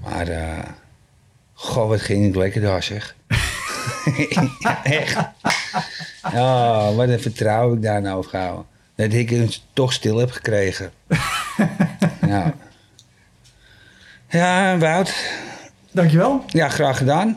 Maar, 0.02 0.28
eh 0.28 0.58
goh, 1.54 1.88
wat 1.88 2.00
ging 2.00 2.26
ik 2.26 2.34
lekker 2.34 2.60
daar, 2.60 2.82
zeg. 2.82 3.16
ja, 4.58 4.84
echt. 5.02 5.16
Oh, 6.34 6.96
wat 6.96 7.08
een 7.08 7.20
vertrouwen 7.20 7.76
ik 7.76 7.82
daar 7.82 8.02
nou 8.02 8.18
opgehouden. 8.18 8.64
Dat 8.98 9.12
ik 9.12 9.30
het 9.30 9.62
toch 9.72 9.92
stil 9.92 10.18
heb 10.18 10.30
gekregen. 10.30 10.90
ja. 12.26 12.54
Ja, 14.28 14.78
Wout. 14.78 15.14
Dankjewel. 15.90 16.44
Ja, 16.46 16.68
graag 16.68 16.98
gedaan. 16.98 17.36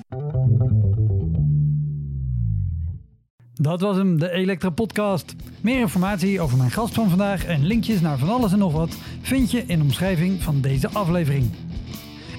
Dat 3.53 3.81
was 3.81 3.95
hem, 3.97 4.19
de 4.19 4.31
Elektra 4.31 4.69
Podcast. 4.69 5.35
Meer 5.61 5.79
informatie 5.79 6.41
over 6.41 6.57
mijn 6.57 6.71
gast 6.71 6.93
van 6.93 7.09
vandaag 7.09 7.45
en 7.45 7.65
linkjes 7.65 8.01
naar 8.01 8.17
van 8.17 8.29
alles 8.29 8.51
en 8.51 8.57
nog 8.57 8.73
wat 8.73 8.97
vind 9.21 9.51
je 9.51 9.63
in 9.65 9.77
de 9.77 9.83
omschrijving 9.83 10.43
van 10.43 10.61
deze 10.61 10.89
aflevering. 10.89 11.51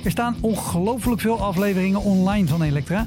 Er 0.05 0.11
staan 0.11 0.37
ongelooflijk 0.41 1.21
veel 1.21 1.41
afleveringen 1.41 2.01
online 2.01 2.49
van 2.49 2.63
Elektra. 2.63 3.07